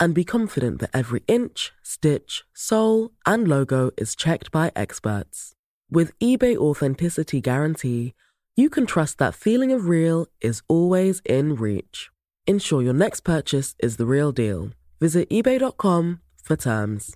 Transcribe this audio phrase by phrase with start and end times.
[0.00, 5.52] and be confident that every inch, stitch, sole, and logo is checked by experts.
[5.90, 8.14] With eBay Authenticity Guarantee,
[8.56, 12.10] you can trust that feeling of real is always in reach.
[12.46, 14.70] Ensure your next purchase is the real deal.
[15.00, 17.14] Visit eBay.com for terms.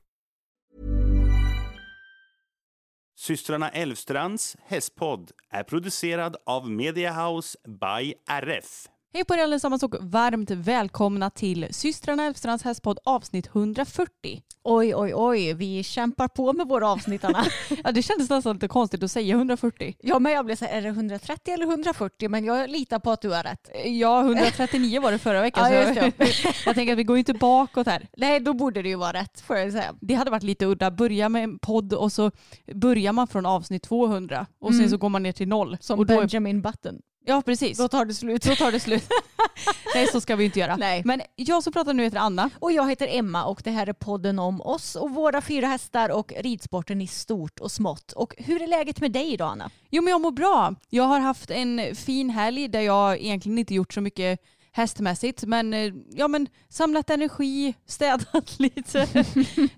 [3.17, 8.94] Systrarna Elvstrands hästpodd är producerad av Media House by RF.
[9.17, 14.43] Hej på er allesammans och varmt välkomna till systrarna Elfstrands hästpodd avsnitt 140.
[14.65, 17.45] Oj, oj, oj, vi kämpar på med våra avsnitt Anna.
[17.85, 19.95] ja, det kändes nästan lite konstigt att säga 140.
[20.01, 22.29] Ja, men jag blev så här, är det 130 eller 140?
[22.29, 23.71] Men jag litar på att du har rätt.
[23.85, 25.65] Ja, 139 var det förra veckan.
[25.73, 26.35] ja, just det.
[26.67, 28.09] jag tänker att vi går inte bakåt här.
[28.17, 29.95] Nej, då borde det ju vara rätt får jag säga.
[30.01, 32.31] Det hade varit lite udda, börja med en podd och så
[32.75, 34.83] börjar man från avsnitt 200 och mm.
[34.83, 35.77] sen så går man ner till noll.
[35.81, 37.01] Som och Benjamin Button.
[37.27, 37.79] Ja precis.
[37.79, 38.43] Då tar det slut.
[38.43, 39.09] Då tar det slut.
[39.95, 40.77] Nej så ska vi inte göra.
[40.77, 41.03] Nej.
[41.05, 42.51] Men jag som pratar nu heter Anna.
[42.59, 46.09] Och jag heter Emma och det här är podden om oss och våra fyra hästar
[46.09, 48.13] och ridsporten i stort och smått.
[48.13, 49.71] Och hur är läget med dig idag Anna?
[49.91, 50.75] Jo men jag mår bra.
[50.91, 54.41] Jag har haft en fin helg där jag egentligen inte gjort så mycket
[54.73, 59.09] hästmässigt men, eh, ja, men samlat energi, städat lite.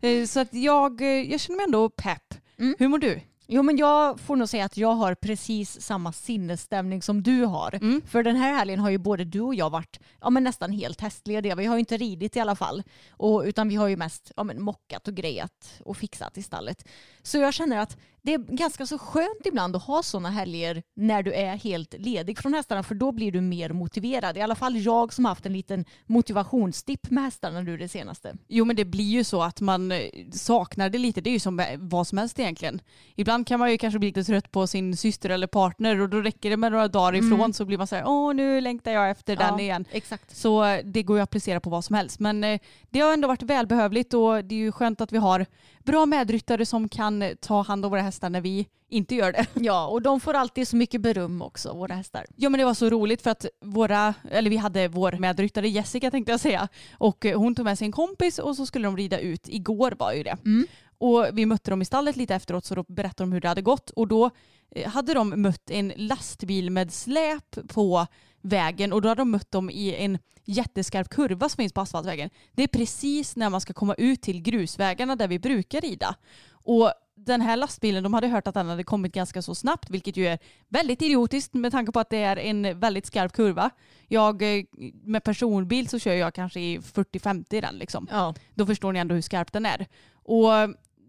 [0.01, 2.34] Eh, så att jag, eh, jag känner mig ändå pepp.
[2.59, 2.77] Mm.
[2.78, 3.21] Hur mår du?
[3.49, 7.75] Jo men jag får nog säga att jag har precis samma sinnesstämning som du har.
[7.75, 8.03] Mm.
[8.07, 11.01] För den här helgen har ju både du och jag varit ja, men nästan helt
[11.01, 11.55] hästlediga.
[11.55, 12.83] Vi har ju inte ridit i alla fall.
[13.11, 16.89] Och, utan vi har ju mest ja, men mockat och grejat och fixat i stallet.
[17.23, 17.97] Så jag känner att
[18.27, 22.39] det är ganska så skönt ibland att ha sådana helger när du är helt ledig
[22.39, 24.37] från hästarna för då blir du mer motiverad.
[24.37, 28.37] I alla fall jag som haft en liten motivationsdipp med hästarna nu det senaste.
[28.49, 30.01] Jo men det blir ju så att man eh,
[30.33, 31.21] saknar det lite.
[31.21, 32.81] Det är ju som vad som helst egentligen.
[33.15, 36.21] Ibland kan man ju kanske bli lite trött på sin syster eller partner och då
[36.21, 37.27] räcker det med några dagar mm.
[37.27, 37.53] ifrån mm.
[37.53, 39.85] så blir man så här, åh nu längtar jag efter ja, den igen.
[39.91, 40.37] Exakt.
[40.37, 42.21] Så eh, det går ju att applicera på vad som helst.
[42.21, 42.61] Men eh,
[42.91, 45.47] det har ändå varit välbehövligt och det är ju skönt att vi har
[45.85, 49.47] bra medryttare som kan ta hand om våra hästar när vi inte gör det.
[49.55, 52.27] Ja, och de får alltid så mycket beröm också, våra hästar.
[52.37, 56.11] Ja, men det var så roligt för att våra, eller vi hade vår medryttare Jessica
[56.11, 59.19] tänkte jag säga, och hon tog med sig en kompis och så skulle de rida
[59.19, 59.49] ut.
[59.49, 60.37] Igår var ju det.
[60.45, 60.67] Mm.
[60.99, 63.62] Och vi mötte dem i stallet lite efteråt så då berättade de hur det hade
[63.62, 64.31] gått och då
[64.71, 68.07] eh, hade de mött en lastbil med släp på
[68.43, 72.31] vägen och då hade de mött dem i en jätteskarp kurva som finns på asfaltvägen.
[72.53, 76.17] Det är precis när man ska komma ut till grusvägarna där vi brukar rida.
[76.51, 80.17] Och den här lastbilen, de hade hört att den hade kommit ganska så snabbt, vilket
[80.17, 83.71] ju är väldigt idiotiskt med tanke på att det är en väldigt skarp kurva.
[84.09, 84.65] Jag, eh,
[85.03, 88.09] med personbil så kör jag kanske i 40-50 den liksom.
[88.11, 88.34] Ja.
[88.55, 89.87] Då förstår ni ändå hur skarp den är.
[90.13, 90.51] Och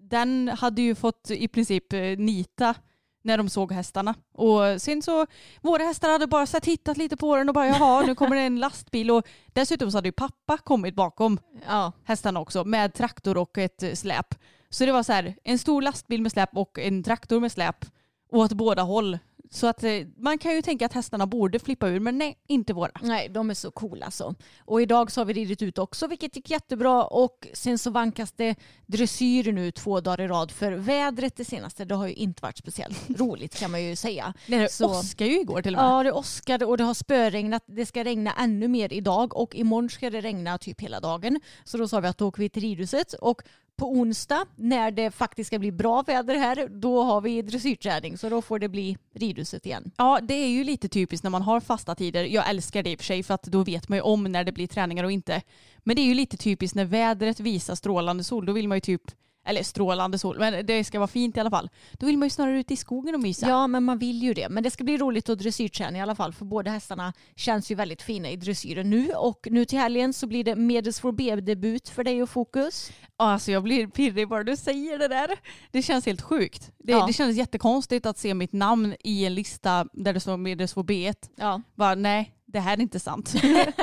[0.10, 2.76] den hade ju fått i princip eh, nita
[3.24, 4.16] när de såg hästarna.
[4.34, 5.26] Och sen så,
[5.62, 8.42] våra hästar hade bara sett hittat lite på den och bara jaha nu kommer det
[8.42, 11.92] en lastbil och dessutom så hade ju pappa kommit bakom ja.
[12.04, 14.36] hästarna också med traktor och ett släp.
[14.70, 17.86] Så det var så här en stor lastbil med släp och en traktor med släp
[18.32, 19.18] åt båda håll.
[19.50, 22.74] Så att eh, man kan ju tänka att hästarna borde flippa ur men nej, inte
[22.74, 22.92] våra.
[23.02, 24.36] Nej, de är så coola så.
[24.60, 28.32] Och idag så har vi ridit ut också vilket gick jättebra och sen så vankas
[28.32, 28.56] det
[28.86, 32.58] dressyr nu två dagar i rad för vädret det senaste det har ju inte varit
[32.58, 34.34] speciellt roligt kan man ju säga.
[34.46, 35.92] Nej, det så, åskade ju igår till och med.
[35.92, 37.64] Ja, det åskade och det har spöregnat.
[37.66, 41.40] Det ska regna ännu mer idag och imorgon ska det regna typ hela dagen.
[41.64, 43.42] Så då sa vi att då åker vi till ridhuset och
[43.78, 48.30] på onsdag när det faktiskt ska bli bra väder här, då har vi dressyrträning så
[48.30, 49.92] då får det bli ridhuset igen.
[49.98, 52.24] Ja, det är ju lite typiskt när man har fasta tider.
[52.24, 54.44] Jag älskar det i och för sig för att då vet man ju om när
[54.44, 55.42] det blir träningar och inte.
[55.78, 58.82] Men det är ju lite typiskt när vädret visar strålande sol, då vill man ju
[58.82, 59.02] typ
[59.48, 61.70] eller strålande sol, men det ska vara fint i alla fall.
[61.94, 63.50] Då vill man ju snarare ut i skogen och mysa.
[63.50, 64.50] Ja, men man vill ju det.
[64.50, 67.76] Men det ska bli roligt att dressyrträna i alla fall, för båda hästarna känns ju
[67.76, 69.12] väldigt fina i dressyren nu.
[69.14, 72.92] Och nu till helgen så blir det Medels for B-debut för dig och Fokus.
[73.18, 75.30] Alltså jag blir pirrig bara du säger det där.
[75.72, 76.72] Det känns helt sjukt.
[76.80, 77.08] Det, Ja.
[77.08, 80.84] det känns jättekonstigt att se mitt namn i en lista där det står Medels for
[80.84, 81.16] B1.
[81.36, 81.62] Ja.
[81.76, 83.34] Bara, nej, det här är inte sant.
[83.44, 83.74] nej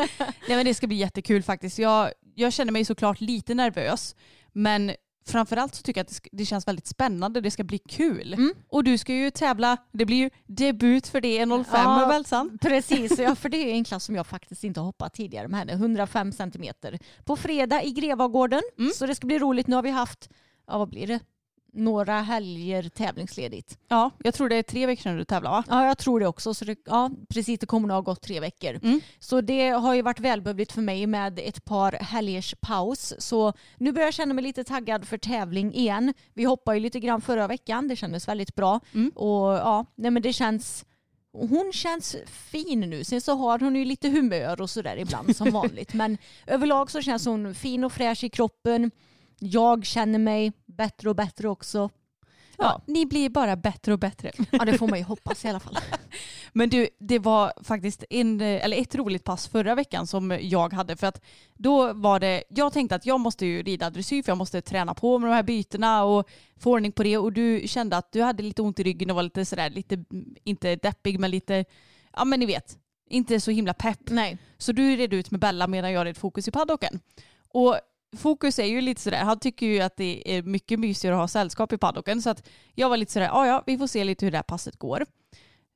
[0.49, 1.79] men det ska bli jättekul faktiskt.
[1.79, 4.15] Jag, jag känner mig såklart lite nervös.
[4.53, 4.93] Men
[5.27, 7.41] framförallt så tycker jag att det, känns väldigt spännande.
[7.41, 8.35] Det ska bli kul.
[8.35, 8.55] Mm.
[8.69, 12.01] Och du ska ju tävla, det blir ju debut för det 05 Ja.
[12.01, 12.09] ja.
[12.09, 12.59] Välsan.
[12.61, 15.59] Precis, ja, för det är en klass som jag faktiskt inte har hoppat tidigare med
[15.59, 15.73] henne.
[15.73, 16.99] 105 centimeter.
[17.25, 18.63] På fredag i Grevagården.
[18.79, 18.91] Mm.
[18.95, 19.67] Så det ska bli roligt.
[19.67, 20.31] Nu har vi haft,
[20.67, 21.21] ja vad blir det?
[21.75, 23.79] Några helger tävlingsledigt.
[23.89, 25.65] Ja, jag tror det är tre veckor sedan du tävlade va?
[25.69, 26.55] Ja, jag tror det också.
[26.55, 28.81] Så det, ja, precis, det kommer nog ha gått tre veckor.
[28.83, 29.01] Mm.
[29.19, 33.15] Så det har ju varit välbehövligt för mig med ett par helgers paus.
[33.19, 36.15] Så nu börjar jag känna mig lite taggad för tävling igen.
[36.35, 37.89] Vi hoppade ju lite grann förra veckan.
[37.89, 38.81] Det kändes väldigt bra.
[38.95, 39.11] Mm.
[39.15, 40.85] Och ja, nej men det känns
[41.35, 43.05] hon känns fin nu.
[43.05, 45.95] Sen så har hon ju lite humör och sådär ibland som vanligt.
[45.95, 48.91] Men överlag så känns hon fin och fräsch i kroppen.
[49.39, 51.91] Jag känner mig bättre och bättre också.
[52.59, 54.33] Ja, ni blir bara bättre och bättre.
[54.51, 55.79] Ja, det får man ju hoppas i alla fall.
[56.53, 60.97] Men du, det var faktiskt en, eller ett roligt pass förra veckan som jag hade.
[60.97, 61.21] För att
[61.55, 64.95] då var det, jag tänkte att jag måste ju rida dressyr för jag måste träna
[64.95, 67.19] på med de här bytena och få ordning på det.
[67.19, 70.05] Och du kände att du hade lite ont i ryggen och var lite sådär, lite,
[70.45, 71.65] inte deppig men lite,
[72.17, 72.79] ja men ni vet,
[73.09, 74.01] inte så himla pepp.
[74.11, 74.39] Nej.
[74.59, 77.01] Så du red ut med Bella medan jag red fokus i paddocken.
[77.49, 77.77] Och
[78.17, 81.29] Fokus är ju lite sådär, han tycker ju att det är mycket mysigare att ha
[81.29, 82.23] sällskap i paddocken.
[82.23, 84.43] Så att jag var lite sådär, ja ja, vi får se lite hur det här
[84.43, 85.07] passet går.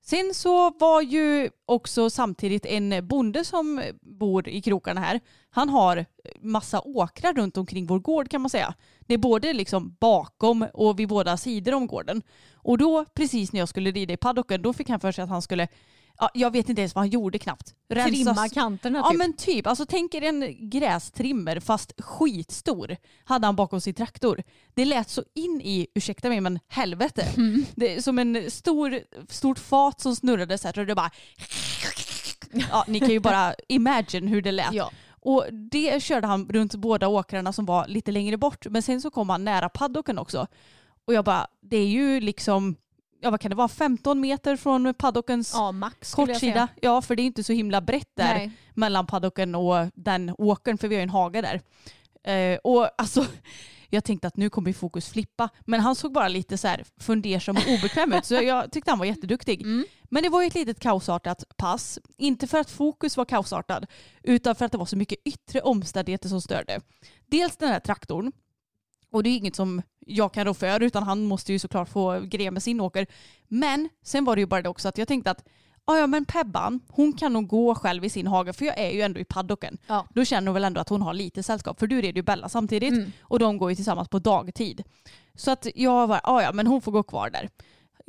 [0.08, 5.20] Sen så var ju också samtidigt en bonde som bor i krokarna här.
[5.50, 6.06] Han har
[6.40, 8.74] massa åkrar runt omkring vår gård kan man säga.
[9.00, 12.22] Det är både liksom bakom och vid båda sidor om gården.
[12.54, 15.30] Och då precis när jag skulle rida i paddocken då fick han för sig att
[15.30, 15.68] han skulle,
[16.18, 17.74] ja, jag vet inte ens vad han gjorde knappt.
[17.88, 19.18] Trimma kanterna Ja typ.
[19.18, 24.42] men typ, alltså tänk er en grästrimmer fast skitstor hade han bakom sin traktor.
[24.74, 27.26] Det lät så in i, ursäkta mig men helvete.
[27.36, 27.64] Mm.
[27.74, 31.10] Det som en stor, stort fat som snurrade så här och det bara
[32.70, 34.72] Ja ni kan ju bara imagine hur det lät.
[34.72, 34.90] Ja.
[35.20, 38.66] Och det körde han runt båda åkrarna som var lite längre bort.
[38.70, 40.46] Men sen så kom han nära paddocken också.
[41.04, 42.76] Och jag bara, det är ju liksom,
[43.20, 46.68] ja vad kan det vara, 15 meter från paddockens ja, max kortsida.
[46.80, 48.50] Ja för det är inte så himla brett där Nej.
[48.74, 51.60] mellan paddocken och den åkern för vi har ju en hage där.
[52.32, 53.26] Eh, och alltså
[53.88, 57.56] jag tänkte att nu kommer fokus flippa men han såg bara lite så här fundersam
[57.56, 59.62] och obekväm ut så jag tyckte han var jätteduktig.
[59.62, 59.84] Mm.
[60.02, 61.98] Men det var ju ett litet kaosartat pass.
[62.16, 63.86] Inte för att fokus var kaosartad
[64.22, 66.80] utan för att det var så mycket yttre omständigheter som störde.
[67.26, 68.32] Dels den här traktorn
[69.10, 72.20] och det är inget som jag kan rå för utan han måste ju såklart få
[72.20, 73.06] grejer med sin åker.
[73.48, 75.44] Men sen var det ju bara det också att jag tänkte att
[75.86, 78.90] "Ja, ja men Pebban, hon kan nog gå själv i sin hage för jag är
[78.90, 79.78] ju ändå i paddocken.
[79.86, 80.06] Ja.
[80.14, 82.48] Då känner hon väl ändå att hon har lite sällskap för du red ju Bella
[82.48, 83.12] samtidigt Mm.
[83.22, 84.84] och de går ju tillsammans på dagtid.
[85.34, 87.48] Så att jag var, ja ja men hon får gå kvar där.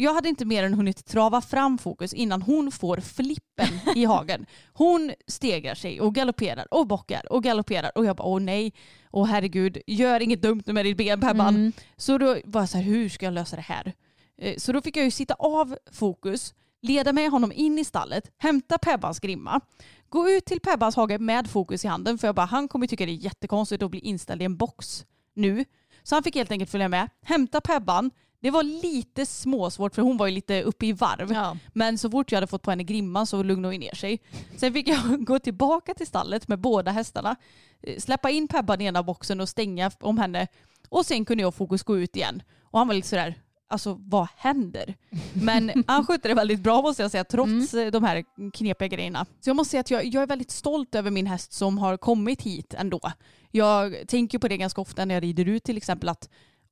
[0.02, 4.46] Jag hade inte mer än hunnit trava fram fokus innan hon får flippen i hagen.
[4.74, 8.74] Hon stegrar sig och galopperar och bockar och galopperar och jag bara åh nej,
[9.12, 11.56] åh herregud, gör inget dumt nu med ditt ben Pebban.
[11.56, 11.72] Mm.
[11.98, 13.94] Så då var jag så här, hur ska jag lösa det här?
[14.42, 18.32] Eh, Så då fick jag ju sitta av fokus, leda med honom in i stallet,
[18.38, 19.62] hämta Pebbans grimma,
[20.10, 23.06] gå ut till Pebbans hage med fokus i handen för jag bara, han kommer tycka
[23.06, 25.06] det är jättekonstigt att bli inställd i en box
[25.36, 25.66] nu.
[26.04, 28.12] Så han fick helt enkelt följa med, hämta Pebban.
[28.42, 31.32] Det var lite småsvårt för hon var ju lite uppe i varv.
[31.32, 31.58] Ja.
[31.74, 34.20] Men så fort jag hade fått på henne grimman så lugnade hon ner sig.
[34.58, 37.36] Sen fick jag gå tillbaka till stallet med båda hästarna,
[37.82, 40.48] eh, släppa in Pebban i ena boxen och stänga om henne.
[40.90, 42.44] Och sen kunde jag och Fokus gå ut igen.
[42.64, 43.36] Och han var lite sådär,
[43.68, 44.96] alltså vad händer?
[45.34, 48.24] Men han skötte det väldigt bra måste jag säga, trots eh, de här
[48.54, 49.26] knepiga grejerna.
[49.40, 51.98] Så jag måste säga att jag, jag är väldigt stolt över min häst som har
[51.98, 53.12] kommit hit ändå.
[53.52, 56.30] Jag tänker på det ganska ofta när jag rider ut till exempel att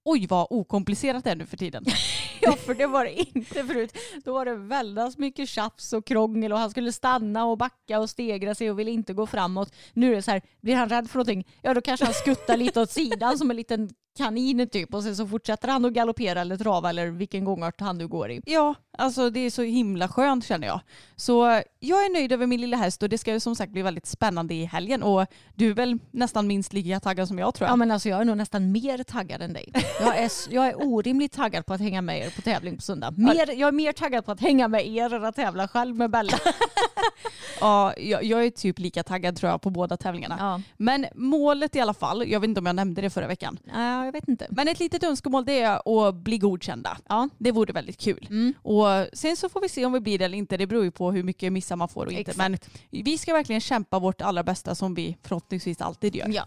[0.07, 1.85] oj vad okomplicerat det är nu för tiden.
[2.41, 3.97] Ja, för det var det inte förut.
[4.25, 8.09] Då var det väldigt mycket tjafs och krångel och han skulle stanna och backa och
[8.09, 9.73] stegra sig och ville inte gå framåt.
[9.93, 12.57] Nu är det så här, blir han rädd för någonting, ja då kanske han skuttar
[12.57, 16.41] lite åt sidan som en liten kanin typ och sen så fortsätter han att galoppera
[16.41, 18.41] eller trava eller vilken gångart han nu går i.
[18.45, 20.79] Ja, alltså det är så himla skönt känner jag.
[21.15, 23.81] Så jag är nöjd över min lilla häst och det ska ju som sagt bli
[23.81, 27.65] väldigt spännande i helgen och du är väl nästan minst lika taggad som jag tror
[27.65, 27.71] jag.
[27.71, 29.71] Ja men alltså jag är nog nästan mer taggad än dig.
[29.99, 33.13] Jag är, jag är orimligt taggad på att hänga med er på tävling på söndag.
[33.17, 36.09] Mer, jag är mer taggad på att hänga med er än att tävla själv med
[36.09, 36.37] Bella.
[37.61, 40.35] Ja, jag, jag är typ lika taggad tror jag på båda tävlingarna.
[40.39, 40.61] Ja.
[40.77, 43.59] Men målet i alla fall, jag vet inte om jag nämnde det förra veckan.
[43.73, 44.47] Ja, jag vet inte.
[44.49, 46.97] Men ett litet önskemål det är att bli godkända.
[47.07, 47.29] Ja.
[47.37, 48.27] Det vore väldigt kul.
[48.29, 48.53] Mm.
[48.61, 50.57] Och sen så får vi se om vi blir det eller inte.
[50.57, 52.21] Det beror ju på hur mycket missar man får och inte.
[52.21, 52.37] Exakt.
[52.37, 52.57] Men
[53.03, 56.27] vi ska verkligen kämpa vårt allra bästa som vi förhoppningsvis alltid gör.
[56.29, 56.45] Ja.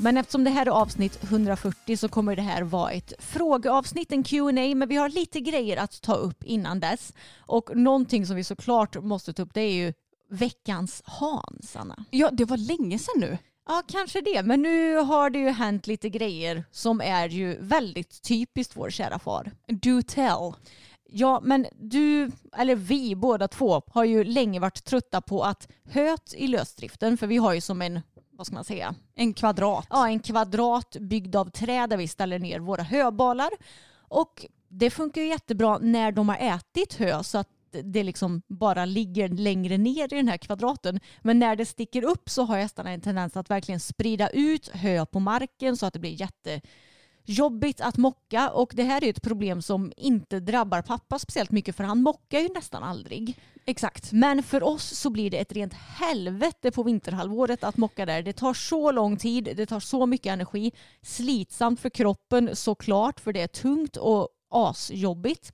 [0.00, 4.22] Men eftersom det här är avsnitt 140 så kommer det här vara ett frågeavsnitt, en
[4.22, 7.12] Q&A men vi har lite grejer att ta upp innan dess.
[7.38, 9.92] Och någonting som vi såklart måste ta upp det är ju
[10.30, 12.04] veckans Hans, Anna.
[12.10, 13.38] Ja, det var länge sedan nu.
[13.66, 14.42] Ja, kanske det.
[14.42, 19.18] Men nu har det ju hänt lite grejer som är ju väldigt typiskt vår kära
[19.18, 19.50] far.
[19.66, 20.52] Do tell.
[21.10, 26.34] Ja, men du, eller vi båda två, har ju länge varit trötta på att höt
[26.36, 28.00] i lösdriften, för vi har ju som en,
[28.38, 29.86] vad ska man säga, En kvadrat.
[29.90, 33.50] ja, en kvadrat byggd av trä där vi ställer ner våra höbalar.
[34.08, 38.84] Och det funkar ju jättebra när de har ätit hö så att det liksom bara
[38.84, 41.00] ligger längre ner i den här kvadraten.
[41.22, 45.06] Men när det sticker upp så har hästarna en tendens att verkligen sprida ut hö
[45.06, 46.16] på marken så att det blir
[47.28, 48.50] jättejobbigt att mocka.
[48.50, 52.40] Och det här är ett problem som inte drabbar pappa speciellt mycket för han mockar
[52.40, 53.36] ju nästan aldrig.
[53.66, 54.12] Exakt.
[54.12, 58.22] Men för oss så blir det ett rent helvete på vinterhalvåret att mocka där.
[58.22, 60.72] Det tar så lång tid, det tar så mycket energi.
[61.02, 65.52] Slitsamt för kroppen såklart för det är tungt och asjobbigt.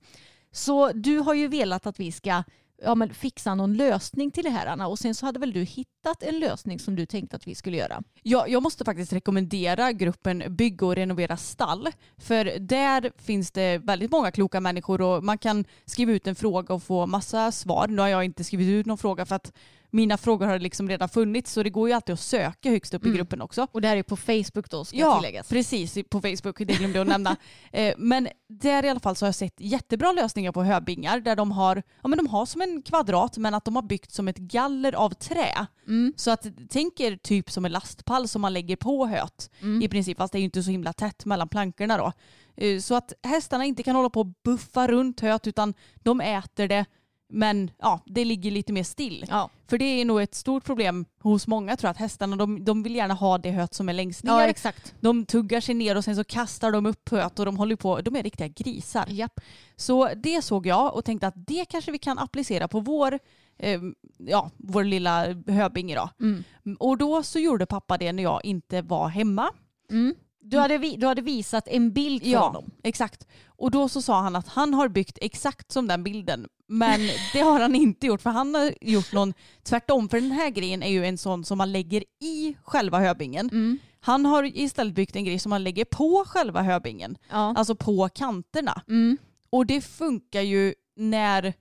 [0.51, 2.43] Så du har ju velat att vi ska
[2.81, 5.63] ja, men fixa någon lösning till det här Anna och sen så hade väl du
[5.63, 8.03] hittat en lösning som du tänkte att vi skulle göra.
[8.23, 11.87] Ja, jag måste faktiskt rekommendera gruppen Bygga och renovera stall.
[12.17, 16.73] För där finns det väldigt många kloka människor och man kan skriva ut en fråga
[16.73, 17.87] och få massa svar.
[17.87, 19.51] Nu har jag inte skrivit ut någon fråga för att
[19.95, 23.03] mina frågor har liksom redan funnits så det går ju alltid att söka högst upp
[23.05, 23.17] i Mm.
[23.17, 23.67] gruppen också.
[23.71, 25.49] Och det här är på Facebook då ska Ja, tilläggas.
[25.49, 27.35] precis på Facebook, det glömde jag att nämna.
[27.71, 31.35] Eh, Men där i alla fall så har jag sett jättebra lösningar på höbingar där
[31.35, 34.27] de har, ja, men de har som en kvadrat men att de har byggt som
[34.27, 35.67] ett galler av trä.
[35.87, 36.13] Mm.
[36.17, 39.81] Så att tänk er typ som en lastpall som man lägger på höet Mm.
[39.81, 42.11] i princip fast det är ju inte så himla tätt mellan plankorna då.
[42.57, 45.73] Eh, Så att hästarna inte kan hålla på och buffa runt höet utan
[46.03, 46.85] de äter det
[47.29, 49.25] men ja, det ligger lite mer still.
[49.29, 49.49] Ja.
[49.67, 52.83] För det är nog ett stort problem hos många tror jag att hästarna de, de
[52.83, 54.31] vill gärna ha det höet som är längst ner.
[54.31, 54.95] ja, exakt.
[54.99, 58.01] De tuggar sig ner och sen så kastar de upp höet och de håller på,
[58.01, 59.05] de är riktiga grisar.
[59.09, 59.39] Japp.
[59.75, 63.19] Så det såg jag och tänkte att det kanske vi kan applicera på vår,
[63.59, 63.81] eh,
[64.17, 66.09] ja, vår lilla höbinge då.
[66.25, 66.43] Mm.
[66.79, 69.49] Och då så gjorde pappa det när jag inte var hemma.
[69.91, 70.15] Mm.
[70.47, 72.71] Du, hade du hade visat en bild för Ja, honom.
[72.83, 73.27] exakt.
[73.47, 76.47] Och då så sa han att han har byggt exakt som den bilden.
[76.67, 76.99] Men
[77.33, 80.09] det har han inte gjort för han har gjort någon tvärtom.
[80.09, 83.49] För den här grejen är ju en sån som man lägger i själva höbingen.
[83.49, 83.77] Mm.
[83.99, 87.17] Han har istället byggt en grej som man lägger på själva höbingen.
[87.31, 87.53] Ja.
[87.57, 88.81] Alltså på kanterna.
[88.87, 89.17] Mm.
[89.49, 91.53] Och det funkar ju när,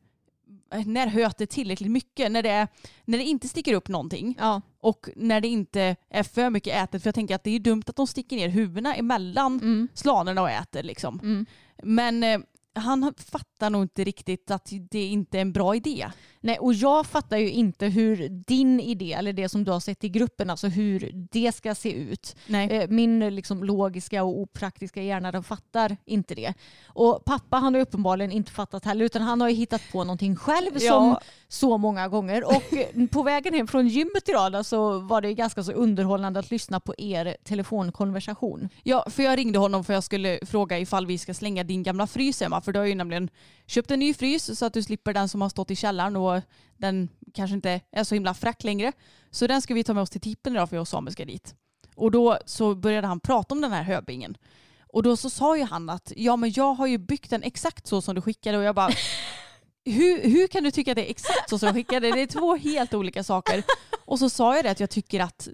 [0.87, 2.33] när höet är tillräckligt mycket.
[2.33, 2.69] När det, är,
[3.05, 4.61] när det inte sticker upp någonting Ja.
[4.81, 7.03] och när det inte är för mycket ätet.
[7.03, 9.89] För jag tänker att det är dumt att de sticker ner huvudena emellan Mm.
[9.95, 10.83] slanorna och äter.
[10.83, 11.21] Liksom.
[11.23, 11.47] Mm.
[11.83, 12.39] Men eh,
[12.75, 16.07] han fattar nog inte riktigt att det inte är en bra idé.
[16.41, 20.05] Nej, och jag fattar ju inte hur din idé, eller det som du har sett
[20.05, 22.37] i gruppen, alltså hur det ska se ut.
[22.47, 22.71] Nej.
[22.71, 26.55] Eh, Min liksom, logiska och opraktiska hjärna den fattar inte det.
[26.87, 30.37] Och pappa han har uppenbarligen inte fattat heller utan han har ju hittat på någonting
[30.37, 30.81] själv Ja.
[30.93, 31.17] som
[31.49, 32.45] så många gånger.
[32.45, 36.51] Och eh, på vägen hem från gymmet idag så var det ganska så underhållande att
[36.51, 38.69] lyssna på er telefonkonversation.
[38.83, 42.07] Ja, för jag ringde honom för jag skulle fråga ifall vi ska slänga din gamla
[42.07, 42.61] frys hemma.
[42.65, 43.31] För du har ju nämligen
[43.67, 46.43] köpt en ny frys så att du slipper den som har stått i källaren och
[46.77, 48.93] den kanske inte är så himla fräck längre.
[49.31, 51.25] Så den ska vi ta med oss till tippen idag för jag och Samuel ska
[51.25, 51.55] dit.
[51.95, 54.37] Och då så började han prata om den här höbingen.
[54.93, 57.87] Och då så sa ju han att ja men jag har ju byggt den exakt
[57.87, 58.91] så som du skickade och jag bara
[59.85, 62.11] hur, hur kan du tycka att det är exakt så som jag skickade?
[62.11, 63.63] Det är två helt olika saker.
[64.05, 65.49] Och så sa jag det att jag tycker att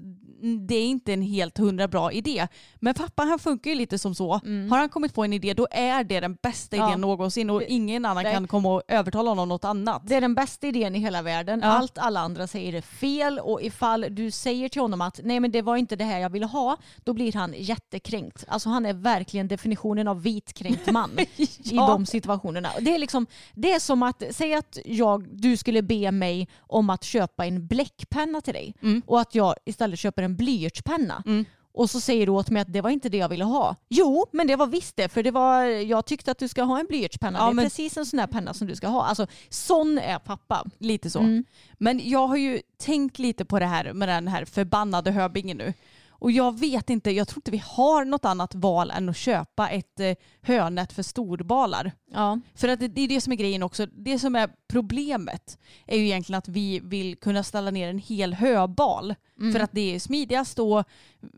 [0.68, 2.48] det är inte en helt hundra bra idé.
[2.74, 4.32] Men pappa han funkar ju lite som så.
[4.70, 7.00] Har han kommit på en idé då är det den bästa idén Mm.
[7.00, 7.06] Ja.
[7.06, 8.32] någonsin och ingen annan Nej.
[8.32, 10.02] kan komma och övertala honom något annat.
[10.06, 11.60] Det är den bästa idén i hela världen.
[11.62, 11.68] Ja.
[11.68, 15.50] Allt alla andra säger är fel och ifall du säger till honom att nej men
[15.50, 18.44] det var inte det här jag ville ha, då blir han jättekränkt.
[18.48, 21.86] Alltså han är verkligen definitionen av vitkränkt man i Ja.
[21.86, 22.68] de situationerna.
[22.80, 26.90] Det är, liksom, det är som att, säg att jag, du skulle be mig om
[26.90, 29.02] att köpa en bläckpenna till dig Mm.
[29.06, 31.22] och att jag istället köper en blyertspenna.
[31.26, 31.44] Mm.
[31.72, 33.76] Och så säger du åt mig att det var inte det jag ville ha.
[33.88, 35.08] Jo, men det var visst det.
[35.08, 37.38] För det var, jag tyckte att du ska ha en blyertspenna.
[37.38, 39.04] Ja, det är men- precis en sån här penna som du ska ha.
[39.04, 40.64] Alltså, sån är pappa.
[40.78, 41.18] Lite så.
[41.18, 41.44] Mm.
[41.78, 45.72] Men jag har ju tänkt lite på det här med den här förbannade höbingen nu.
[46.20, 49.68] Och jag vet inte, jag tror inte vi har något annat val än att köpa
[49.68, 51.92] ett eh, hönät för storbalar.
[52.12, 52.40] Ja.
[52.54, 53.86] För att det, det är det som är grejen också.
[53.86, 58.34] Det som är problemet är ju egentligen att vi vill kunna ställa ner en hel
[58.34, 59.14] höbal.
[59.40, 59.52] Mm.
[59.52, 60.84] För att det är smidigast och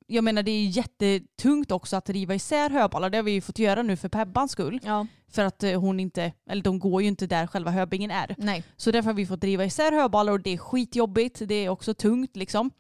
[0.07, 3.11] jag menar det är jättetungt också att riva isär höbalar.
[3.11, 4.81] Det har vi ju fått göra nu för Pebbans skull.
[4.85, 5.07] ja.
[5.29, 8.35] För att eh, hon inte, eller de går ju inte där själva höbingen är.
[8.39, 8.65] Nej.
[8.77, 11.43] Så därför har vi fått driva isär höbalar och det är skitjobbigt.
[11.45, 12.71] Det är också tungt liksom.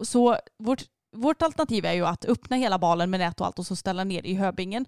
[0.00, 0.82] Så vårt,
[1.20, 4.04] vårt alternativ är ju att öppna hela balen med nät och allt och så ställa
[4.04, 4.86] ner i höbingen.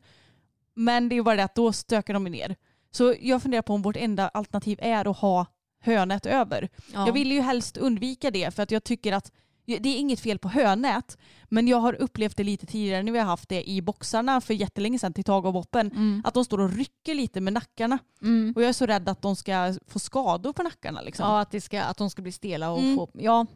[0.75, 2.57] Men det är ju bara det att då stökar de ner.
[2.91, 5.47] Så jag funderar på om vårt enda alternativ är att ha
[5.81, 6.69] hönät över.
[6.93, 7.07] Ja.
[7.07, 9.33] Jag vill ju helst undvika det för att jag tycker att
[9.67, 11.19] det är inget fel på hönät
[11.49, 14.55] men jag har upplevt det lite tidigare när vi har haft det i boxarna för
[14.55, 15.87] jättelänge sedan till Tag och Boppen.
[15.91, 16.23] Mm.
[16.25, 17.99] Att de står och rycker lite med nackarna.
[18.23, 18.53] Mm.
[18.57, 21.03] Och jag är så rädd att de ska få skador på nackarna.
[21.03, 21.27] Liksom.
[21.27, 22.97] Ja, att, det ska, att de ska bli stela och Mm.
[22.97, 23.11] få...
[23.15, 23.47] Ja,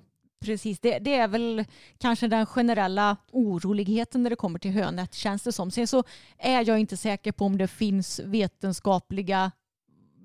[0.44, 0.80] precis.
[0.80, 1.64] Det, det är väl
[1.98, 5.70] kanske den generella oroligheten när det kommer till hönät känns det som.
[5.70, 6.04] Sen så
[6.38, 9.52] är jag inte säker på om det finns vetenskapliga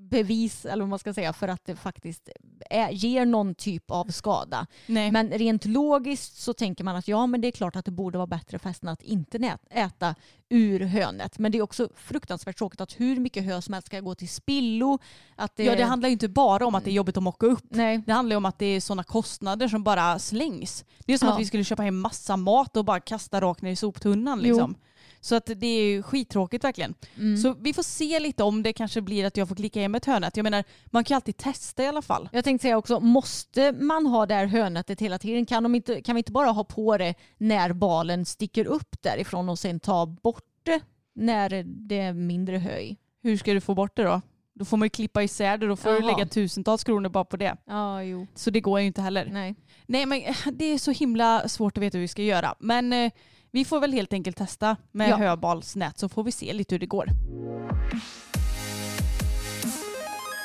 [0.09, 2.29] bevis eller vad man ska säga för att det faktiskt
[2.69, 4.67] är, ger någon typ av skada.
[4.85, 5.11] Nej.
[5.11, 8.17] Men rent logiskt så tänker man att ja men det är klart att det borde
[8.17, 10.15] vara bättre för hästen att inte äta
[10.49, 11.39] ur hönet.
[11.39, 14.29] Men det är också fruktansvärt tråkigt att hur mycket hö som helst ska gå till
[14.29, 14.99] spillo.
[15.35, 17.45] Att det, Ja, det handlar ju inte bara om att det är jobbigt att mocka
[17.45, 17.63] upp.
[17.69, 18.03] Nej.
[18.05, 20.85] Det handlar ju om att det är sådana kostnader som bara slängs.
[21.05, 21.33] Det är som Ja.
[21.33, 24.41] att vi skulle köpa hem massa mat och bara kasta rakt ner i soptunnan.
[24.43, 24.73] Jo.
[25.21, 26.95] Så att det är ju skittråkigt verkligen.
[27.17, 27.37] Mm.
[27.37, 30.05] Så vi får se lite om det kanske blir att jag får klicka hem ett
[30.05, 30.37] hörnet.
[30.37, 32.29] Jag menar, man kan ju alltid testa i alla fall.
[32.31, 35.45] Jag tänkte säga också, måste man ha det här hönötet hela tiden?
[35.45, 39.49] Kan, de inte, kan vi inte bara ha på det när balen sticker upp därifrån
[39.49, 40.81] och sen ta bort det
[41.15, 42.97] när det är mindre höj?
[43.23, 44.21] Hur ska du få bort det då?
[44.53, 45.67] Då får man ju klippa isär det.
[45.67, 46.17] Då får du Jaha.
[46.17, 47.57] lägga tusentals kronor bara på det.
[47.65, 48.27] Ja, jo.
[48.35, 49.29] Så det går ju inte heller.
[49.31, 49.55] Nej.
[49.85, 52.55] Nej men eh, det är så himla svårt att veta hur vi ska göra.
[52.59, 53.11] Men eh,
[53.51, 55.17] vi får väl helt enkelt testa med Ja.
[55.17, 57.07] höbalsnät så får vi se lite hur det går.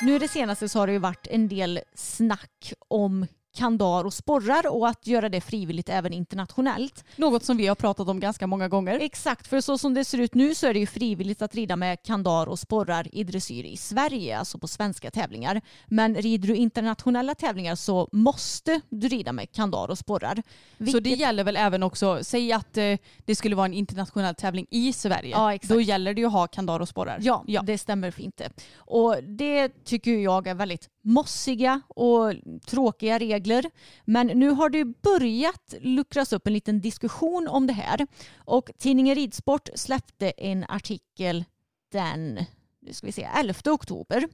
[0.01, 4.67] Nu det senaste så har det ju varit en del snack om kandar och sporrar
[4.67, 7.03] och att göra det frivilligt även internationellt.
[7.15, 8.99] Något som vi har pratat om ganska många gånger.
[8.99, 11.75] Exakt, för så som det ser ut nu så är det ju frivilligt att rida
[11.75, 15.61] med kandar och sporrar i dressyr i Sverige, alltså på svenska tävlingar.
[15.87, 20.35] Men rider du internationella tävlingar så måste du rida med kandar och sporrar.
[20.35, 20.41] Så
[20.77, 24.67] Vilket- det gäller väl även också, säg att eh, det skulle vara en internationell tävling
[24.71, 25.29] i Sverige.
[25.29, 25.69] Ja, exakt.
[25.73, 27.19] Då gäller det ju att ha kandar och sporrar.
[27.21, 27.61] Ja, ja.
[27.61, 28.41] det stämmer fint.
[28.77, 32.33] Och det tycker jag är väldigt mossiga och
[32.67, 33.65] tråkiga regler.
[34.05, 38.07] Men nu har det börjat luckras upp en liten diskussion om det här.
[38.37, 41.45] Och tidningen Ridsport släppte en artikel
[41.91, 42.39] den
[42.85, 44.27] nu ska vi se, 11 oktober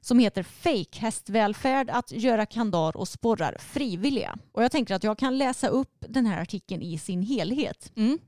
[0.00, 4.38] som heter Fake hästvälfärd att göra kandar och sporrar frivilliga.
[4.52, 7.92] Och jag tänker att jag kan läsa upp den här artikeln i sin helhet.
[7.96, 8.18] Mm.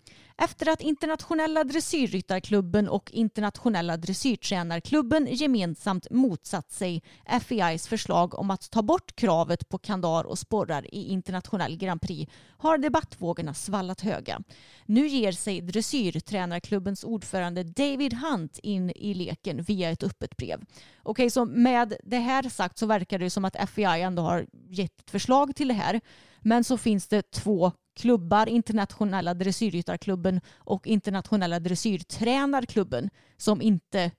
[0.42, 7.02] Efter att internationella dressyrryttarklubben och internationella dressyrtränarklubben gemensamt motsatt sig
[7.42, 12.32] FEIs förslag om att ta bort kravet på kandar och sporrar i internationell Grand Prix
[12.58, 14.40] har debattvågorna svallat höga.
[14.86, 20.60] Nu ger sig dressyrtränarklubbens ordförande David Hunt in i leken via ett öppet brev.
[21.02, 25.00] Okej, så med det här sagt så verkar det som att FEI ändå har gett
[25.00, 26.00] ett förslag till det här.
[26.40, 34.10] Men så finns det två klubbar, internationella dressyrryttarklubben och internationella dressyrtränarklubben som inte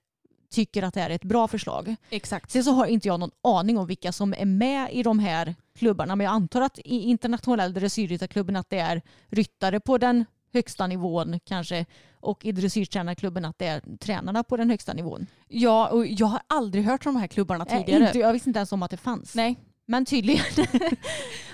[0.52, 1.96] tycker att det här är ett bra förslag.
[2.10, 2.52] Exakt.
[2.52, 5.56] Sen så har inte jag någon aning om vilka som är med i de här
[5.76, 10.88] klubbarna men jag antar att i internationella dressyrryttarklubben att det är ryttare på den högsta
[10.88, 11.86] nivån kanske
[12.20, 15.28] och i dressyrtränarklubben att det är tränarna på den högsta nivån.
[15.48, 18.06] Ja, och jag har aldrig hört om de här klubbarna Äh, tidigare.
[18.06, 19.36] inte, jag visste inte ens om att det fanns.
[19.36, 19.56] Nej.
[19.86, 20.46] Men tydligen.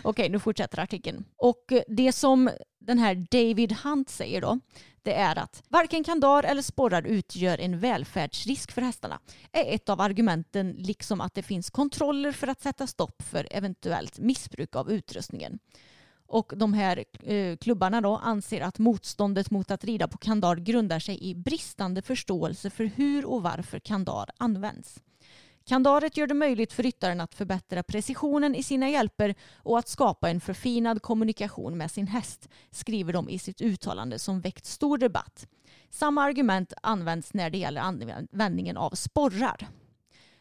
[0.04, 1.26] Okej, nu fortsätter artikeln.
[1.38, 4.60] Och det som den här David Hunt säger då,
[5.02, 9.20] det är att varken kandar eller sporrar utgör en välfärdsrisk för hästarna.
[9.52, 14.20] är ett av argumenten, liksom att det finns kontroller för att sätta stopp för eventuellt
[14.20, 15.60] missbruk av utrustningen.
[16.28, 21.00] Och de här eh, klubbarna då anser att motståndet mot att rida på kandar grundar
[21.00, 25.00] sig i bristande förståelse för hur och varför kandar används.
[25.68, 30.30] Kandaret gör det möjligt för ryttaren att förbättra precisionen i sina hjälper och att skapa
[30.30, 35.48] en förfinad kommunikation med sin häst, skriver de i sitt uttalande som väckt stor debatt.
[35.90, 39.68] Samma argument används när det gäller användningen av sporrar.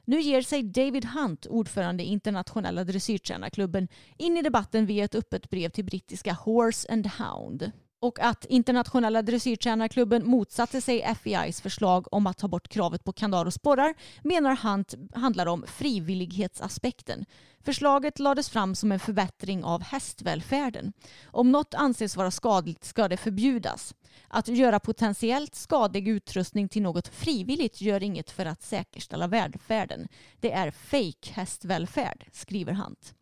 [0.04, 5.50] Nu ger sig David Hunt, ordförande i internationella dressyrtränarklubben, in i debatten via ett öppet
[5.50, 7.72] brev till brittiska Horse and Hound
[8.06, 13.46] och att internationella dressyrtränarklubben motsatte sig FEIs förslag om att ta bort kravet på kandar
[13.46, 17.24] och sporrar menar Hunt handlar om frivillighetsaspekten.
[17.64, 20.92] Förslaget lades fram som en förbättring av hästvälfärden.
[21.24, 23.94] Om något anses vara skadligt ska det förbjudas.
[24.28, 30.08] Att göra potentiellt skadlig utrustning till något frivilligt gör inget för att säkerställa välfärden.
[30.40, 33.14] Det är fake hästvälfärd, skriver Hunt.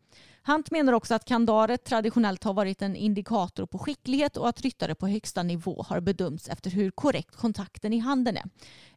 [0.46, 4.94] Hunt menar också att kandaret traditionellt har varit en indikator på skicklighet och att ryttare
[4.94, 8.44] på högsta nivå har bedömts efter hur korrekt kontakten i handen är.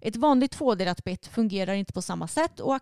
[0.02, 2.80] Ett vanligt tvådelat bett fungerar inte på samma sätt och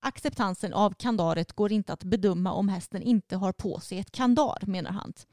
[0.00, 4.58] acceptansen av kandaret går inte att bedöma om hästen inte har på sig ett kandar,
[4.66, 5.26] menar Hunt.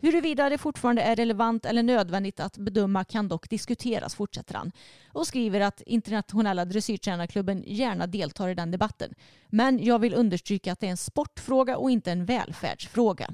[0.00, 4.72] Huruvida det fortfarande är relevant eller nödvändigt att bedöma kan dock diskuteras, fortsätter han.
[5.12, 9.14] Och skriver att internationella dressyrtränarklubben gärna deltar i den debatten.
[9.48, 13.30] Men jag vill understryka att det är en sportfråga och inte en välfärdsfråga.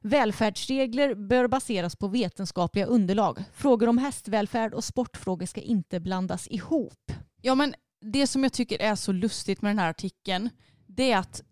[0.00, 3.44] Välfärdsregler bör baseras på vetenskapliga underlag.
[3.52, 7.12] Frågor om hästvälfärd och sportfrågor ska inte blandas ihop.
[7.42, 10.50] Ja men det som jag tycker är så lustigt med den här artikeln
[10.86, 11.42] det är att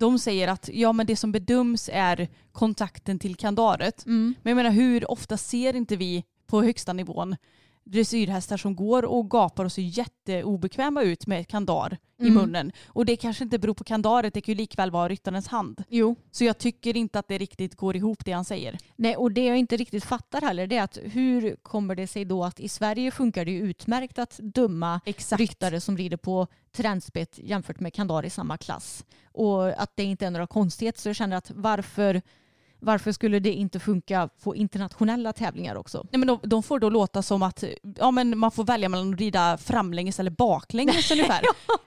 [0.00, 4.06] de säger att ja, men det som bedöms är kontakten till kandaret.
[4.06, 4.34] Mm.
[4.42, 7.36] Men jag menar hur ofta ser inte vi på högsta nivån
[7.90, 12.32] dressyrhästar som går och gapar och ser jätteobekväma ut med kandar mm.
[12.32, 12.72] i munnen.
[12.86, 15.84] Och det kanske inte beror på kandaret, det kan ju likväl vara ryttarens hand.
[15.88, 16.16] Jo.
[16.30, 18.78] Så jag tycker inte att det riktigt går ihop det han säger.
[18.96, 22.24] Nej, och det jag inte riktigt fattar heller det är att hur kommer det sig
[22.24, 25.40] då att i Sverige funkar det ju utmärkt att döma Exakt.
[25.40, 29.04] ryttare som rider på trendspett jämfört med kandar i samma klass.
[29.32, 31.00] Och att det inte är några konstigheter.
[31.00, 32.22] Så jag känner att varför
[32.80, 36.06] varför skulle det inte funka på internationella tävlingar också?
[36.12, 37.64] Nej, men de, de får då låta som att
[37.96, 41.40] ja, men man får välja mellan att rida framlänges eller baklänges ungefär.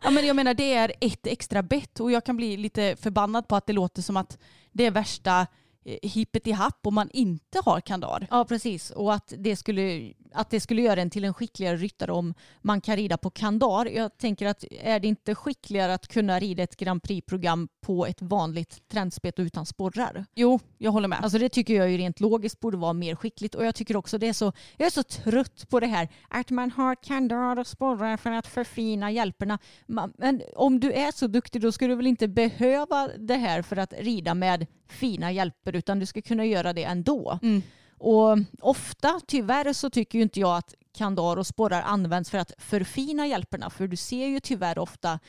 [0.04, 0.12] ja.
[0.12, 3.56] men jag menar det är ett extra bett och jag kan bli lite förbannad på
[3.56, 4.38] att det låter som att
[4.72, 5.48] det är värsta
[5.86, 8.28] hippet i happ om man inte har kandar.
[8.32, 12.12] Ja precis och att det, skulle, att det skulle göra en till en skickligare ryttare
[12.12, 13.86] om man kan rida på kandar.
[13.86, 18.22] Jag tänker att är det inte skickligare att kunna rida ett Grand Prix-program på ett
[18.22, 20.26] vanligt trendspett utan sporrar?
[20.36, 21.19] Jo, jag håller med.
[21.24, 24.17] Alltså det tycker jag ju rent logiskt borde vara mer skickligt och jag tycker också
[24.17, 27.67] det är så, jag är så trött på det här att man har kandar och
[27.67, 29.60] sporrar för att förfina hjälperna.
[29.86, 33.78] Men om du är så duktig då ska du väl inte behöva det här för
[33.78, 37.40] att rida med fina hjälper utan du ska kunna göra det ändå.
[37.42, 37.62] Mm.
[37.98, 42.52] Och ofta, tyvärr så tycker ju inte jag att kandar och sporrar används för att
[42.58, 45.20] förfina hjälperna för du ser ju tyvärr ofta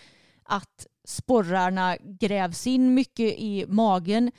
[0.45, 4.33] att sporrarna grävs in mycket i magen.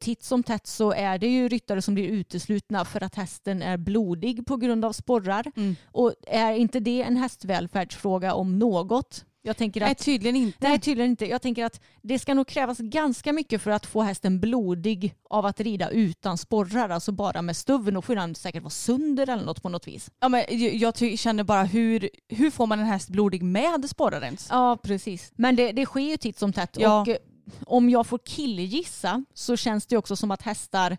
[0.00, 3.76] titt som tätt så är det ju ryttare som blir uteslutna för att hästen är
[3.76, 5.52] blodig på grund av sporrar.
[5.56, 5.76] Mm.
[5.86, 9.24] Och är inte det en hästvälfärdsfråga om något?
[9.44, 10.68] Jag tänker att, nej, tydligen inte.
[10.68, 11.26] Nej, tydligen inte.
[11.26, 15.46] Jag tänker att det ska nog krävas ganska mycket för att få hästen blodig av
[15.46, 17.94] att rida utan sporrar, alltså bara med stuven.
[17.94, 20.10] Då får den säkert vara sönder eller något på något vis.
[20.20, 20.44] Ja, men
[20.78, 24.46] jag känner bara hur, hur får man en häst blodig med sporrar ens?
[24.50, 25.32] Ja, precis.
[25.36, 26.76] Men det, det sker ju titt som tätt.
[26.80, 27.00] Ja.
[27.00, 27.16] Och eh,
[27.66, 30.98] om jag får killgissa så känns det också som att hästar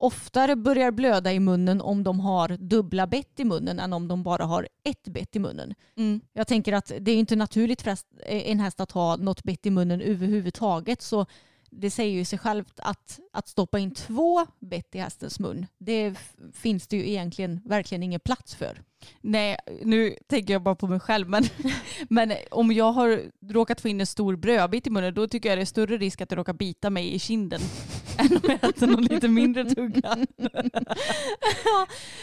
[0.00, 4.22] oftare börjar blöda i munnen om de har dubbla bett i munnen än om de
[4.22, 5.74] bara har ett bett i munnen.
[5.96, 6.20] Mm.
[6.32, 9.70] Jag tänker att det är inte naturligt för en häst att ha något bett i
[9.70, 11.26] munnen överhuvudtaget så
[11.70, 16.14] det säger ju sig självt att, att stoppa in två bett i hästens mun, det
[16.52, 18.82] finns det ju egentligen verkligen ingen plats för.
[19.20, 21.44] Nej, nu tänker jag bara på mig själv, men,
[22.08, 25.58] men om jag har råkat få in en stor brödbit i munnen, då tycker jag
[25.58, 27.60] det är större risk att det råkar bita mig i kinden
[28.18, 30.26] än om jag äter någon lite mindre tugga.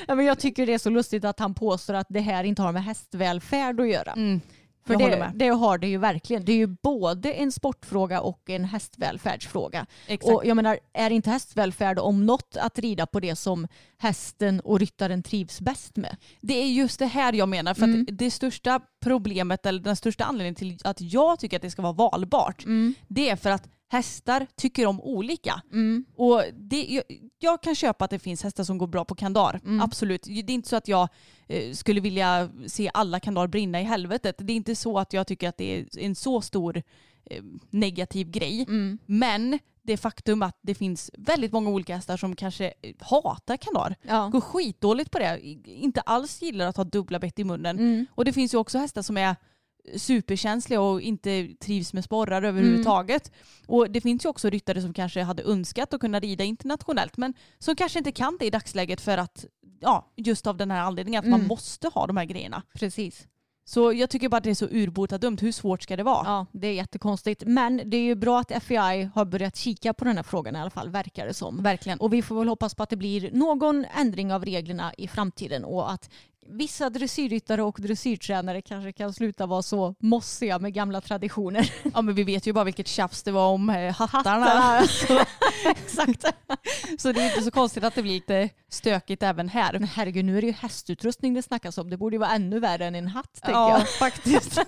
[0.07, 2.61] ja, men jag tycker det är så lustigt att han påstår att det här inte
[2.61, 4.11] har med hästvälfärd att göra.
[4.11, 4.41] Mm.
[4.87, 6.45] För det, det, har det ju verkligen.
[6.45, 9.85] Det är ju både en sportfråga och en hästvälfärdsfråga.
[10.07, 10.35] Exakt.
[10.35, 14.79] Och jag menar, är inte hästvälfärd om något att rida på det som hästen och
[14.79, 16.17] ryttaren trivs bäst med?
[16.41, 17.73] Det är just det här jag menar.
[17.73, 18.01] För mm.
[18.01, 21.81] att det största problemet, eller den största anledningen till att jag tycker att det ska
[21.81, 22.93] vara valbart, mm.
[23.07, 25.61] det är för att hästar tycker om olika.
[25.71, 26.05] Mm.
[26.15, 27.03] Och det, jag,
[27.39, 29.61] jag, kan köpa att det finns hästar som går bra på kandar.
[29.63, 29.81] Mm.
[29.81, 30.23] Absolut.
[30.23, 31.09] Det är inte så att jag
[31.47, 34.35] eh, skulle vilja se alla kandar brinna i helvetet.
[34.39, 36.83] Det är inte så att jag tycker att det är en så stor
[37.25, 38.65] eh, negativ grej.
[38.67, 38.97] Mm.
[39.05, 43.95] Men det faktum att det finns väldigt många olika hästar som kanske hatar kandar.
[44.01, 44.27] Ja.
[44.27, 45.39] Går skitdåligt på det.
[45.65, 47.79] Inte alls gillar att ha dubbla bett i munnen.
[47.79, 48.05] Mm.
[48.15, 49.35] Och det finns ju också hästar som är
[49.95, 53.27] superkänsliga och inte trivs med sporrar överhuvudtaget.
[53.27, 53.77] Mm.
[53.77, 57.33] Och det finns ju också ryttare som kanske hade önskat att kunna rida internationellt men
[57.59, 59.45] som kanske inte kan det i dagsläget för att,
[59.79, 61.39] ja, just av den här anledningen att mm.
[61.39, 62.63] man måste ha de här grejerna.
[62.73, 63.27] Precis.
[63.69, 65.37] Så jag tycker bara att det är så urbota dumt.
[65.41, 66.23] Hur svårt ska det vara?
[66.25, 67.43] Ja, det är jättekonstigt.
[67.45, 70.59] Men det är ju bra att FBI har börjat kika på den här frågan i
[70.59, 71.63] alla fall, verkar det som.
[71.63, 71.99] Verkligen.
[71.99, 75.63] Och vi får väl hoppas på att det blir någon ändring av reglerna i framtiden
[75.63, 76.09] och att
[76.49, 81.73] vissa dressyrryttare och dressyrtränare kanske kan sluta vara så mossiga med gamla traditioner.
[81.93, 84.45] Ja men vi vet ju bara vilket tjafs det var om eh, hattarna.
[84.45, 84.87] Hattarna.
[84.87, 85.19] Så,
[85.69, 86.25] exakt.
[86.97, 89.73] Så det är inte så konstigt att det blir lite stökigt även här.
[89.73, 91.89] Men herregud, nu är det ju hästutrustning det snackas om.
[91.89, 93.89] Det borde ju vara ännu värre än en hatt, tänker Ja, jag.
[93.89, 94.59] faktiskt.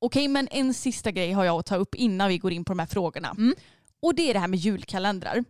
[0.00, 2.72] Okej, men en sista grej har jag att ta upp innan vi går in på
[2.72, 3.30] de här frågorna.
[3.30, 3.54] Mm.
[4.02, 5.44] Och det är det här med julkalendrar.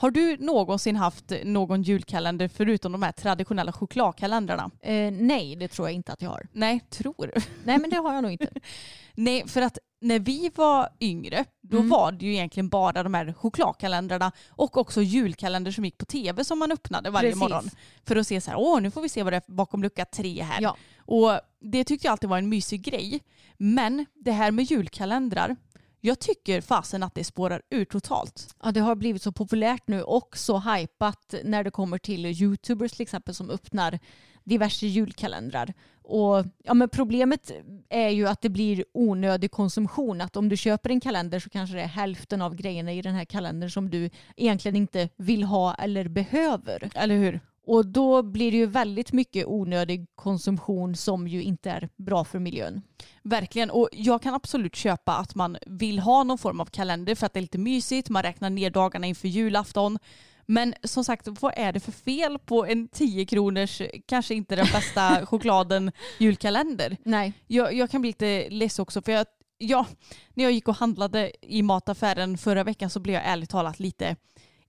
[0.00, 4.70] Har du någonsin haft någon julkalender förutom de här traditionella chokladkalendrarna?
[4.80, 6.46] Eh, nej, det tror jag inte att jag har.
[6.52, 7.32] Nej, tror?
[7.64, 8.48] Nej, men det har jag nog inte.
[9.14, 11.88] Nej, för att när vi var yngre, då Mm.
[11.88, 16.44] var det ju egentligen bara de här chokladkalendrarna och också julkalender som gick på tv
[16.44, 17.40] som man öppnade varje Precis.
[17.40, 17.70] morgon.
[18.06, 20.04] För att se så här, åh nu får vi se vad det är bakom lucka
[20.04, 20.62] tre här.
[20.62, 20.76] Ja.
[20.98, 23.20] Och det tyckte jag alltid var en mysig grej.
[23.56, 25.56] Men det här med julkalendrar,
[26.00, 28.54] jag tycker fasen att det spårar ur totalt.
[28.62, 32.92] Ja, det har blivit så populärt nu och så hypat när det kommer till youtubers
[32.92, 33.98] till exempel som öppnar
[34.44, 35.74] diverse julkalendrar.
[36.02, 37.50] Och ja, men problemet
[37.88, 40.20] är ju att det blir onödig konsumtion.
[40.20, 43.14] Att om du köper en kalender så kanske det är hälften av grejerna i den
[43.14, 46.90] här kalendern som du egentligen inte vill ha eller behöver.
[46.94, 47.40] Eller hur?
[47.68, 52.38] Och då blir det ju väldigt mycket onödig konsumtion som ju inte är bra för
[52.38, 52.82] miljön.
[53.22, 53.70] Verkligen.
[53.70, 57.32] Och jag kan absolut köpa att man vill ha någon form av kalender för att
[57.32, 58.08] det är lite mysigt.
[58.08, 59.98] Man räknar ner dagarna inför julafton.
[60.46, 64.66] Men som sagt, vad är det för fel på en 10 kronors, kanske inte den
[64.72, 66.96] bästa chokladen, julkalender?
[67.02, 67.32] Nej.
[67.46, 69.26] Jag, jag kan bli lite less också för jag,
[69.58, 69.86] ja,
[70.34, 74.16] när jag gick och handlade i mataffären förra veckan så blev jag ärligt talat lite,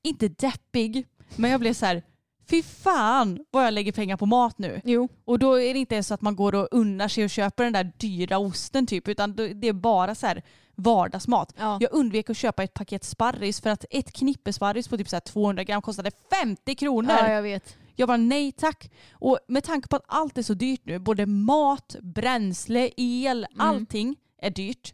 [0.02, 2.04] inte deppig, men jag blev så här,
[2.50, 4.82] fy fan vad jag lägger pengar på mat nu.
[4.86, 5.10] Jo.
[5.26, 7.64] Och då är det inte ens så att man går och unnar sig och köper
[7.64, 10.44] den där dyra osten typ, utan det är bara så här
[10.76, 11.54] vardagsmat.
[11.58, 11.78] Ja.
[11.82, 15.16] Jag undvek att köpa ett paket sparris för att ett knippe sparris på typ så
[15.16, 16.12] här 200 gram kostade
[16.44, 17.12] 50 kronor.
[17.20, 17.78] ja, jag vet.
[17.96, 18.92] Jag var nej tack.
[19.12, 23.68] Och med tanke på att allt är så dyrt nu, både mat, bränsle, el, Mm.
[23.68, 24.94] allting är dyrt.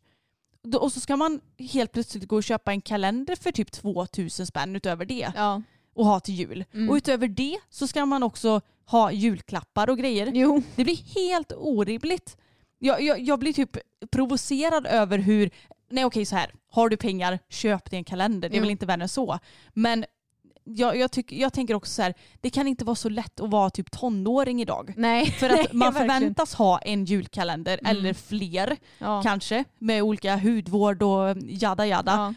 [0.80, 4.76] Och så ska man helt plötsligt gå och köpa en kalender för typ 2000 spänn
[4.76, 5.62] utöver det Ja.
[5.96, 6.66] Och ha till jul.
[6.74, 6.90] Mm.
[6.90, 10.32] Och utöver det så ska man också ha julklappar och grejer.
[10.34, 10.62] Jo.
[10.76, 12.38] Det blir helt orimligt.
[12.80, 13.78] Jag, jag, jag blir typ
[14.12, 15.50] provocerad över hur,
[15.92, 18.50] nej okej så här, har du pengar, köp dig en kalender.
[18.50, 18.62] Det är Jo.
[18.62, 19.40] väl inte värre än så.
[19.74, 20.06] Men
[20.64, 23.50] jag, jag, tyck, jag tänker också så här, det kan inte vara så lätt att
[23.50, 24.94] vara typ tonåring idag.
[24.98, 25.26] Nej.
[25.32, 27.98] För att man förväntas ha en julkalender Mm.
[27.98, 29.22] eller fler Ja.
[29.24, 32.12] kanske med olika hudvård och jada jada.
[32.12, 32.34] Ja.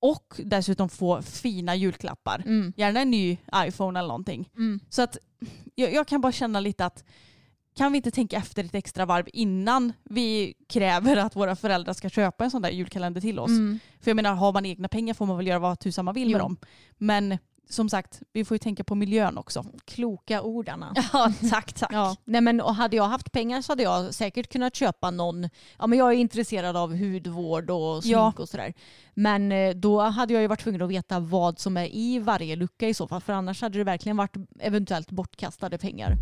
[0.00, 2.42] Och dessutom få fina julklappar.
[2.46, 2.72] Mm.
[2.76, 4.50] Gärna en ny iPhone eller någonting.
[4.56, 4.80] Mm.
[4.88, 5.18] Så att
[5.74, 7.04] jag, jag kan bara känna lite att
[7.76, 12.08] kan vi inte tänka efter ett extra varv innan vi kräver att våra föräldrar ska
[12.08, 13.48] köpa en sån där julkalender till oss?
[13.50, 13.78] Mm.
[14.00, 16.28] För jag menar, har man egna pengar får man väl göra vad tusan man vill
[16.28, 16.38] med Jo.
[16.38, 16.56] dem.
[16.96, 19.64] Men som sagt, vi får ju tänka på miljön också.
[19.84, 20.94] Kloka ordarna.
[21.12, 21.90] Ja, tack, tack.
[21.92, 22.16] Ja.
[22.24, 25.86] Nej, men, och hade jag haft pengar så hade jag säkert kunnat köpa någon, ja
[25.86, 28.32] men jag är intresserad av hudvård och smink Ja.
[28.38, 28.74] och sådär.
[29.14, 32.56] Men eh, då hade jag ju varit tvungen att veta vad som är i varje
[32.56, 36.16] lucka i så fall, för annars hade det verkligen varit eventuellt bortkastade pengar.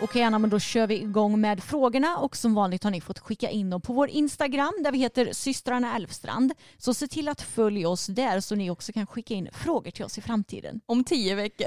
[0.00, 3.18] Okej Anna, men då kör vi igång med frågorna och som vanligt har ni fått
[3.18, 6.52] skicka in dem på vår Instagram där vi heter systrarna Elfstrand.
[6.78, 10.04] Så se till att följa oss där så ni också kan skicka in frågor till
[10.04, 10.80] oss i framtiden.
[10.86, 11.66] Om tio veckor.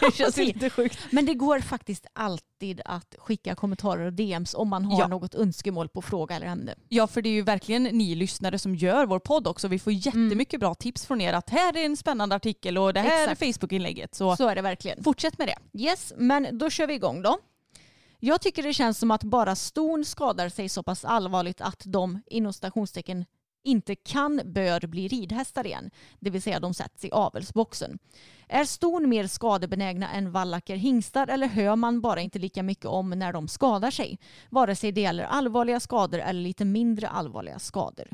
[0.10, 0.98] det känns lite sjukt.
[1.10, 5.06] Men det går faktiskt alltid att skicka kommentarer och DMs om man har Ja.
[5.08, 6.74] något önskemål på fråga eller ämne.
[6.88, 9.68] Ja, för det är ju verkligen ni lyssnare som gör vår podd också.
[9.68, 13.00] Vi får jättemycket bra tips från er att här är en spännande artikel och det
[13.00, 13.42] här Exakt.
[13.42, 14.14] är Facebook-inlägget.
[14.14, 15.04] Så, Så är det verkligen.
[15.04, 15.80] fortsätt med det.
[15.82, 17.38] Yes, men då kör vi igång då.
[18.20, 22.22] Jag tycker det känns som att bara ston skadar sig så pass allvarligt att de
[22.26, 23.24] inom stationstecken
[23.64, 25.90] inte kan, bör bli ridhästar igen.
[26.20, 27.98] Det vill säga de sätts i avelsboxen.
[28.48, 33.10] Är ston mer skadebenägna än vallacker hingstar eller hör man bara inte lika mycket om
[33.10, 34.18] när de skadar sig?
[34.50, 38.08] Vare sig det gäller allvarliga skador eller lite mindre allvarliga skador.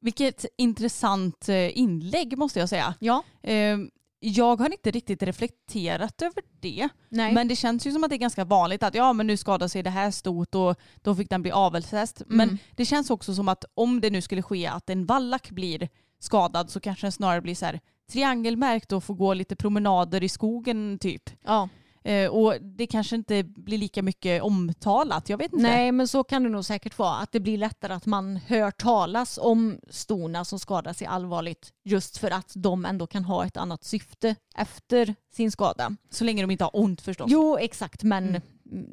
[0.00, 2.94] Vilket intressant eh, inlägg måste jag säga.
[2.98, 3.78] Ja, Eh,
[4.26, 6.88] Jag har inte riktigt reflekterat över det.
[7.08, 7.34] nej.
[7.34, 9.68] Men det känns ju som att det är ganska vanligt att ja men nu skadade
[9.68, 12.22] sig det här stort och då fick den bli avelshäst.
[12.26, 12.58] Men Mm.
[12.76, 15.88] det känns också som att om det nu skulle ske att en vallack blir
[16.20, 17.80] skadad så kanske den snarare blir så här
[18.12, 21.30] triangelmärkt och får gå lite promenader i skogen typ.
[21.44, 21.68] ja.
[22.04, 25.28] Eh, och det kanske inte blir lika mycket omtalat.
[25.28, 25.62] Jag vet inte.
[25.62, 27.14] Nej, men så kan det nog säkert vara.
[27.16, 32.18] Att det blir lättare att man hör talas om stona som skadar sig allvarligt just
[32.18, 35.96] för att de ändå kan ha ett annat syfte efter sin skada.
[36.10, 37.30] Så länge de inte har ont förstås.
[37.30, 38.40] Jo, exakt, men
[38.72, 38.90] Mm.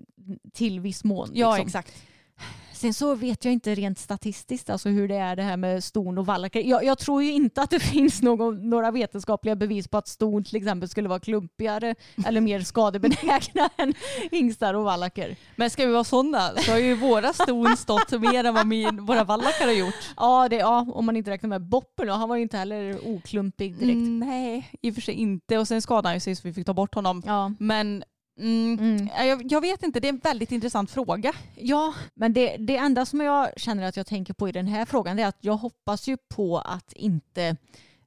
[0.53, 1.29] till viss mån.
[1.33, 1.67] ja, liksom.
[1.67, 2.03] exakt.
[2.81, 6.17] Sen så vet jag inte rent statistiskt alltså hur det är det här med ston
[6.17, 6.59] och vallackar.
[6.59, 10.43] Jag, jag tror ju inte att det finns någon, några vetenskapliga bevis på att ston
[10.43, 13.93] till exempel skulle vara klumpigare eller mer skadebenägna än
[14.31, 15.35] hingstar och vallacker.
[15.55, 19.05] Men ska vi vara sådana så har ju våra ston stått mer än vad min,
[19.05, 20.13] våra vallackar har gjort.
[20.17, 22.13] Ja, det, ja, om man inte räknar med Boppen då.
[22.13, 23.95] Han var ju inte heller oklumpig direkt.
[23.95, 25.57] Mm, nej, i och för sig inte.
[25.57, 27.23] Och sen skadade han ju sig så vi fick ta bort honom.
[27.25, 27.51] Ja.
[27.59, 28.03] Men
[28.39, 29.27] mm, Mm.
[29.27, 31.33] jag, jag vet inte, det är en väldigt intressant fråga.
[31.55, 34.85] Ja, men det, det enda som jag känner att jag tänker på i den här
[34.85, 37.57] frågan är att jag hoppas ju på att inte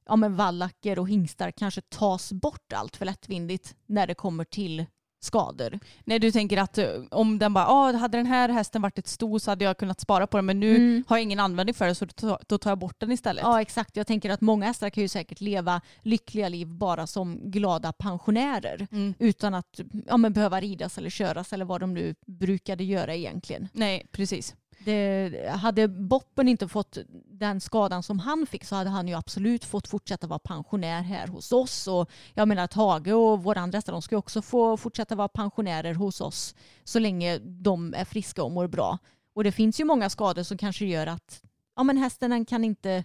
[0.05, 4.85] ja, men vallacker och hingstar kanske tas bort allt för lättvindigt när det kommer till
[5.25, 5.79] skador.
[6.03, 9.07] Nej, du tänker att eh, om den bara, ah, hade den här hästen varit ett
[9.07, 11.03] sto så hade jag kunnat spara på den men nu Mm.
[11.07, 12.05] har jag ingen användning för det så
[12.47, 13.43] då tar jag bort den istället.
[13.43, 17.51] Ja exakt, jag tänker att många hästar kan ju säkert leva lyckliga liv bara som
[17.51, 19.13] glada pensionärer Mm.
[19.19, 23.67] utan att ja, men behöva ridas eller köras eller vad de nu brukade göra egentligen.
[23.73, 24.55] Nej, precis.
[24.85, 26.97] Det, hade Boppen inte fått
[27.31, 31.27] den skadan som han fick så hade han ju absolut fått fortsätta vara pensionär här
[31.27, 31.87] hos oss.
[31.87, 35.93] Och jag menar Tage och våra andra hästar de ska också få fortsätta vara pensionärer
[35.93, 38.97] hos oss så länge de är friska och mår bra.
[39.35, 41.41] Och det finns ju många skador som kanske gör att
[41.75, 43.03] ja, men hästen kan inte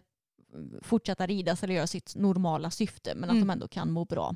[0.82, 3.46] fortsätta ridas eller göra sitt normala syfte men att Mm.
[3.48, 4.34] de ändå kan må bra.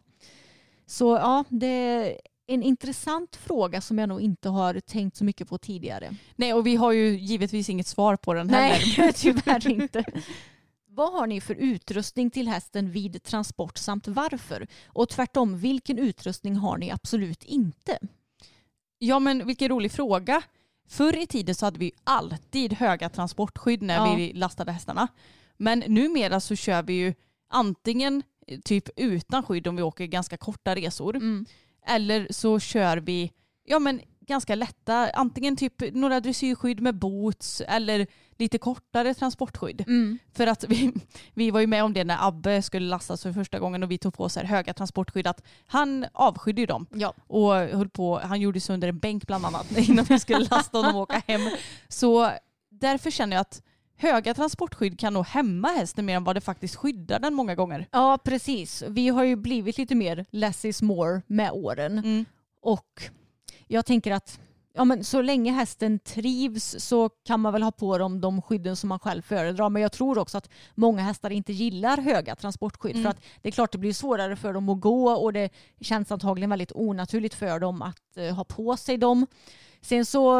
[0.86, 5.58] Så ja, det en intressant fråga som jag nog inte har tänkt så mycket på
[5.58, 6.14] tidigare.
[6.36, 8.94] Nej, och vi har ju givetvis inget svar på den heller.
[8.98, 10.04] Nej, tyvärr inte.
[10.86, 14.66] Vad har ni för utrustning till hästen vid transport samt varför?
[14.86, 17.98] Och tvärtom, vilken utrustning har ni absolut inte?
[18.98, 20.42] Ja men vilken rolig fråga.
[20.88, 24.14] Förr i tiden så hade vi alltid höga transportskydd när Ja.
[24.14, 25.08] vi lastade hästarna.
[25.56, 27.14] Men numera så kör vi ju
[27.48, 31.16] antingen eh, typ utan skydd om vi åker ganska korta resor.
[31.16, 31.46] Mm.
[31.86, 33.32] Eller så kör vi
[33.64, 38.06] ja, men ganska lätta, antingen typ några dressyrskydd med boots eller
[38.38, 39.80] lite kortare transportskydd.
[39.86, 40.18] Mm.
[40.32, 40.92] För att vi,
[41.34, 43.98] vi var ju med om det när Abbe skulle lastas för första gången och vi
[43.98, 45.26] tog på oss höga transportskydd.
[45.26, 47.14] Att han avskydde ju dem Ja.
[47.26, 50.96] och höll på, han gjorde sönder en bänk bland annat innan vi skulle lasta honom
[50.96, 51.40] och åka hem.
[51.88, 52.30] Så
[52.70, 53.62] därför känner jag att
[53.96, 57.86] höga transportskydd kan nog hämma hästen mer än vad det faktiskt skyddar den många gånger.
[57.92, 58.82] ja, precis.
[58.88, 61.98] Vi har ju blivit lite mer less is more med åren.
[61.98, 62.24] Mm.
[62.60, 63.02] Och
[63.66, 64.40] jag tänker att
[64.74, 68.76] ja, men så länge hästen trivs så kan man väl ha på dem de skydden
[68.76, 69.70] som man själv föredrar.
[69.70, 72.92] Men jag tror också att många hästar inte gillar höga transportskydd.
[72.92, 73.02] Mm.
[73.02, 76.12] För att det är klart det blir svårare för dem att gå och det känns
[76.12, 79.26] antagligen väldigt onaturligt för dem att eh, ha på sig dem.
[79.84, 80.30] Sen så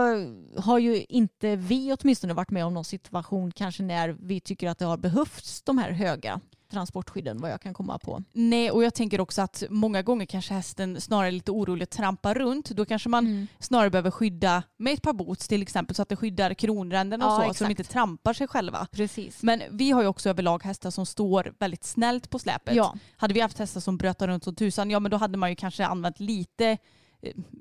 [0.57, 4.79] har ju inte vi åtminstone varit med om någon situation kanske när vi tycker att
[4.79, 8.23] det har behövts de här höga transportskydden vad jag kan komma på.
[8.33, 12.35] Nej, och jag tänker också att många gånger kanske hästen snarare lite orolig att trampa
[12.35, 12.69] runt.
[12.71, 13.47] Då kanske man Mm.
[13.59, 17.33] snarare behöver skydda med ett par boots till exempel så att det skyddar kronränderna och
[17.33, 17.69] Ja, så, så exakt.
[17.69, 18.87] de inte trampar sig själva.
[18.93, 19.43] Precis.
[19.43, 22.75] Men vi har ju också överlag hästar som står väldigt snällt på släpet.
[22.75, 22.95] Ja.
[23.17, 25.57] Hade vi haft hästar som bröt runt som tusan, ja men då hade man ju
[25.57, 26.79] kanske använt lite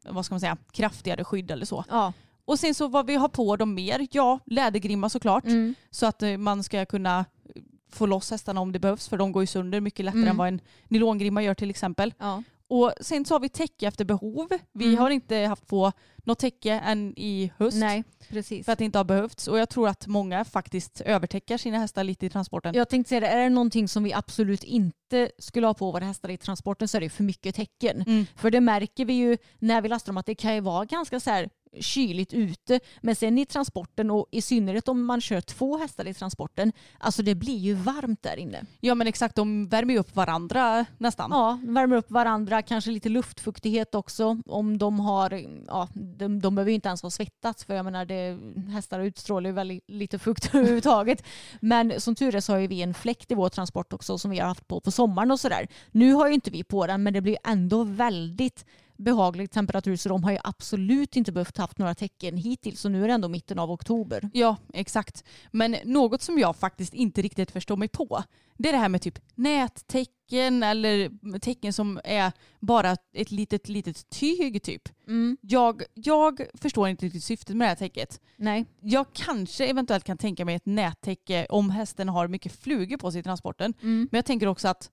[0.04, 1.86] vad ska man säga, kraftigare skydd eller så.
[1.90, 2.14] Ja.
[2.46, 5.46] Och sen så vad vi har på dem mer, ja lädergrimma såklart.
[5.46, 5.76] Mm.
[5.90, 9.32] Så att eh, man ska kunna eh, få loss hästarna om det behövs för de
[9.32, 10.30] går ju sönder mycket lättare Mm.
[10.30, 12.14] än vad en nylongrimma gör till exempel.
[12.20, 12.44] Ja.
[12.74, 14.48] Och sen så har vi täcke efter behov.
[14.74, 14.98] Vi Mm.
[14.98, 15.92] har inte haft på
[16.24, 17.78] något täcke än i höst.
[17.78, 18.66] Nej, precis.
[18.66, 19.48] För att det inte har behövts.
[19.48, 22.76] Och jag tror att många faktiskt övertäcker sina hästar lite i transporten.
[22.76, 26.06] Jag tänkte säga det, är det någonting som vi absolut inte skulle ha på våra
[26.06, 28.02] hästar i transporten så är det för mycket tecken.
[28.08, 28.26] Mm.
[28.36, 31.20] För det märker vi ju när vi lastar dem att det kan ju vara ganska
[31.20, 32.80] så här kyligt ute.
[33.02, 37.24] Men sen i transporten och i synnerhet om man kör två hästar i transporten, alltså
[37.24, 38.66] det blir ju varmt där inne.
[38.80, 41.32] Ja men exakt, de värmer ju upp varandra nästan.
[41.32, 44.42] Ja, värmer upp varandra, kanske lite luftfuktighet också.
[44.46, 48.06] Om de har, ja, de, de behöver ju inte ens vara svettats för jag menar
[48.06, 48.40] det,
[48.72, 51.24] hästar utstrålar ju väldigt lite fukt överhuvudtaget.
[51.60, 54.32] Men som tur är så har ju vi en fläkt i vår transport också som
[54.32, 55.68] vi har haft på på sommaren och sådär.
[55.92, 58.66] Nu har ju inte vi på den men det blir ändå väldigt
[58.98, 63.04] behaglig temperatur så de har ju absolut inte behövt haft några tecken hittills så nu
[63.04, 64.30] är det ändå mitten av oktober.
[64.34, 65.24] Ja, exakt.
[65.52, 68.24] Men något som jag faktiskt inte riktigt förstår mig på,
[68.58, 74.10] det är det här med typ nättecken eller tecken som är bara ett litet, litet
[74.10, 74.90] tyg typ.
[75.42, 78.22] Jag, jag förstår inte riktigt syftet med det här täcket.
[78.38, 78.66] Nej.
[78.82, 83.20] Jag kanske eventuellt kan tänka mig ett nättäcke om hästen har mycket flugor på sig
[83.20, 83.74] i transporten.
[83.82, 84.08] Mm.
[84.12, 84.90] Men jag tänker också att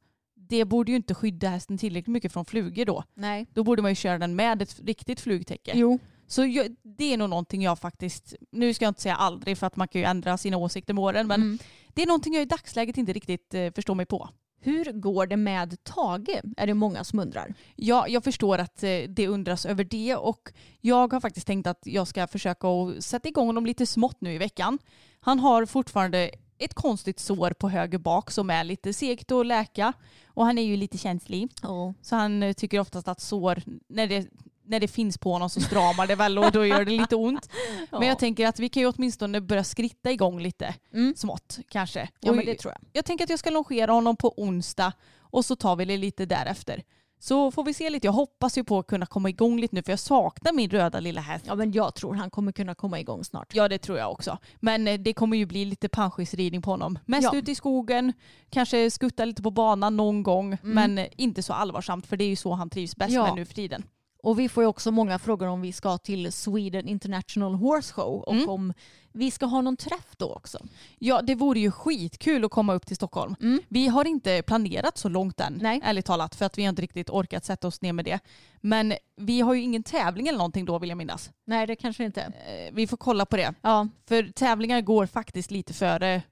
[0.51, 3.05] det borde ju inte skydda hästen tillräckligt mycket från flugor då.
[3.15, 3.47] Nej.
[3.55, 5.73] Då borde man ju köra den med ett riktigt flugtäcke.
[5.75, 5.99] Jo.
[6.27, 9.67] Så jag, det är nog någonting jag faktiskt, nu ska jag inte säga aldrig för
[9.67, 11.59] att man kan ju ändra sina åsikter med åren, men Mm.
[11.95, 14.29] det är någonting jag i dagsläget inte riktigt eh, förstår mig på.
[14.63, 16.41] Hur går det med Tage?
[16.57, 17.55] Är det många som undrar.
[17.77, 21.83] Ja, jag förstår att eh, det undras över det och jag har faktiskt tänkt att
[21.85, 22.67] jag ska försöka
[23.01, 24.79] sätta igång honom lite smått nu i veckan.
[25.21, 26.31] Han har fortfarande
[26.61, 29.93] ett konstigt sår på höger bak som är lite segt att läka
[30.27, 31.49] och han är ju lite känslig.
[31.63, 31.93] Oh.
[32.03, 34.29] Så han eh, tycker oftast att sår, när det,
[34.65, 37.49] när det finns på honom så stramar det väl och då gör det lite ont.
[37.91, 41.15] Men jag tänker att vi kan ju åtminstone börja skritta igång lite Mm.
[41.17, 42.09] smått kanske.
[42.21, 42.89] Ja Och men det tror jag.
[42.93, 46.27] jag tänker att jag ska longera honom på onsdag och så tar vi det lite
[46.27, 46.83] därefter.
[47.23, 48.07] Så får vi se lite.
[48.07, 51.01] Jag hoppas ju på att kunna komma igång lite nu för jag saknar min röda
[51.01, 51.45] lilla häst.
[51.49, 53.55] Ja men jag tror han kommer kunna komma igång snart.
[53.55, 54.39] Ja det tror jag också.
[54.61, 56.99] Men eh, det kommer ju bli lite panschisridning på honom.
[57.07, 57.39] Mest Ja.
[57.39, 58.13] ute i skogen,
[58.51, 60.57] kanske skutta lite på banan någon gång.
[60.63, 63.23] Men eh, inte så allvarsamt för det är ju så han trivs bäst Ja.
[63.27, 63.83] med nu för tiden.
[64.23, 68.21] Och vi får ju också många frågor om vi ska till Sweden International Horse Show
[68.23, 68.49] och Mm.
[68.49, 68.73] om
[69.13, 70.59] vi ska ha någon träff då också.
[70.99, 73.35] Ja det vore ju skitkul att komma upp till Stockholm.
[73.41, 73.61] Mm.
[73.69, 75.81] Vi har inte planerat så långt än, Nej.
[75.85, 78.19] ärligt talat, för att vi har inte riktigt orkat sätta oss ner med det.
[78.61, 81.31] Men vi har ju ingen tävling eller någonting då vill jag minnas.
[81.47, 82.23] Nej det kanske inte.
[82.23, 83.55] Eh, Vi får kolla på det.
[83.63, 86.23] Ja, För tävlingar går faktiskt lite före,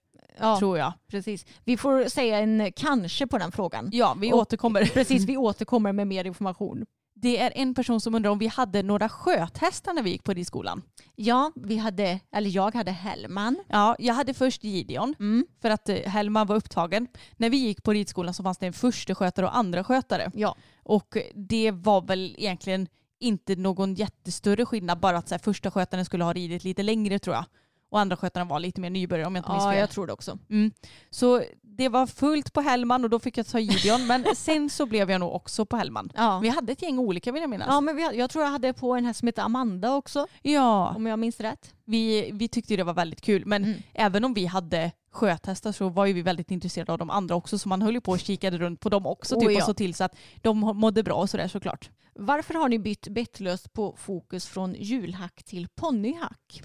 [0.41, 0.93] ja tror jag.
[1.11, 1.47] precis.
[1.65, 3.89] Vi får säga en kanske på den frågan.
[3.93, 4.85] Ja, vi Och- återkommer.
[4.85, 6.87] Precis, vi återkommer med mer information.
[7.21, 10.33] Det är en person som undrar om vi hade några sköthästar när vi gick på
[10.33, 10.83] ridskolan.
[11.17, 13.57] Ja, vi hade, eller jag hade Hellman.
[13.69, 15.47] Ja, jag hade först Gideon Mm.
[15.63, 17.07] för att eh, Hellman var upptagen.
[17.37, 20.31] När vi gick på ridskolan så fanns det en första skötare och andra skötare.
[20.35, 20.57] Ja.
[20.83, 22.89] Och det var väl egentligen
[23.21, 27.19] inte någon jättestörre skillnad, bara att så här, första skötaren skulle ha ridit lite längre
[27.19, 27.45] tror jag.
[27.91, 29.81] Och andra skötaren var lite mer nybörjare om jag inte minns Ja, fel.
[29.81, 30.39] jag tror det också.
[30.51, 30.71] Mm.
[31.11, 34.07] Så det var fullt på Hellman och då fick jag ta Gideon.
[34.07, 36.13] men sen så blev jag nog också på Hellman.
[36.17, 36.39] Ja.
[36.39, 37.67] Vi hade ett gäng olika vill jag minnas.
[37.71, 40.93] Ja, men vi, jag tror jag hade på en här som heter Amanda också, Ja,
[40.97, 41.75] om jag minns rätt.
[41.85, 43.47] vi, vi tyckte det var väldigt kul.
[43.47, 43.79] Men Mm.
[43.95, 47.59] även om vi hade sköthästar så var ju vi väldigt intresserade av de andra också.
[47.59, 49.57] Så man höll ju på och kikade runt på dem också Oh, typ, ja.
[49.59, 51.91] och så till så att de mådde bra och sådär såklart.
[52.15, 56.63] Varför har ni bytt bettlöst på fokus från julhack till ponnyhack?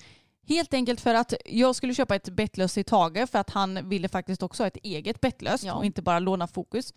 [0.48, 4.10] Helt enkelt för att jag skulle köpa ett bettlös i Tage för att han ville
[4.10, 5.74] faktiskt också ha ett eget bettlöst Ja.
[5.74, 6.94] och inte bara låna fokus.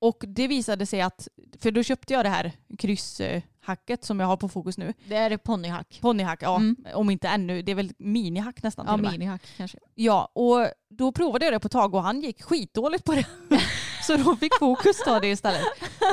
[0.00, 1.28] Och det visade sig att,
[1.60, 4.94] för då köpte jag det här krysshacket som jag har på fokus nu.
[5.04, 5.98] Det är ponnyhack.
[6.00, 6.56] Ponnyhack, ja.
[6.56, 6.76] Mm.
[6.94, 7.62] Om inte ännu.
[7.62, 9.78] Det är väl minihack nästan Ja, minihack kanske.
[9.94, 13.26] Ja, och då provade jag det på tag och han gick skitdåligt på det.
[14.06, 15.62] Så då fick Fokus ta det istället.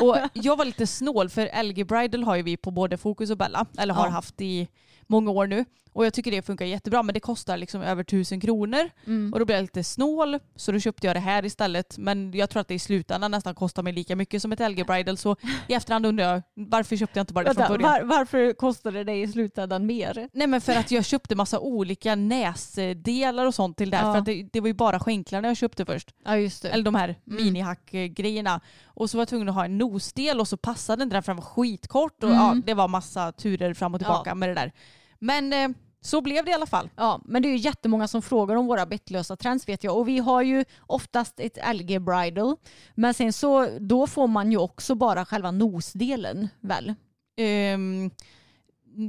[0.02, 3.38] Och jag var lite snål för LG Bridal har ju vi på både Fokus och
[3.38, 4.12] Bella, eller har Ja.
[4.12, 4.68] haft i
[5.08, 5.66] många år nu.
[5.96, 8.90] Och jag tycker det funkar jättebra men det kostar liksom över tusen kronor.
[9.06, 9.34] Mm.
[9.34, 11.98] Och då blev jag lite snål så då köpte jag det här istället.
[11.98, 14.84] Men jag tror att det i slutändan nästan kostar mig lika mycket som ett LG
[14.86, 15.18] Bridal.
[15.18, 15.36] Så
[15.68, 18.08] i efterhand undrar jag varför köpte jag inte bara det Vänta, från början?
[18.08, 20.30] var, varför kostade det i slutändan mer?
[20.34, 24.06] Nej men för att jag köpte massa olika näsdelar och sånt till det här.
[24.08, 24.14] Ja.
[24.14, 26.14] För att det, det var ju bara skänklarna jag köpte först.
[26.26, 26.70] Ja just det.
[26.70, 27.44] Eller de här Mm.
[27.46, 28.62] minihack-grejerna.
[28.86, 31.42] Och så var jag tvungen att ha en nosdel och så passade den där fram
[31.42, 32.24] skitkort.
[32.24, 32.42] Och Mm.
[32.42, 34.72] ja, det var massa turer fram och tillbaka med det där.
[35.20, 35.70] Men eh,
[36.06, 36.90] så blev det i alla fall.
[36.96, 39.98] Ja, men det är ju jättemånga som frågar om våra bettlösa trends vet jag.
[39.98, 42.56] Och vi har ju oftast ett LG Bridal.
[42.96, 46.94] Men sen så, då får man ju också bara själva nosdelen väl?
[47.38, 48.12] Ehm,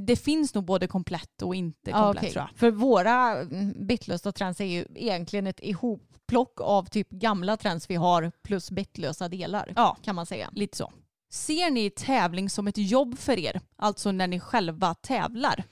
[0.07, 2.31] det finns nog både komplett och inte komplett okej.
[2.31, 2.59] tror jag.
[2.59, 7.95] För våra mm, bettlösa trends är ju egentligen ett ihopplock av typ gamla trends vi
[7.95, 10.49] har plus bettlösa delar Ja, kan man säga.
[10.53, 10.91] lite så.
[11.29, 13.61] Ser ni tävling som ett jobb för er?
[13.75, 15.63] Alltså när ni själva tävlar?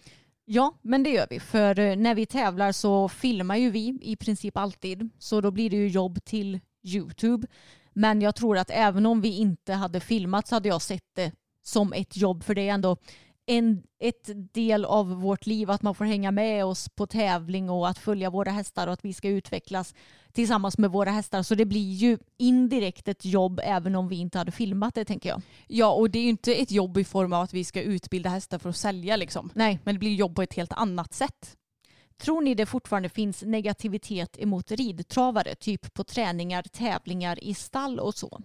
[0.46, 1.40] Ja, men det gör vi.
[1.40, 5.10] För eh, när vi tävlar så filmar ju vi i princip alltid.
[5.20, 7.48] Så då blir det ju jobb till YouTube.
[7.94, 11.32] Men jag tror att även om vi inte hade filmat så hade jag sett det
[11.64, 12.44] som ett jobb.
[12.44, 12.98] För det är ändå
[13.46, 17.90] en ett del av vårt liv att man får hänga med oss på tävling och
[17.90, 19.94] att följa våra hästar och att vi ska utvecklas
[20.34, 21.44] tillsammans med våra hästar.
[21.44, 25.30] Så det blir ju indirekt ett jobb även om vi inte hade filmat det tänker
[25.30, 25.42] jag.
[25.68, 28.30] Ja, och det är ju inte ett jobb i form av att vi ska utbilda
[28.30, 29.50] hästar för att sälja liksom.
[29.54, 29.80] Nej.
[29.84, 31.58] Men det blir jobb på ett helt annat sätt.
[32.18, 38.16] Tror ni det fortfarande finns negativitet emot ridtravare, typ på träningar, tävlingar i stall och
[38.16, 38.42] så?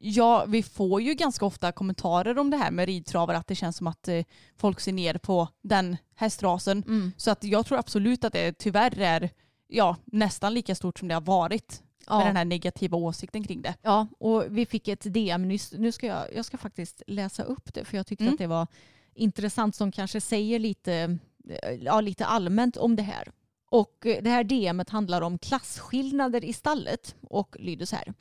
[0.00, 3.76] Ja, vi får ju ganska ofta kommentarer om det här med ridtravare, att det känns
[3.76, 4.24] som att eh,
[4.56, 7.12] folk ser ner på den hästrasen.
[7.16, 9.30] Så att jag tror absolut att det tyvärr är
[9.68, 12.18] ja, nästan lika stort som det har varit Ja.
[12.18, 13.74] med den här negativa åsikten kring det.
[13.82, 15.72] Ja, och vi fick ett DM nyss.
[15.72, 18.34] Nu ska jag, jag ska faktiskt läsa upp det för jag tyckte Mm.
[18.34, 18.66] att det var
[19.14, 21.18] intressant som kanske säger lite,
[21.48, 23.32] eh, ja, lite allmänt om det här.
[23.70, 28.14] Och eh, det här DMet handlar om klasskillnader i stallet och lyder så här.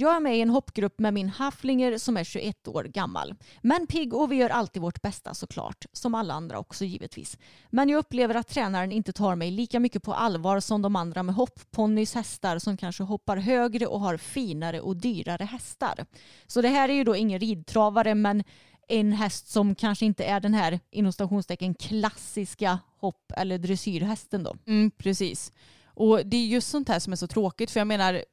[0.00, 3.34] Jag är med i en hoppgrupp med min Haflinger som är 21 år gammal.
[3.62, 5.86] Men pigg och vi gör alltid vårt bästa såklart.
[5.92, 7.38] Som alla andra också givetvis.
[7.70, 11.22] Men jag upplever att tränaren inte tar mig lika mycket på allvar som de andra
[11.22, 16.06] med hoppponnys hästar som kanske hoppar högre och har finare och dyrare hästar.
[16.46, 18.44] Så det här är ju då ingen ridtravare men
[18.88, 24.56] en häst som kanske inte är den här inom stationstecken klassiska hopp eller dressyrhästen då.
[24.66, 25.52] Mm, precis.
[25.84, 28.24] Och det är just sånt här som är så tråkigt för jag menar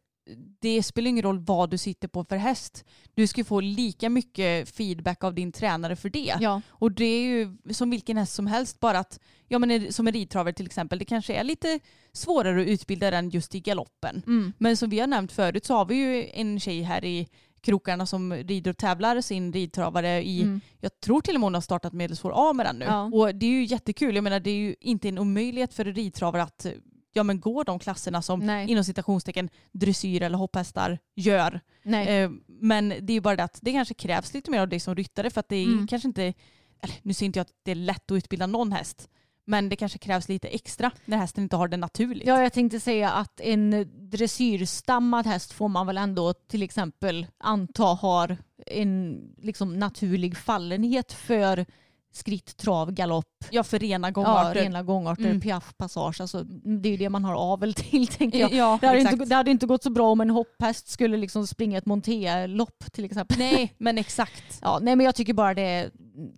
[0.60, 2.86] det spelar ingen roll vad du sitter på för häst.
[3.14, 6.36] Du ska få lika mycket feedback av din tränare för det.
[6.40, 6.62] Ja.
[6.70, 10.14] Och det är ju som vilken häst som helst bara att, ja men som en
[10.14, 11.80] ridtravare till exempel, det kanske är lite
[12.14, 14.24] svårare att utbilda den just i galoppen.
[14.28, 14.54] Mm.
[14.58, 17.28] Men som vi har nämnt förut så har vi ju en tjej här i
[17.62, 20.62] krokarna som rider och tävlar sin ridtravare i, Mm.
[20.80, 22.86] jag tror till och med hon har startat medelsvår A med den nu.
[22.86, 23.04] Ja.
[23.04, 25.94] Och det är ju jättekul, jag menar det är ju inte en omöjlighet för en
[25.96, 26.66] ridtravare att
[27.14, 28.70] ja, men gå de klasserna som Nej.
[28.72, 31.60] inom citationstecken dressyr eller hopphästar gör.
[32.08, 34.80] Eh, men det är ju bara det att det kanske krävs lite mer av dig
[34.80, 35.88] som ryttare för att det är Mm.
[35.88, 36.34] kanske inte,
[36.82, 39.10] eller nu säger inte jag att det är lätt att utbilda någon häst,
[39.46, 42.28] men det kanske krävs lite extra när hästen inte har det naturligt.
[42.28, 47.84] Ja, jag tänkte säga att en dressyrstammad häst får man väl ändå till exempel anta
[47.84, 51.66] har en liksom naturlig fallenhet för
[52.14, 53.37] skritt, trav, galopp.
[53.52, 54.54] Ja, för rena Ja, gångarter.
[54.62, 55.42] rena gångarter, Mm.
[55.42, 56.22] piaff, passage.
[56.22, 58.54] Alltså, det är ju det man har avel till tänker jag.
[58.54, 59.14] Ja, Det hade, exakt.
[59.14, 62.84] inte, det hade inte gått så bra om en hopphäst skulle liksom springa ett monté-lopp
[62.94, 63.38] till exempel.
[63.38, 64.60] Nej, men exakt.
[64.62, 65.92] Ja, nej, men jag tycker bara det är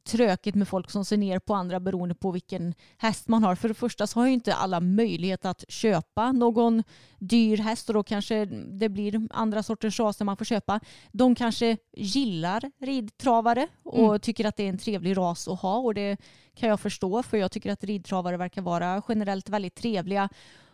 [0.10, 3.56] trökigt med folk som ser ner på andra beroende på vilken häst man har.
[3.56, 6.84] För det första så har ju inte alla möjlighet att köpa någon
[7.20, 8.46] dyr häst och då kanske
[8.80, 10.80] det blir andra sorters raser man får köpa.
[11.12, 14.20] De kanske gillar ridtravare och Mm.
[14.20, 16.18] tycker att det är en trevlig ras att ha och det
[16.60, 20.30] kan jag förstå för jag tycker att ridtravare verkar vara generellt väldigt trevliga.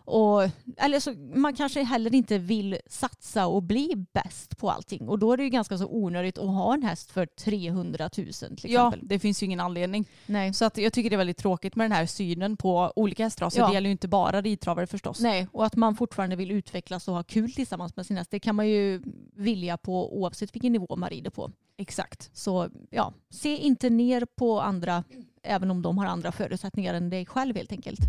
[0.08, 0.42] Och,
[0.78, 5.10] eller så, man kanske heller inte vill satsa och bli bäst på allting.
[5.10, 8.28] Och då är det ju ganska så onödigt att ha en häst för 300 000
[8.34, 9.08] till Ja, exempel.
[9.08, 10.06] det finns ju ingen anledning.
[10.26, 10.54] Nej.
[10.54, 13.60] Så att jag tycker det är väldigt tråkigt med den här synen på olika hästraser.
[13.60, 13.68] Ja.
[13.68, 15.20] Det gäller ju inte bara ridtravare förstås.
[15.20, 18.32] Nej, och att man fortfarande vill utvecklas och ha kul tillsammans med sin häst.
[18.32, 19.02] Det kan man ju
[19.34, 21.52] vilja på oavsett vilken nivå man rider på.
[21.78, 22.30] Exakt.
[22.34, 25.04] Så ja, se inte ner på andra
[25.46, 28.00] även om de har andra förutsättningar än dig själv helt enkelt.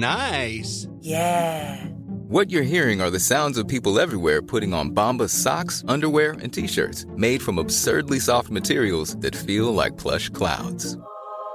[0.00, 0.88] Nice.
[2.30, 6.52] What you're hearing are the sounds of people everywhere putting on Bombas socks, underwear, and
[6.52, 10.96] t-shirts made from absurdly soft materials that feel like plush clouds.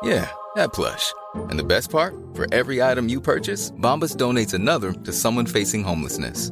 [0.03, 1.11] Yeah, that plush.
[1.49, 2.13] And the best part?
[2.35, 6.51] For every item you purchase, Bombas donates another to someone facing homelessness.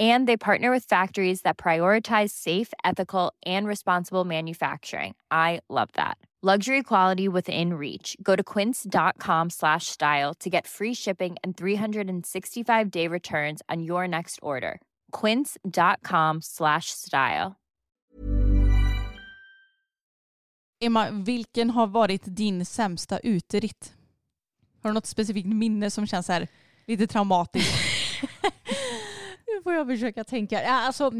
[0.00, 5.14] And they partner with factories that prioritize safe, ethical, and responsible manufacturing.
[5.30, 6.18] I love that.
[6.42, 8.16] Luxury quality within reach.
[8.22, 14.06] Go to quince.com slash style to get free shipping and 365 day returns on your
[14.06, 14.78] next order.
[15.10, 17.56] Quince.com slash style.
[20.80, 23.92] Emma, vilken har varit din sämsta uteritt?
[24.82, 26.48] Har du något specifikt minne som känns här
[26.86, 27.74] lite traumatiskt?
[29.64, 30.66] Får jag försöka tänka.
[30.66, 31.10] Alltså,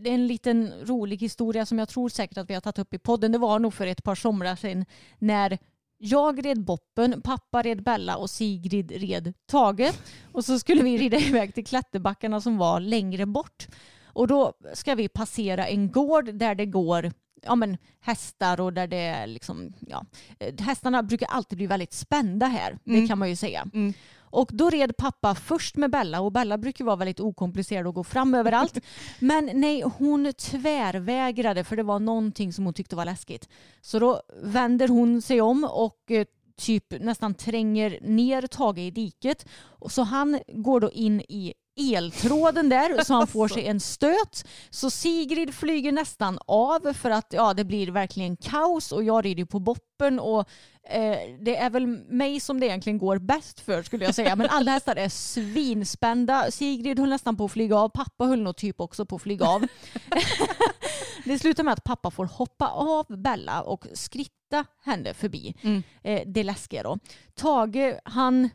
[0.00, 2.94] det är en liten rolig historia som jag tror säkert att vi har tagit upp
[2.94, 3.32] i podden.
[3.32, 4.84] Det var nog för ett par somrar sedan
[5.18, 5.58] när
[5.98, 9.92] jag red Boppen, pappa red Bella och Sigrid red Tage.
[10.32, 13.66] Och så skulle vi rida iväg till klätterbackarna som var längre bort.
[14.04, 17.12] Och då ska vi passera en gård där det går
[17.42, 20.04] ja, men, hästar och där det är liksom, ja,
[20.38, 23.08] eh, hästarna brukar alltid bli väldigt spända här, det Mm.
[23.08, 23.66] kan man ju säga.
[23.74, 23.94] Mm.
[24.32, 28.04] Och då red pappa först med Bella och Bella brukar vara väldigt okomplicerad och gå
[28.04, 28.78] fram överallt.
[29.18, 33.48] Men nej, hon tvärvägrade för det var någonting som hon tyckte var läskigt.
[33.80, 36.26] Så då vänder hon sig om och eh,
[36.56, 39.46] typ nästan tränger ner Tage i diket.
[39.60, 44.48] Och Så han går då in i eltråden där så han får sig en stöt.
[44.70, 49.44] Så Sigrid flyger nästan av för att ja, det blir verkligen kaos och jag rider
[49.44, 50.48] på boppen och
[50.88, 54.36] eh, det är väl mig som det egentligen går bäst för skulle jag säga.
[54.36, 56.50] Men alla hästar är svinspända.
[56.50, 57.88] Sigrid höll nästan på att flyga av.
[57.88, 59.66] Pappa höll nog typ också på att flyga av.
[61.24, 65.54] det slutar med att pappa får hoppa av Bella och skritta henne förbi.
[65.62, 65.82] Mm.
[66.02, 66.98] Eh, det läskiga då.
[67.34, 68.50] Tage, han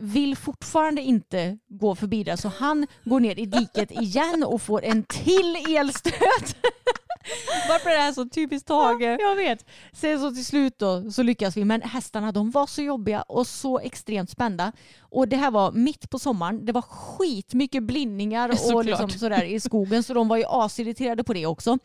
[0.00, 4.84] vill fortfarande inte gå förbi där så han går ner i diket igen och får
[4.84, 6.56] en till elstöt.
[7.68, 9.02] Varför är det här så typiskt Tage?
[9.02, 9.66] Ja, jag vet.
[9.92, 11.64] Sen så till slut då så lyckas vi.
[11.64, 14.72] Men hästarna de var så jobbiga och så extremt spända.
[15.00, 16.64] Och det här var mitt på sommaren.
[16.64, 18.84] Det var skitmycket blindningar och Såklart.
[18.86, 20.02] liksom sådär i skogen.
[20.02, 21.78] Så de var ju asirriterade på det också.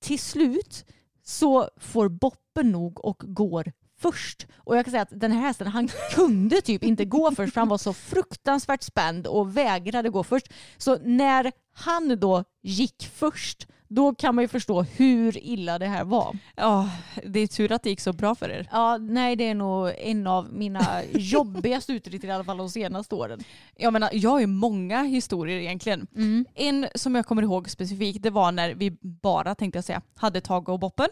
[0.00, 0.84] Till slut
[1.24, 3.72] så får Boppen nog och går
[4.02, 4.46] först.
[4.56, 7.60] Och jag kan säga att den här hästen han kunde typ inte gå först för
[7.60, 10.52] han var så fruktansvärt spänd och vägrade gå först.
[10.76, 16.04] Så när han då gick först då kan man ju förstå hur illa det här
[16.04, 16.38] var.
[16.56, 16.90] Ja,
[17.26, 18.68] det är tur att det gick så bra för er.
[18.72, 23.14] Ja, nej det är nog en av mina jobbigaste utritter i alla fall de senaste
[23.14, 23.40] åren.
[23.76, 26.06] Jag menar, jag har ju många historier egentligen.
[26.54, 30.40] En som jag kommer ihåg specifikt, det var när vi bara, tänkte jag säga, hade
[30.40, 31.08] Tage och Boppen.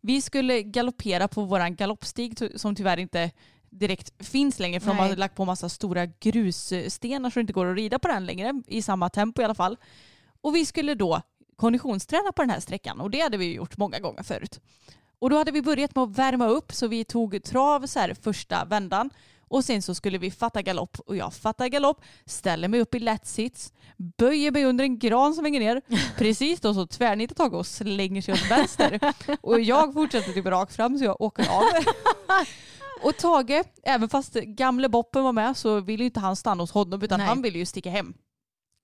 [0.00, 3.30] Vi skulle galoppera på våran galoppstig som tyvärr inte
[3.70, 5.08] direkt finns längre för de Nej.
[5.08, 8.62] har lagt på massa stora grusstenar så det inte går att rida på den längre
[8.66, 9.76] i samma tempo i alla fall.
[10.40, 11.22] Och vi skulle då
[11.56, 14.60] konditionsträna på den här sträckan och det hade vi gjort många gånger förut.
[15.18, 18.14] Och då hade vi börjat med att värma upp så vi tog trav så här
[18.14, 19.10] första vändan
[19.48, 22.98] och sen så skulle vi fatta galopp och jag fattar galopp, ställer mig upp i
[22.98, 25.82] lätt sits, böjer mig under en gran som hänger ner.
[26.18, 29.00] Precis då så tvärnitar Tage och slänger sig åt vänster.
[29.40, 31.62] Och jag fortsätter typ rakt fram så jag åker av.
[33.02, 37.02] Och Tage, även fast gamle Boppen var med så ville inte han stanna hos honom
[37.02, 37.28] utan Nej.
[37.28, 38.14] han ville ju sticka hem.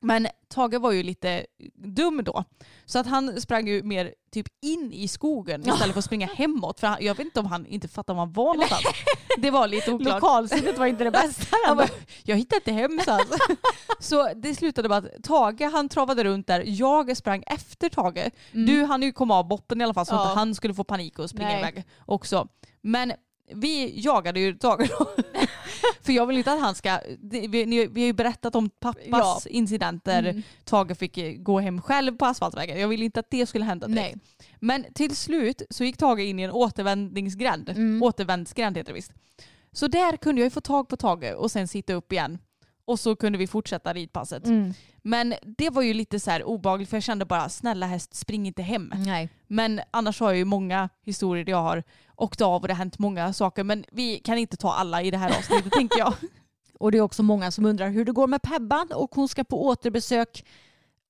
[0.04, 2.44] Men Tage var ju lite dum då.
[2.84, 6.80] Så att han sprang ju mer typ in i skogen istället för att springa hemåt.
[6.80, 8.84] För han, jag vet inte om han inte fattade var han var någonstans.
[9.38, 10.22] Det var lite oklart.
[10.22, 11.56] Lokalsinnet var inte det bästa.
[11.66, 11.88] Han bara,
[12.22, 13.38] jag hittade inte hem så, alltså.
[13.98, 16.62] så det slutade med att Tage han travade runt där.
[16.66, 18.30] Jag sprang efter Tage.
[18.52, 20.28] Du hann ju komma av boppen i alla fall så Ja.
[20.30, 21.58] att han skulle få panik och springa Nej.
[21.58, 22.48] iväg också.
[22.82, 23.12] Men
[23.52, 25.10] vi jagade ju Tage då.
[26.02, 29.40] För jag vill inte att han ska, vi, vi har ju berättat om pappas Ja.
[29.46, 30.22] incidenter.
[30.24, 30.42] Mm.
[30.64, 32.80] Tage fick gå hem själv på asfaltvägen.
[32.80, 34.16] Jag vill inte att det skulle hända direkt.
[34.38, 34.46] Nej.
[34.60, 37.68] Men till slut så gick Tage in i en återvändningsgränd.
[37.68, 38.02] Mm.
[38.02, 39.12] Återvändsgränd heter det visst.
[39.72, 42.38] Så där kunde jag ju få tag på Tage och sen sitta upp igen.
[42.86, 44.46] Och så kunde vi fortsätta ridpasset.
[44.46, 44.74] Mm.
[45.02, 48.46] Men det var ju lite så här obehagligt för jag kände bara snälla häst spring
[48.46, 48.92] inte hem.
[48.96, 49.28] Nej.
[49.46, 51.82] Men annars har jag ju många historier där jag har
[52.16, 53.64] åkt av och det har hänt många saker.
[53.64, 56.14] Men vi kan inte ta alla i det här avsnittet tänker jag.
[56.78, 59.44] Och det är också många som undrar hur det går med Pebban och hon ska
[59.44, 60.44] på återbesök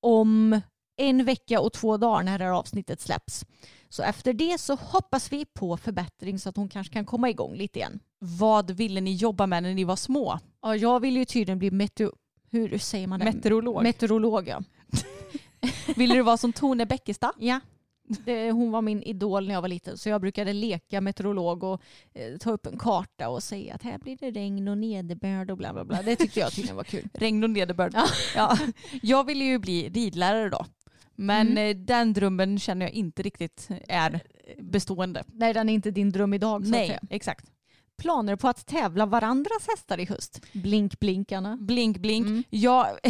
[0.00, 0.60] om
[0.96, 3.44] en vecka och två dagar när det här avsnittet släpps.
[3.88, 7.54] Så efter det så hoppas vi på förbättring så att hon kanske kan komma igång
[7.54, 8.00] lite igen.
[8.26, 10.38] Vad ville ni jobba med när ni var små?
[10.62, 12.12] Ja, jag vill ju tydligen bli meteo...
[12.50, 13.24] Hur säger man det?
[13.24, 13.82] Meteorolog.
[13.82, 14.62] Meteorolog, ja.
[15.96, 17.32] Ville du vara som Tone Bäckestad?
[17.38, 17.60] ja.
[18.24, 21.82] Det, hon var min idol när jag var liten så jag brukade leka meteorolog och
[22.14, 25.56] eh, ta upp en karta och säga att här blir det regn och nederbörd och
[25.56, 26.02] bla bla bla.
[26.02, 27.08] Det tyckte jag tydligen var kul.
[27.14, 27.92] Regn och nederbörd.
[27.94, 28.06] Ja.
[28.36, 28.58] Ja.
[29.02, 30.66] Jag ville ju bli ridlärare då.
[31.14, 31.70] Men Mm.
[31.70, 34.20] eh, den drömmen känner jag inte riktigt är
[34.58, 35.24] bestående.
[35.26, 37.46] Nej, den är inte din dröm idag så Nej, exakt.
[37.96, 40.40] Planer på att tävla varandras hästar i höst?
[40.52, 41.56] Blink blinkarna.
[41.60, 42.26] Blink blink.
[42.26, 42.42] Mm.
[42.50, 42.96] Ja,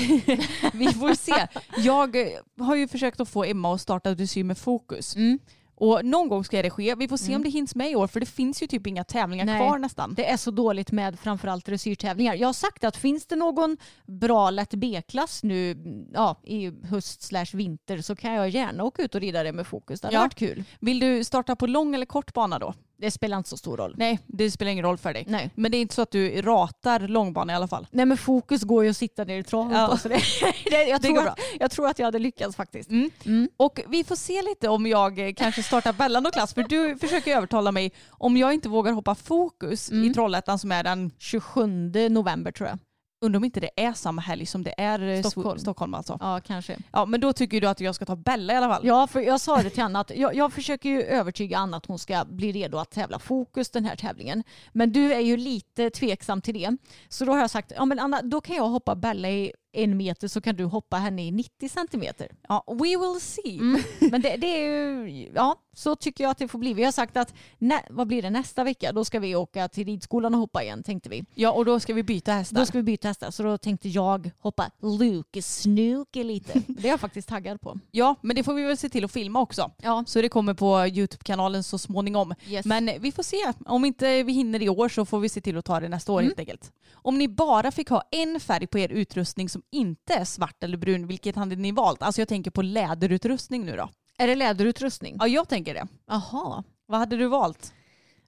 [0.73, 1.47] vi får se.
[1.77, 2.27] Jag eh,
[2.59, 5.17] har ju försökt att få Emma att starta dressyr med fokus.
[5.17, 5.39] Mm.
[5.77, 6.95] Och någon gång ska det ske.
[6.95, 7.37] Vi får se Mm.
[7.37, 9.57] om det hinns med i år för det finns ju typ inga tävlingar Nej.
[9.59, 10.15] kvar nästan.
[10.15, 12.35] Det är så dåligt med framförallt dressyrtävlingar.
[12.35, 13.77] Jag har sagt att finns det någon
[14.07, 19.03] bra lätt B-klass nu mm, ja, i höst slash vinter så kan jag gärna åka
[19.03, 20.01] ut och rida det med fokus.
[20.01, 20.21] Det hade Ja.
[20.21, 20.65] varit kul.
[20.81, 22.75] Vill du starta på lång eller kort bana då?
[22.97, 23.95] Det spelar inte så stor roll.
[23.99, 25.25] Nej, det spelar ingen roll för dig.
[25.29, 25.51] Nej.
[25.55, 27.87] Men det är inte så att du ratar långbana i alla fall.
[27.91, 29.97] Nej men fokus går ju att sitta ner i traven Ja.
[29.97, 30.15] Så det,
[30.71, 32.91] det, jag, Det tror att, jag tror att jag hade lyckats faktiskt.
[32.91, 33.11] Mm.
[33.25, 33.49] Mm.
[33.57, 36.97] Och vi får se lite om jag eh, kanske startar Bellan och klass för du
[36.99, 40.11] försöker övertala mig om jag inte vågar hoppa fokus Mm.
[40.11, 41.67] i Trollhättan som är den, 27
[42.11, 42.79] november tror jag.
[43.21, 45.59] Undrar om inte det är samma helg som det är eh, Stockholm.
[45.59, 46.17] Stockholm alltså.
[46.21, 46.77] Ja kanske.
[46.93, 48.87] Ja men då tycker du att jag ska ta Bella i alla fall.
[48.87, 51.87] Ja, för jag sa det till Anna att jag, jag försöker ju övertyga Anna att
[51.87, 54.45] hon ska bli redo att tävla fokus den här tävlingen.
[54.73, 56.77] Men du är ju lite tveksam till det.
[57.09, 59.97] Så då har jag sagt, ja men Anna, då kan jag hoppa Bella i en
[59.97, 62.29] meter så kan du hoppa henne i 90 centimeter.
[62.49, 63.59] Ja, we will see.
[63.59, 63.83] Mm.
[64.11, 66.75] Men det, det är ju, ja så tycker jag att det får bli.
[66.75, 68.93] Vi har sagt att, nä, vad blir det nästa vecka?
[68.93, 71.25] Då ska vi åka till ridskolan och hoppa igen tänkte vi.
[71.35, 72.57] Ja och då ska vi byta hästar.
[72.57, 76.63] Då ska vi byta hästar så då tänkte jag hoppa Lucas Snooker lite.
[76.69, 77.79] Det är jag faktiskt taggad på.
[77.91, 79.71] Ja men det får vi väl se till att filma också.
[79.83, 82.35] Ja, Så det kommer på Youtube-kanalen så småningom.
[82.47, 82.65] yes.
[82.67, 83.37] Men vi får se.
[83.67, 86.13] Om inte vi hinner i år så får vi se till att ta det nästa
[86.13, 86.29] år Mm.
[86.29, 86.73] helt enkelt.
[86.95, 90.77] Om ni bara fick ha en färg på er utrustning som inte är svart eller
[90.77, 92.03] brun, vilket hade ni valt?
[92.03, 93.89] Alltså jag tänker på läderutrustning nu då.
[94.19, 95.17] Är det läderutrustning?
[95.19, 95.87] Ja jag tänker det.
[96.07, 96.65] Jaha.
[96.87, 97.73] Vad hade du valt?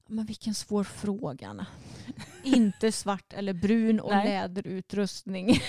[0.09, 1.67] Men vilken svår fråga Anna.
[2.43, 4.29] inte svart eller brun och Nej.
[4.29, 5.47] läderutrustning.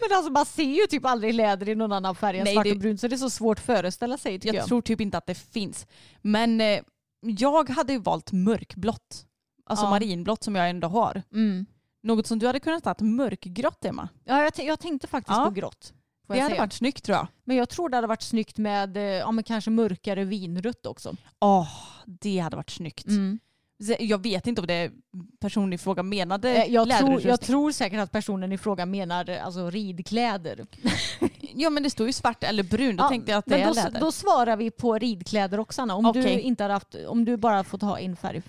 [0.00, 2.64] Men alltså man ser ju typ aldrig läder i någon annan färg än Nej, svart
[2.64, 4.66] det- och brun så det är så svårt att föreställa sig Jag jag.
[4.66, 5.86] tror typ inte att det finns.
[6.22, 6.80] Men eh,
[7.22, 9.26] jag hade ju valt mörkblått.
[9.66, 9.90] Alltså Ja.
[9.90, 11.22] marinblått som jag ändå har.
[11.32, 11.66] Mm.
[12.02, 14.08] Något som du hade kunnat ha mörkgrått Emma.
[14.24, 15.44] Ja, jag, jag tänkte faktiskt Ja.
[15.44, 15.92] på grått.
[16.32, 16.62] Får Det hade säga.
[16.62, 17.26] varit snyggt tror jag.
[17.44, 21.16] Men jag tror det hade varit snyggt med eh, ja, men kanske mörkare vinrött också.
[21.40, 21.68] Åh,
[22.06, 23.06] det hade varit snyggt.
[23.06, 23.38] Mm.
[23.98, 24.90] Jag vet inte om det
[25.40, 29.28] personen i fråga menade Eh, Jag, tror, jag tror säkert att personen i fråga menar
[29.30, 30.66] eh, alltså, ridkläder.
[31.54, 32.96] Ja men det står ju svart eller brun.
[32.96, 34.00] Då Ja, tänkte jag att det Men är då, läder.
[34.00, 35.94] då svarar vi på ridkläder också Anna.
[35.94, 36.40] Om, du Okej.
[36.40, 38.42] inte hade haft, om du bara fått ha en färg.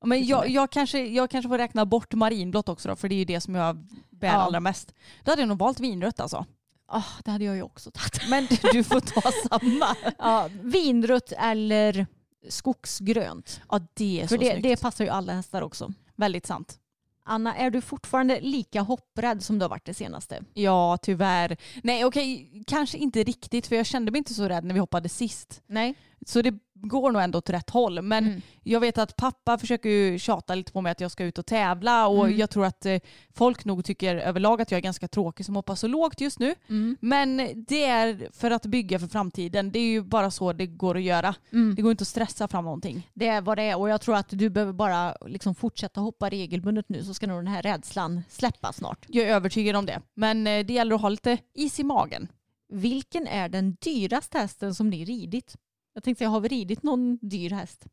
[0.00, 3.14] Ja, men jag, jag, kanske, jag kanske får räkna bort marinblått också då, för det
[3.14, 3.76] är ju det som jag
[4.10, 4.32] bär Ja.
[4.34, 4.94] allra mest.
[5.24, 6.46] Då hade jag nog valt vinrött alltså.
[6.90, 8.20] Ah, det hade jag ju också tagit.
[8.30, 9.96] Men du får ta samma.
[10.18, 12.06] Ja, vinrött eller
[12.48, 13.60] skogsgrönt.
[13.70, 14.62] Ja det är så För det, snyggt.
[14.62, 15.92] det passar ju alla hästar också.
[16.16, 16.78] Väldigt sant.
[17.24, 20.42] Anna, är du fortfarande lika hopprädd som du har varit det senaste?
[20.54, 21.56] Ja tyvärr.
[21.82, 25.08] Nej okej, kanske inte riktigt för jag kände mig inte så rädd när vi hoppade
[25.08, 25.62] sist.
[25.66, 25.94] Nej.
[26.26, 28.02] Så det går nog ändå åt rätt håll.
[28.02, 28.40] Men Mm.
[28.62, 31.46] jag vet att pappa försöker ju tjata lite på mig att jag ska ut och
[31.46, 32.38] tävla och Mm.
[32.38, 32.98] jag tror att eh,
[33.34, 36.54] folk nog tycker överlag att jag är ganska tråkig som hoppar så lågt just nu.
[36.68, 36.96] Mm.
[37.00, 37.36] Men
[37.68, 39.72] det är för att bygga för framtiden.
[39.72, 41.34] Det är ju bara så det går att göra.
[41.52, 41.74] Mm.
[41.74, 43.10] Det går inte att stressa fram någonting.
[43.14, 46.28] Det är vad det är och jag tror att du behöver bara liksom fortsätta hoppa
[46.30, 49.06] regelbundet nu så ska nog den här rädslan släppa snart.
[49.08, 50.00] Jag är övertygad om det.
[50.14, 52.28] Men eh, det gäller att ha lite is i magen.
[52.72, 55.56] Vilken är den dyraste hästen som ni ridit?
[55.98, 57.86] Jag tänkte säga, har vi ridit någon dyr häst?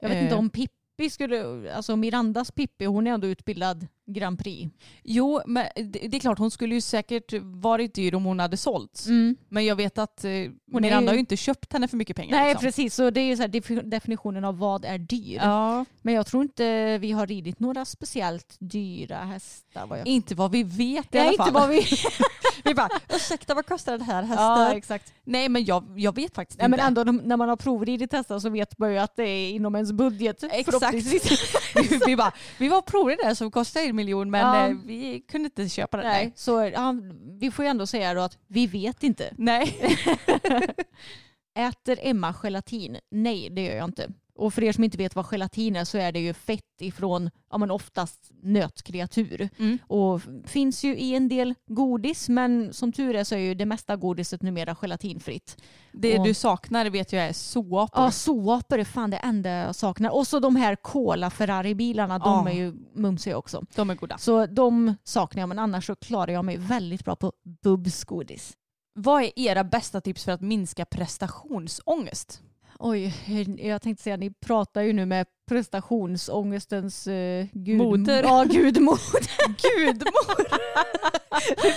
[0.00, 0.22] Jag vet Eh.
[0.24, 4.70] inte om Pippi skulle, alltså Mirandas Pippi, hon är ändå utbildad Grand Prix.
[5.02, 8.56] Jo, men det, det är klart hon skulle ju säkert varit dyr om hon hade
[8.56, 9.06] sålts.
[9.48, 10.30] Men jag vet att eh,
[10.66, 12.36] Miranda ju- har ju inte köpt henne för mycket pengar.
[12.36, 12.66] Nej liksom.
[12.66, 15.36] precis, så det är ju så här defi- definitionen av vad är dyr.
[15.42, 19.86] Ja, Men jag tror inte vi har ridit några speciellt dyra hästar.
[19.86, 20.06] Vad jag...
[20.06, 20.80] inte vad vi vet
[21.14, 21.52] i Nej, alla inte fall.
[21.52, 21.82] vad vi...
[22.64, 24.44] vi bara, ursäkta vad kostar den här hästen?
[24.44, 25.12] ja, exakt.
[25.24, 26.76] Nej men jag, jag vet faktiskt Nej, inte.
[26.76, 29.74] men ändå när man har provridit hästar så vet man ju att det är inom
[29.74, 30.42] ens budget.
[30.50, 30.94] Exakt.
[31.74, 32.82] vi, vi, bara, vi var
[33.28, 34.68] det som kostade miljon men Ja.
[34.68, 36.06] eh, vi kunde inte köpa den.
[36.06, 36.94] Nej, så ja,
[37.40, 39.34] vi får ju ändå säga då att vi vet inte.
[39.38, 39.76] Nej.
[41.58, 42.96] Äter Emma gelatin?
[43.10, 44.08] Nej, det gör jag inte.
[44.38, 47.30] Och för er som inte vet vad gelatin är så är det ju fett ifrån
[47.50, 49.48] ja, men oftast nötkreatur.
[49.58, 49.78] Mm.
[49.86, 53.66] Och finns ju i en del godis men som tur är så är ju det
[53.66, 55.56] mesta godiset numera gelatinfritt.
[55.92, 57.88] Det Och- du saknar vet jag är såpor.
[57.94, 60.10] Ja, såpor är fan det enda jag saknar.
[60.10, 62.50] Och så de här Cola Ferrari-bilarna, de Ja.
[62.50, 63.62] är ju mumsiga också.
[63.74, 64.18] De är goda.
[64.18, 67.32] Så de saknar jag men annars så klarar jag mig väldigt bra på
[67.62, 68.52] Bubs godis.
[68.94, 72.42] Vad är era bästa tips för att minska prestationsångest?
[72.80, 73.14] Oj,
[73.58, 77.78] jag tänkte säga ni pratar ju nu med prestationsångestens eh, gud...
[77.78, 78.22] Moder.
[78.22, 78.98] Ja, gudmor.
[79.46, 80.48] Gudmor!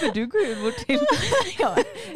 [0.02, 1.00] Hur du gudmor till?
[1.60, 1.76] ja,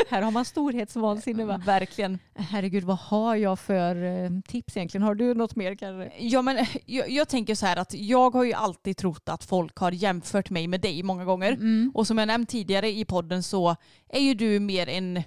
[0.09, 1.61] här har man storhetsvansinne va?
[1.65, 2.19] Verkligen.
[2.36, 5.03] Herregud, vad har jag för eh, tips egentligen?
[5.03, 6.11] Har du något mer kanske?
[6.19, 9.77] Ja, men, jag, jag tänker så här att jag har ju alltid trott att folk
[9.77, 11.51] har jämfört mig med dig många gånger.
[11.51, 11.91] Mm.
[11.93, 13.75] Och som jag nämnt tidigare i podden så
[14.09, 15.23] är ju du mer en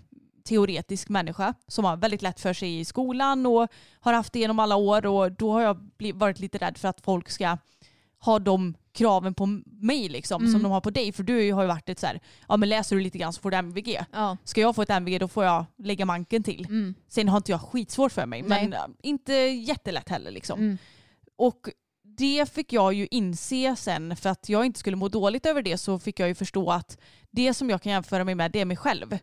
[0.48, 3.68] teoretisk människa som har väldigt lätt för sig i skolan och
[4.00, 7.00] har haft det genom alla år och då har jag varit lite rädd för att
[7.00, 7.58] folk ska
[8.20, 10.52] ha de kraven på mig liksom Mm.
[10.52, 12.68] som de har på dig för du har ju varit ett så här, ja men
[12.68, 14.04] läser du lite grann så får du MVG.
[14.12, 14.36] Ja.
[14.44, 16.64] Ska jag få ett MVG då får jag lägga manken till.
[16.64, 16.94] Mm.
[17.08, 18.68] Sen har inte jag skitsvårt för mig Nej.
[18.68, 20.60] men inte jättelätt heller liksom.
[20.60, 20.78] Mm.
[21.36, 21.70] Och
[22.18, 25.78] det fick jag ju inse sen för att jag inte skulle må dåligt över det
[25.78, 26.98] så fick jag ju förstå att
[27.30, 29.18] det som jag kan jämföra mig med det är mig själv.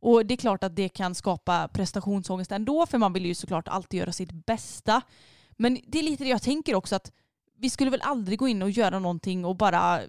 [0.00, 3.68] Och det är klart att det kan skapa prestationsångest ändå för man vill ju såklart
[3.68, 5.02] alltid göra sitt bästa.
[5.56, 7.12] Men det är lite det jag tänker också att
[7.58, 10.00] vi skulle väl aldrig gå in och göra någonting och bara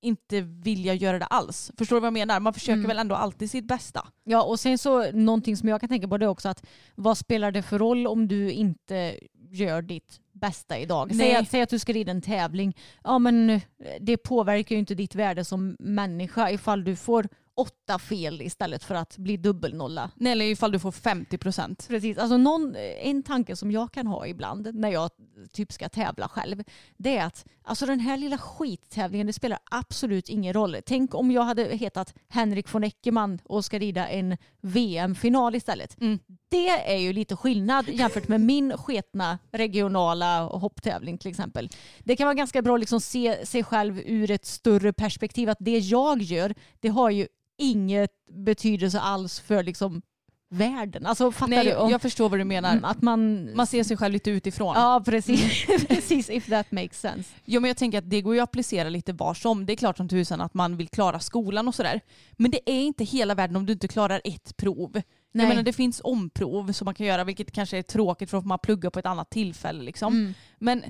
[0.00, 1.70] inte vilja göra det alls.
[1.78, 2.40] Förstår du vad jag menar?
[2.40, 2.88] Man försöker Mm.
[2.88, 4.08] väl ändå alltid sitt bästa.
[4.24, 7.18] Ja och sen så någonting som jag kan tänka på det är också att vad
[7.18, 9.18] spelar det för roll om du inte
[9.50, 11.14] gör ditt bästa idag?
[11.14, 12.76] Säg att, säg att du ska rida en tävling.
[13.04, 13.60] Ja men eh,
[14.00, 17.28] det påverkar ju inte ditt värde som människa ifall du får
[17.58, 20.10] åtta fel istället för att bli dubbelnolla.
[20.16, 21.86] Nej, Eller ifall du får 50 procent.
[21.88, 25.10] Precis, alltså någon, en tanke som jag kan ha ibland när jag
[25.52, 26.62] typ ska tävla själv
[26.96, 30.76] det är att alltså den här lilla skittävlingen det spelar absolut ingen roll.
[30.86, 36.00] Tänk om jag hade hetat Henrik von Eckermann och ska rida en VM-final istället.
[36.00, 36.18] Mm.
[36.48, 41.70] Det är ju lite skillnad jämfört med min sketna regionala hopptävling till exempel.
[41.98, 45.58] Det kan vara ganska bra att liksom se sig själv ur ett större perspektiv att
[45.60, 47.28] det jag gör det har ju
[47.58, 50.02] inget betydelse alls för liksom
[50.50, 51.06] världen.
[51.06, 51.74] Alltså fattar Nej, du?
[51.74, 52.72] Om, jag förstår vad du menar.
[52.72, 53.50] mm, att man...
[53.56, 54.74] Man ser sig själv lite utifrån.
[54.76, 57.30] Ja precis, precis if that makes sense.
[57.44, 59.66] Ja, men jag tänker att det går ju att applicera lite var som.
[59.66, 62.00] Det är klart som tusan att man vill klara skolan och sådär.
[62.32, 64.90] Men det är inte hela världen om du inte klarar ett prov.
[64.92, 65.02] Nej.
[65.32, 68.46] Jag menar det finns omprov som man kan göra vilket kanske är tråkigt för att
[68.46, 69.82] man pluggar på ett annat tillfälle.
[69.82, 70.12] Liksom.
[70.12, 70.34] Mm.
[70.58, 70.84] Men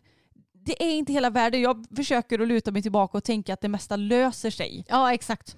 [0.53, 1.61] det är inte hela världen.
[1.61, 4.85] Jag försöker att luta mig tillbaka och tänka att det mesta löser sig.
[4.89, 5.57] Ja exakt.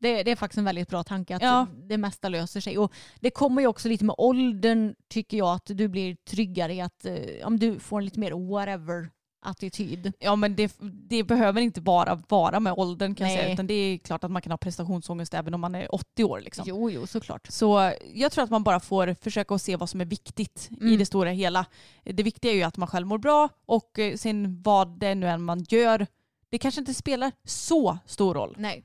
[0.00, 1.66] Det, det är faktiskt en väldigt bra tanke att Ja.
[1.88, 2.78] det mesta löser sig.
[2.78, 6.80] Och det kommer ju också lite med åldern tycker jag att du blir tryggare i
[6.80, 10.12] att eh, om du får en lite mer whatever attityd.
[10.18, 13.42] Ja men det, det behöver inte bara vara med åldern kan jag Nej.
[13.44, 13.54] säga.
[13.54, 16.40] Utan det är klart att man kan ha prestationsångest även om man är 80 år.
[16.40, 16.64] Liksom.
[16.68, 17.46] Jo, jo, såklart.
[17.50, 20.84] Så jag tror att man bara får försöka att se vad som är viktigt i
[20.84, 20.98] Mm.
[20.98, 21.66] det stora hela.
[22.04, 25.28] Det viktiga är ju att man själv mår bra och eh, sen vad det nu
[25.28, 26.06] än man gör,
[26.48, 28.54] det kanske inte spelar så stor roll.
[28.58, 28.84] Nej.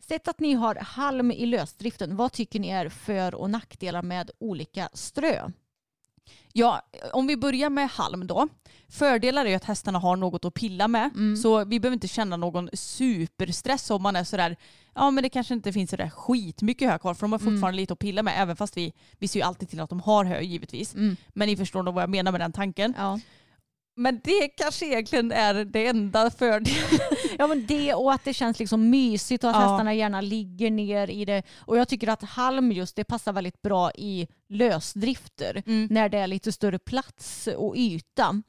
[0.00, 4.30] Sett att ni har halm i lösdriften, vad tycker ni är för och nackdelar med
[4.38, 5.50] olika strö?
[6.52, 6.82] Ja,
[7.12, 8.48] om vi börjar med halm då.
[8.88, 11.10] Fördelar är ju att hästarna har något att pilla med.
[11.14, 11.36] Mm.
[11.36, 14.56] Så vi behöver inte känna någon superstress om man är sådär,
[14.94, 17.52] ja men det kanske inte finns sådär skitmycket hö kvar för de har Mm.
[17.54, 20.00] fortfarande lite att pilla med även fast vi, vi ser ju alltid till att de
[20.00, 20.94] har hö givetvis.
[20.94, 21.16] Mm.
[21.28, 22.94] Men ni förstår nog vad jag menar med den tanken.
[22.98, 23.20] Ja.
[23.96, 27.00] Men det kanske egentligen är det enda fördelen.
[27.38, 29.60] ja men det och att det känns liksom mysigt och att Ja.
[29.62, 31.42] hästarna gärna ligger ner i det.
[31.58, 35.88] Och jag tycker att halm just det passar väldigt bra i lösdrifter Mm.
[35.90, 38.42] när det är lite större plats och yta.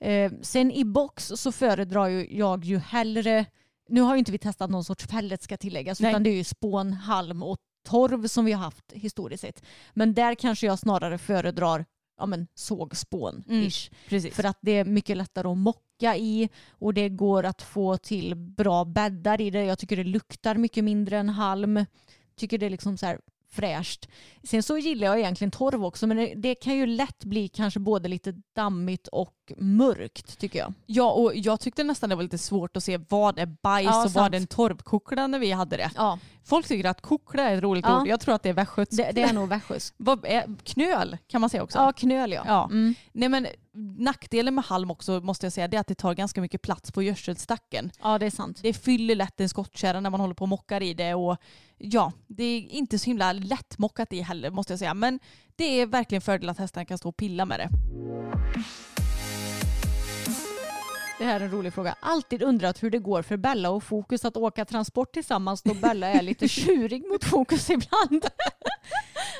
[0.00, 3.44] Eh, sen i box så föredrar ju jag ju hellre,
[3.88, 6.10] nu har ju inte vi testat någon sorts pellet ska tilläggas Nej.
[6.10, 9.62] utan det är ju spån, halm och torv som vi har haft historiskt sett.
[9.94, 11.84] Men där kanske jag snarare föredrar
[12.18, 13.90] ja, men, sågspån-ish.
[14.08, 14.34] Precis.
[14.34, 18.34] För att det är mycket lättare att mocka i och det går att få till
[18.34, 19.64] bra bäddar i det.
[19.64, 21.84] Jag tycker det luktar mycket mindre än halm.
[22.36, 24.08] Tycker det är liksom så här fräscht.
[24.42, 27.80] Sen så gillar jag egentligen torv också men det, det kan ju lätt bli kanske
[27.80, 30.72] både lite dammigt och mörkt tycker jag.
[30.86, 33.96] Ja och jag tyckte nästan det var lite svårt att se vad är bajs Ja,
[34.04, 34.14] och sant.
[34.16, 35.90] vad är en torvkockla när vi hade det.
[35.96, 38.00] Ja, Folk tycker att kockla är ett roligt Ja.
[38.00, 38.08] ord.
[38.08, 38.96] Jag tror att det är västgötskt.
[38.96, 39.96] det, det är nog västgötskt.
[40.64, 41.78] Knöl kan man säga också.
[41.78, 42.42] Ja, knöl ja.
[42.46, 42.64] Ja.
[42.64, 42.94] Mm.
[43.12, 43.46] Nej men
[43.98, 46.92] nackdelen med halm också måste jag säga det är att det tar ganska mycket plats
[46.92, 47.90] på gödselstacken.
[48.02, 48.58] ja, det är sant.
[48.62, 51.36] Det fyller lätt en skottkärra när man håller på och mockar i det och
[51.78, 54.94] ja, det är inte så himla lätt mockat i heller måste jag säga.
[54.94, 55.20] Men
[55.56, 57.68] det är verkligen fördel att hästarna kan stå och pilla med det.
[61.18, 61.94] Det här är en rolig fråga.
[62.00, 66.06] Alltid undrat hur det går för Bella och Fokus att åka transport tillsammans då Bella
[66.06, 68.26] är lite tjurig mot Fokus ibland.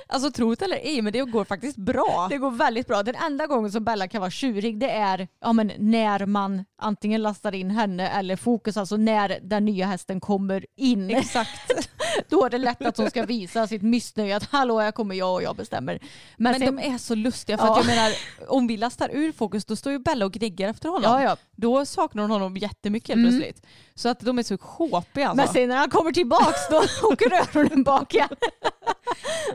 [0.07, 2.27] Alltså tro det eller ej men det går faktiskt bra.
[2.31, 3.03] Det går väldigt bra.
[3.03, 7.23] Den enda gången som Bella kan vara tjurig det är ja, men när man antingen
[7.23, 11.11] lastar in henne eller Fokus, alltså när den nya hästen kommer in.
[11.11, 11.71] Exakt.
[12.29, 15.35] Då är det lätt att hon ska visa sitt missnöje att hallå jag kommer jag
[15.35, 15.99] och jag bestämmer.
[16.37, 17.73] Men, Men sen, de är så lustiga för Ja.
[17.73, 18.13] att jag menar
[18.49, 21.03] om vi lastar ur fokus då står ju Bella och gniggar efter honom.
[21.13, 21.37] ja, ja.
[21.57, 23.41] Då saknar hon honom jättemycket helt Mm.
[23.41, 23.67] plötsligt.
[23.95, 25.45] Så att de är så sjåpiga alltså.
[25.45, 26.77] Men sen när han kommer tillbaks då
[27.13, 28.29] åker öronen bak igen.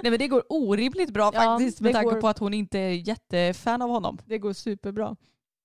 [0.02, 2.80] Nej men det går orimligt bra Ja, faktiskt med tanke går- på att hon inte
[2.80, 4.18] är jättefan av honom.
[4.26, 5.16] Det går superbra.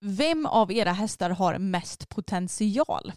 [0.01, 3.12] Vem av era hästar har mest potential?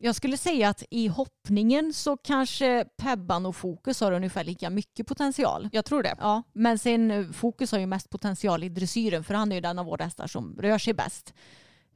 [0.00, 5.06] Jag skulle säga att i hoppningen så kanske Pebban och Fokus har ungefär lika mycket
[5.06, 5.68] potential.
[5.72, 6.14] Jag tror det.
[6.20, 9.78] Ja, men sen Fokus har ju mest potential i dressyren för han är ju den
[9.78, 11.34] av våra hästar som rör sig bäst.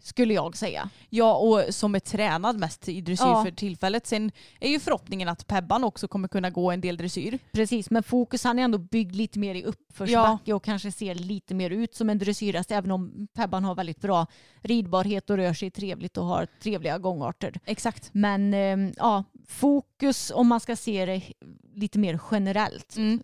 [0.03, 0.89] Skulle jag säga.
[1.11, 3.45] Ja och som är tränad mest i dressyr Ja.
[3.45, 4.07] för tillfället.
[4.07, 7.39] Sen är ju förhoppningen att Pebban också kommer kunna gå en del dressyr.
[7.53, 11.55] Precis, men Fokus han är ändå byggd lite mer i uppförsbacke och kanske ser lite
[11.55, 14.27] mer ut som en dressyrhäst även om Pebban har väldigt bra
[14.63, 17.61] ridbarhet och rör sig trevligt och har trevliga gångarter.
[17.65, 18.09] Exakt.
[18.13, 21.23] Men eh, ja, Fokus om man ska se det
[21.75, 22.97] lite mer generellt.
[22.97, 23.23] Mm.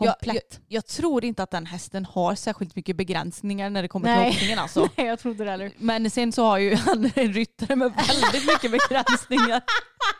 [0.00, 0.60] Eh, Jag, Komplett.
[0.68, 4.24] jag, jag tror inte att den hästen har särskilt mycket begränsningar när det kommer Nej.
[4.24, 4.88] till hoppningen alltså.
[4.96, 5.72] Nej, jag trodde det heller.
[5.78, 9.62] Men sen så har ju han en ryttare med väldigt mycket begränsningar.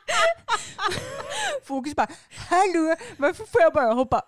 [1.71, 2.07] Fokus bara,
[2.49, 4.23] hallå, varför får jag bara hoppa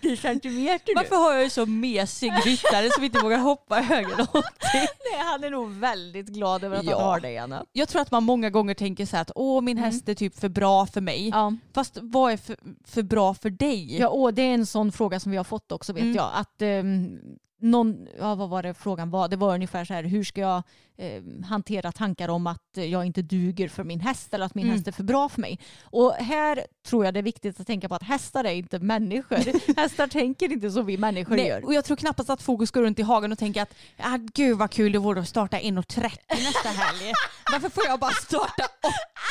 [0.00, 0.92] 80 centimeter nu?
[0.94, 4.32] Varför har jag en så mesig ryttare som inte vågar hoppa högre än 80?
[4.72, 6.96] Nej, han är nog väldigt glad över att Ja.
[6.98, 7.64] han har det, Anna.
[7.72, 10.40] Jag tror att man många gånger tänker så här att åh min häst är typ
[10.40, 11.28] för bra för mig.
[11.28, 11.52] Ja.
[11.74, 13.96] Fast vad är för, för bra för dig?
[13.98, 16.16] Ja, och det är en sån fråga som vi har fått också vet Mm.
[16.16, 16.30] jag.
[16.34, 17.18] Att ehm,
[17.62, 19.28] någon, ja vad var det frågan var?
[19.28, 20.62] Det var ungefär så här, hur ska jag
[20.96, 24.76] eh, hantera tankar om att jag inte duger för min häst eller att min Mm.
[24.76, 25.58] häst är för bra för mig.
[25.84, 29.76] Och här tror jag det är viktigt att tänka på att hästar är inte människor.
[29.76, 31.64] hästar tänker inte som vi människor Nej, gör.
[31.64, 34.58] och jag tror knappast att Fokus går runt i hagen och tänker att ah, gud
[34.58, 37.12] vad kul det vore att starta 1.30 nästa helg.
[37.52, 38.64] Varför får jag bara starta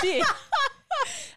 [0.01, 0.21] 80?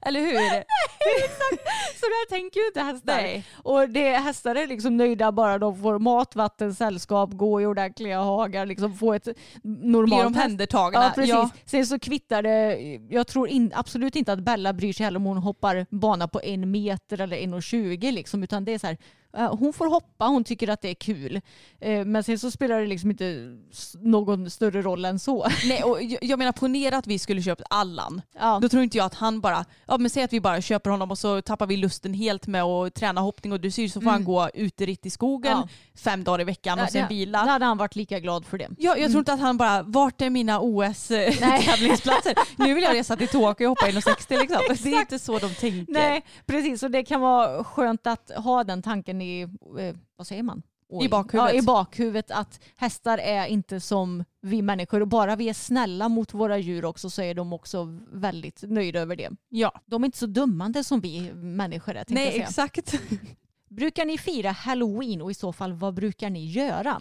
[0.04, 0.64] Eller hur?
[2.00, 3.16] Så där tänker ju inte hästar.
[3.16, 3.44] Nej.
[3.62, 8.20] Och det, hästar är liksom nöjda bara de får mat, vatten, sällskap, gå i ordentliga
[8.20, 9.28] hagar, liksom få ett
[9.62, 11.04] normalt Blir omhändertagna.
[11.04, 11.30] Ja precis.
[11.30, 11.50] Ja.
[11.64, 12.78] Sen så kvittar det,
[13.10, 16.40] jag tror in, absolut inte att Bella bryr sig heller om hon hoppar bana på
[16.42, 18.98] en meter eller 1,20 liksom utan det är så här,
[19.36, 21.40] hon får hoppa, hon tycker att det är kul.
[21.80, 23.56] Eh, Men sen så spelar det liksom inte
[24.00, 25.46] någon större roll än så.
[25.68, 28.22] Nej, och jag- menar ponera att vi skulle köpt Allan.
[28.38, 28.58] Ja.
[28.62, 31.10] Då tror inte jag att han bara, ja men säg att vi bara köper honom
[31.10, 34.24] och så tappar vi lusten helt med att träna hoppning och dressyr så får han
[34.24, 35.68] gå uteritt i skogen Ja.
[35.94, 37.44] fem dagar i veckan och sen vila.
[37.44, 38.68] Då hade han varit lika glad för det.
[38.78, 42.34] Ja, jag tror inte att han bara, vart är mina OS-tävlingsplatser?
[42.64, 44.60] nu vill jag resa till Tokyo och hoppa 1,60 liksom.
[44.90, 45.92] Det är inte så de tänker.
[45.92, 46.82] Nej, precis.
[46.82, 49.42] Och det kan vara skönt att ha den tanken i,
[49.78, 50.62] eh, vad säger man?
[51.02, 51.54] I bakhuvudet.
[51.54, 56.08] Ja, i bakhuvudet att hästar är inte som vi människor och bara vi är snälla
[56.08, 59.30] mot våra djur också så är de också väldigt nöjda över det.
[59.48, 59.80] Ja.
[59.86, 62.04] De är inte så dömande som vi människor är.
[62.08, 62.94] Nej, exakt.
[63.68, 67.00] Brukar ni fira halloween och i så fall vad brukar ni göra?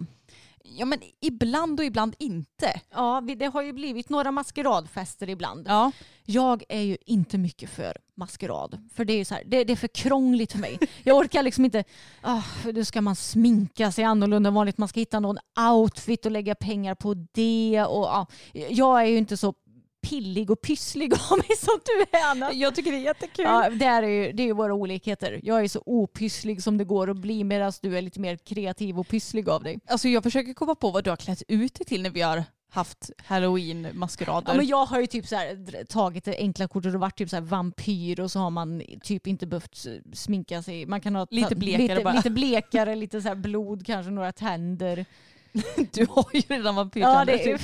[0.66, 2.82] Ja, men ibland och ibland inte.
[2.92, 5.68] Ja, det har ju blivit några maskeradfester ibland.
[5.68, 5.92] Ja.
[6.26, 8.90] Jag är ju inte mycket för maskerad.
[8.94, 10.80] För det är ju så här, det, det är för krångligt för mig.
[11.04, 11.84] Jag orkar liksom inte,
[12.22, 14.78] ah, för då ska man sminka sig annorlunda än vanligt.
[14.78, 15.38] Man ska hitta någon
[15.72, 17.86] outfit och lägga pengar på det.
[17.88, 19.54] Och, ah, jag är ju inte så
[20.04, 22.54] pillig och pysslig av mig som du är Anna.
[22.54, 23.46] Jag tycker det är jättekul.
[23.46, 25.40] Ja, det, är ju, det är ju våra olikheter.
[25.44, 29.00] Jag är så opysslig som det går att bli medan du är lite mer kreativ
[29.00, 29.80] och pysslig av dig.
[29.88, 32.44] Alltså jag försöker komma på vad du har klätt ut dig till när vi har
[32.74, 34.52] haft halloween-maskerader.
[34.52, 37.42] Ja, men jag har ju typ så här, tagit enkla kortet och varit typ så
[37.42, 40.86] vampyr och så har man typ inte behövt eh, sminka sig.
[40.86, 45.06] Man kan ha Lite blekare lite, lite blekare, lite så blod, kanske några tänder.
[45.92, 47.02] Du har ju redan vampyr.
[47.02, 47.58] Ja det är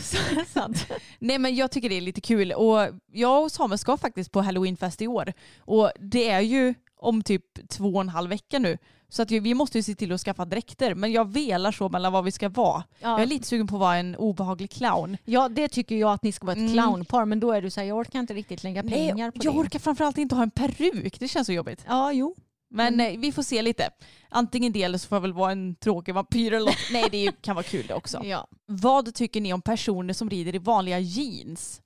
[0.53, 0.85] sant.
[1.19, 4.41] Nej men jag tycker det är lite kul och jag och Samuel ska faktiskt på
[4.41, 8.77] halloweenfest i år och det är ju om typ två och en halv vecka nu.
[9.11, 12.13] Så att vi måste ju se till att skaffa dräkter men jag velar så mellan
[12.13, 12.83] vad vi ska vara.
[12.99, 15.17] Jag är lite sugen på att vara en obehaglig clown.
[15.25, 16.73] Ja det tycker jag att ni ska vara ett Mm.
[16.73, 19.37] clownpar men då är du så här, jag orkar inte riktigt lägga pengar Nej, på
[19.43, 19.59] jag det.
[19.59, 21.85] orkar framförallt inte ha en peruk, det känns så jobbigt.
[21.87, 22.35] Ja jo.
[22.69, 23.89] Men eh, vi får se lite.
[24.29, 26.75] Antingen det eller så får jag väl vara en tråkig vampyr eller något.
[26.91, 28.21] Nej det kan vara kul det också.
[28.25, 28.47] Ja.
[28.65, 31.81] Vad tycker ni om personer som rider i vanliga jeans?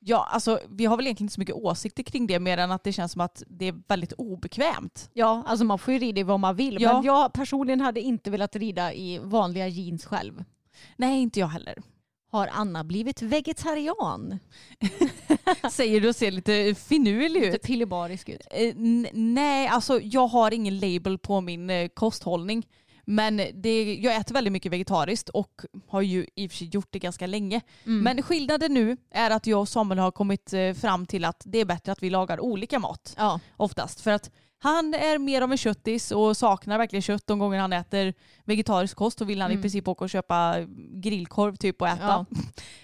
[0.00, 2.84] Ja, alltså vi har väl egentligen inte så mycket åsikter kring det mer än att
[2.84, 5.10] det känns som att det är väldigt obekvämt.
[5.12, 6.92] ja, alltså man får ju rida i vad man vill Ja.
[6.92, 10.44] men jag personligen hade inte velat rida i vanliga jeans själv.
[10.96, 11.82] Nej, inte jag heller.
[12.30, 14.38] Har Anna blivit vegetarian?
[15.72, 17.62] Säger du och ser lite finurlig Lite ut.
[17.62, 18.40] pillebarisk ut.
[18.50, 22.66] Eh, n- nej, alltså jag har ingen label på min eh, kosthållning.
[23.08, 26.88] Men det, jag äter väldigt mycket vegetariskt och har ju i och för sig gjort
[26.90, 27.60] det ganska länge.
[27.84, 28.00] Mm.
[28.04, 31.58] Men skillnaden nu är att jag och Samuel har kommit eh, fram till att det
[31.58, 33.14] är bättre att vi lagar olika mat.
[33.16, 33.40] Ja.
[33.56, 34.00] oftast.
[34.00, 37.72] För att han är mer av en köttis och saknar verkligen kött de gånger han
[37.72, 39.20] äter vegetarisk kost.
[39.20, 39.62] och vill han i Mm.
[39.62, 40.54] princip åka och köpa
[41.02, 42.26] grillkorv typ och äta.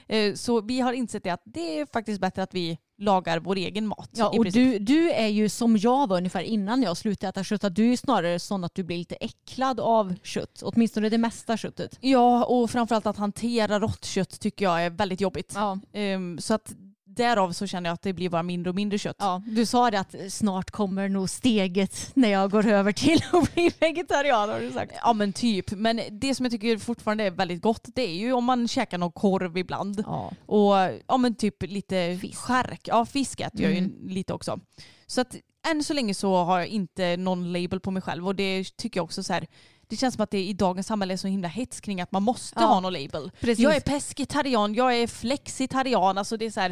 [0.08, 3.56] Eh, Så vi har insett det att det är faktiskt bättre att vi lagar vår
[3.56, 4.10] egen mat.
[4.12, 7.44] Ja, i och du, du är ju som jag var ungefär innan jag slutade äta
[7.44, 7.64] kött.
[7.64, 10.62] Att du är snarare sån att du blir lite äcklad av kött.
[10.64, 11.98] Åtminstone det mesta köttet.
[12.00, 15.52] Ja, och framförallt att hantera rått kött tycker jag är väldigt jobbigt.
[15.54, 15.78] Ja.
[15.92, 16.74] Ehm, Så att
[17.16, 19.16] därav så känner jag att det blir bara mindre och mindre kött.
[19.18, 23.54] Ja, du sa det att snart kommer nog steget när jag går över till att
[23.54, 24.92] bli vegetarian har du sagt.
[25.02, 25.70] Ja men typ.
[25.70, 28.98] Men det som jag tycker fortfarande är väldigt gott det är ju om man käkar
[28.98, 30.02] någon korv ibland.
[30.06, 30.32] Ja.
[30.46, 30.74] Och
[31.08, 32.38] ja men typ lite Fisk.
[32.38, 32.80] skärk.
[32.84, 34.08] Ja fisk äter jag ju Mm.
[34.08, 34.60] lite också.
[35.06, 35.36] Så att
[35.70, 38.98] än så länge så har jag inte någon label på mig själv och det tycker
[38.98, 39.46] jag också så här.
[39.92, 42.22] Det känns som att det i dagens samhälle är så himla hets kring att man
[42.22, 42.66] måste Ja.
[42.66, 43.30] ha någon label.
[43.40, 43.58] Precis.
[43.62, 46.18] Jag är pescetarian, jag är flexitarian.
[46.18, 46.70] Alltså det är så här,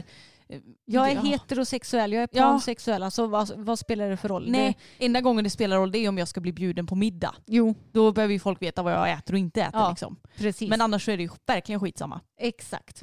[0.48, 2.42] eh, Jag är det- heterosexuell, jag är Ja.
[2.42, 3.02] pansexuell.
[3.02, 4.50] Alltså vad, vad spelar det för roll?
[4.50, 6.94] Nej, Det, enda gången det spelar roll det är om jag ska bli bjuden på
[6.94, 7.34] middag.
[7.46, 9.80] jo, Då behöver ju folk veta vad jag äter och inte äter.
[9.80, 9.90] Ja.
[9.90, 10.16] Liksom.
[10.36, 10.70] precis.
[10.70, 12.20] Men annars så är det ju verkligen skitsamma.
[12.38, 13.02] Exakt.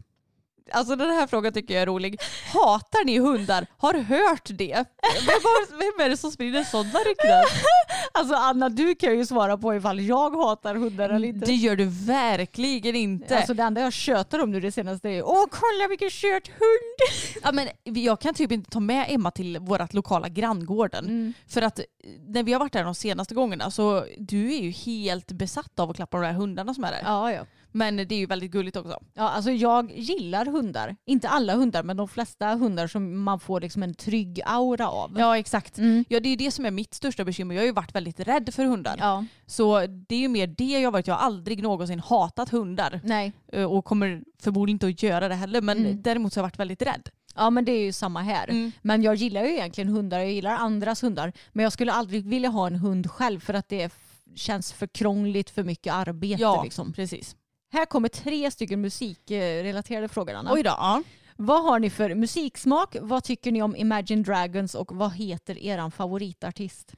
[0.72, 2.20] Alltså den här frågan tycker jag är rolig.
[2.53, 3.68] Hatar ni hundar?
[3.78, 4.74] Har hört det?
[5.28, 7.43] Vem, vem är det som sprider sådana rykten?
[8.18, 11.45] Alltså Anna, du kan ju svara på ifall jag hatar hundar eller inte.
[11.45, 13.38] Det gör du verkligen inte.
[13.38, 16.97] Alltså det enda jag tjötar om nu det senaste är åh kolla vilken söt hund.
[17.43, 17.68] ja, men
[18.03, 21.05] jag kan typ inte ta med Emma till vårt lokala granngården.
[21.05, 21.34] Mm.
[21.47, 21.86] För att eh,
[22.28, 25.89] när vi har varit där de senaste gångerna så du är ju helt besatt av
[25.89, 27.01] att klappa de där hundarna som är där.
[27.03, 27.45] Ja, ja.
[27.72, 28.99] Men det är ju väldigt gulligt också.
[29.13, 30.95] Ja, alltså jag gillar hundar.
[31.05, 35.15] Inte alla hundar, men de flesta hundar som man får liksom en trygg aura av.
[35.20, 35.78] Ja exakt.
[35.78, 36.05] Mm.
[36.09, 37.55] Ja det är ju det som är mitt största bekymmer.
[37.55, 38.95] Jag har ju varit väldigt rädd för hundar.
[38.99, 41.07] Ja, Så det är ju mer det jag har varit.
[41.07, 43.01] Jag har aldrig någonsin hatat hundar.
[43.03, 43.32] nej.
[43.53, 45.61] Eh, och kommer förmodligen inte att göra det heller.
[45.61, 46.01] Men Mm.
[46.01, 47.09] däremot så har jag varit väldigt rädd.
[47.36, 48.47] Ja men det är ju samma här.
[48.49, 48.72] Mm.
[48.82, 51.34] Men jag gillar ju egentligen hundar, jag gillar andras hundar.
[51.53, 53.93] Men jag skulle aldrig vilja ha en hund själv för att det
[54.36, 56.41] känns för krångligt, för mycket arbete.
[56.41, 56.93] Ja, Liksom.
[56.93, 57.36] precis.
[57.72, 60.53] Här kommer tre stycken musikrelaterade frågor Anna.
[60.53, 60.70] Oj då.
[60.70, 61.03] Ja.
[61.36, 62.95] Vad har ni för musiksmak?
[63.01, 66.93] Vad tycker ni om Imagine Dragons och vad heter eran favoritartist?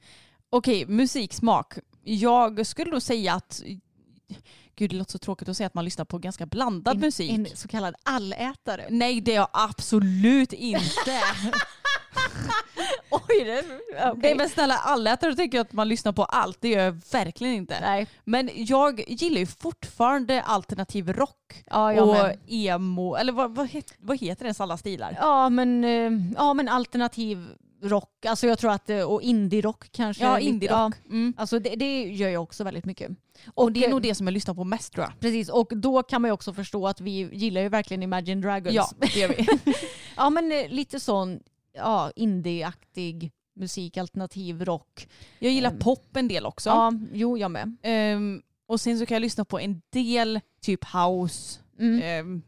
[0.50, 1.78] Okej, musiksmak.
[2.04, 3.62] Jag skulle nog säga att
[4.76, 7.30] Gud, det låter så tråkigt att säga att man lyssnar på ganska blandad en, musik.
[7.30, 8.86] En så kallad allätare.
[8.90, 11.20] Nej, det är jag absolut inte.
[13.10, 13.64] Oj, det,
[14.16, 16.58] Nej men snälla allätare tycker jag att man lyssnar på allt.
[16.60, 17.80] Det gör jag verkligen inte.
[17.80, 18.06] Nej.
[18.24, 22.38] Men jag gillar ju fortfarande alternativ rock Ja, jag och med.
[22.48, 25.16] emo, eller vad, vad, het, vad heter ens alla stilar?
[25.20, 27.46] Ja men, eh, ja men alternativ
[27.82, 30.24] rock, alltså jag tror att, eh, och indie-rock kanske.
[30.24, 30.94] Ja, indie-rock.
[31.04, 31.34] Ja, Mm.
[31.36, 33.10] alltså det, det gör jag också väldigt mycket.
[33.54, 35.20] Och det är eh, nog det som jag lyssnar på mest tror jag.
[35.20, 38.74] Precis, och då kan man ju också förstå att vi gillar ju verkligen Imagine Dragons.
[38.74, 39.46] Ja, det gör vi.
[40.16, 41.40] ja men lite sån
[41.72, 45.08] ja, indie-aktig musik, alternativ rock.
[45.38, 45.78] Jag gillar Ehm.
[45.78, 46.70] pop en del också.
[46.70, 47.76] Ja, jo jag med.
[47.82, 51.58] Ehm, och sen så kan jag lyssna på en del typ house.
[51.78, 52.02] Mm.
[52.02, 52.42] Ehm,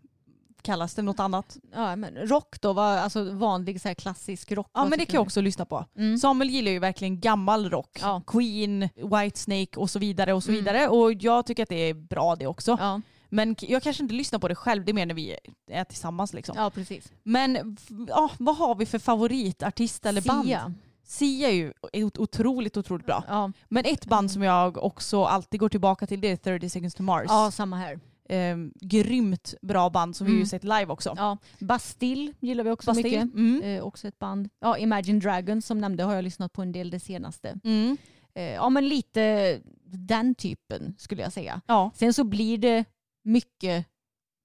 [0.63, 1.57] kallas det något annat?
[1.73, 4.71] Ja, men rock då, var, alltså vanlig så här klassisk rock.
[4.75, 5.85] Ja men det kan jag också lyssna på.
[5.97, 6.19] Mm.
[6.19, 7.99] Samuel gillar ju verkligen gammal rock.
[8.03, 8.23] Ja.
[8.27, 10.65] Queen, Whitesnake och så vidare och så Mm.
[10.65, 10.89] vidare.
[10.89, 12.77] Och jag tycker att det är bra det också.
[12.81, 13.01] Ja,
[13.35, 15.37] Men jag kanske inte lyssnar på det själv, det är mer när vi
[15.71, 16.55] är tillsammans liksom.
[16.59, 17.13] ja precis.
[17.23, 17.77] Men
[18.09, 20.45] ja, vad har vi för favoritartist eller band?
[20.47, 20.75] Sia.
[21.05, 23.25] Sia är ju ot- otroligt, otroligt bra.
[23.29, 23.53] Ja.
[23.69, 27.03] Men ett band som jag också alltid går tillbaka till det är 30 seconds to
[27.03, 27.25] Mars.
[27.29, 28.01] ja, samma här.
[28.29, 30.41] Ehm, grymt bra band som vi Mm.
[30.41, 31.15] ju sett live också.
[31.17, 31.37] Ja.
[31.61, 33.25] Bastille gillar vi också Bastille.
[33.25, 33.35] mycket.
[33.39, 33.63] Mm.
[33.63, 34.49] Eh, också ett band.
[34.61, 37.59] Ja, Imagine Dragons som nämnde har jag lyssnat på en del det senaste.
[37.65, 37.97] Mm.
[38.35, 41.61] Eh, ja men lite den typen skulle jag säga.
[41.67, 41.91] Ja.
[41.95, 42.85] Sen så blir det
[43.23, 43.87] mycket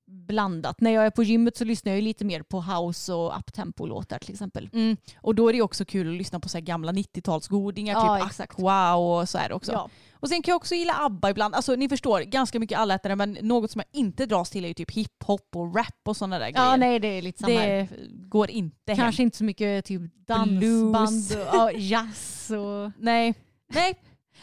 [0.08, 0.82] blandat.
[0.82, 4.32] När jag är på gymmet så lyssnar jag lite mer på house och uptempo-låtar till
[4.32, 4.70] exempel.
[4.74, 4.98] Mm.
[5.22, 8.54] Och då är det också kul att lyssna på så gamla 90-talsgodingar, Ja, typ exakt.
[8.54, 9.72] Aqua och så här också.
[9.72, 9.90] Ja.
[10.20, 11.56] Och sen kan jag också gilla ABBA ibland.
[11.56, 14.74] Alltså ni förstår, ganska mycket allätare men något som jag inte dras till är ju
[14.74, 16.78] typ hiphop och rap och sådana där ja, grejer.
[16.78, 19.26] nej det är lite samma det går inte Kanske hem.
[19.26, 22.92] inte så mycket typ dansband och ja, jazz och...
[22.98, 23.34] Nej.
[23.74, 24.00] Nej.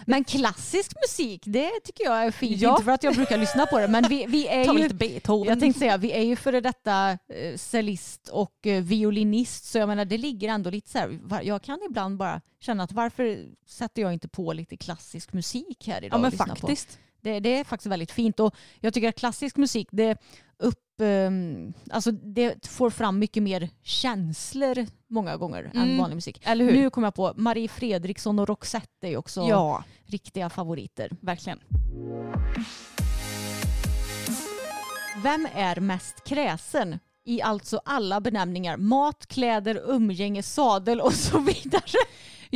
[0.06, 2.60] Men klassisk musik, det tycker jag är fint.
[2.60, 2.70] Ja.
[2.70, 4.78] Inte för att jag brukar lyssna på det, men vi, vi är Ta ju...
[4.78, 5.48] lite Beethoven.
[5.48, 9.88] Jag tänkte säga, vi är ju före detta eh, cellist och eh, violinist så jag
[9.88, 14.02] menar det ligger ändå lite så här, jag kan ibland bara känna att varför sätter
[14.02, 16.66] jag inte på lite klassisk musik här idag ja men lyssnar på?
[17.24, 20.16] Det, det är faktiskt väldigt fint och jag tycker att klassisk musik det
[20.58, 25.98] upp, ehm, alltså det får fram mycket mer känslor många gånger än Mm.
[25.98, 26.40] vanlig musik.
[26.44, 26.72] Eller hur?
[26.72, 31.10] Nu kommer jag på Marie Fredriksson och Roxette är också Ja, riktiga favoriter.
[31.20, 31.60] verkligen.
[35.22, 36.98] Vem är mest kräsen?
[37.26, 38.76] I alltså alla benämningar.
[38.76, 41.82] Mat, kläder, umgänge, sadel och så vidare.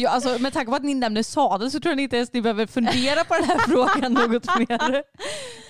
[0.00, 2.42] Ja, alltså, med tanke på att ni nämner sadel så tror jag inte ens ni
[2.42, 5.02] behöver fundera på den här frågan något mer.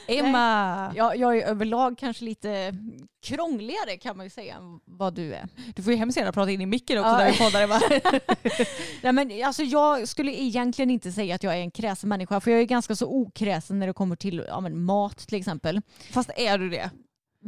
[0.06, 2.74] Emma, Jag, jag är överlag kanske lite
[3.22, 5.48] krångligare kan man ju säga än vad du är.
[5.76, 7.18] du får ju hemskt gärna prata in i micken också Ja.
[7.18, 7.68] när vi poddar.
[9.02, 12.50] Nej, men alltså, jag skulle egentligen inte säga att jag är en kräsen människa för
[12.50, 15.80] jag är ganska så okräsen när det kommer till ja, mat till exempel.
[16.12, 16.90] Fast är du det?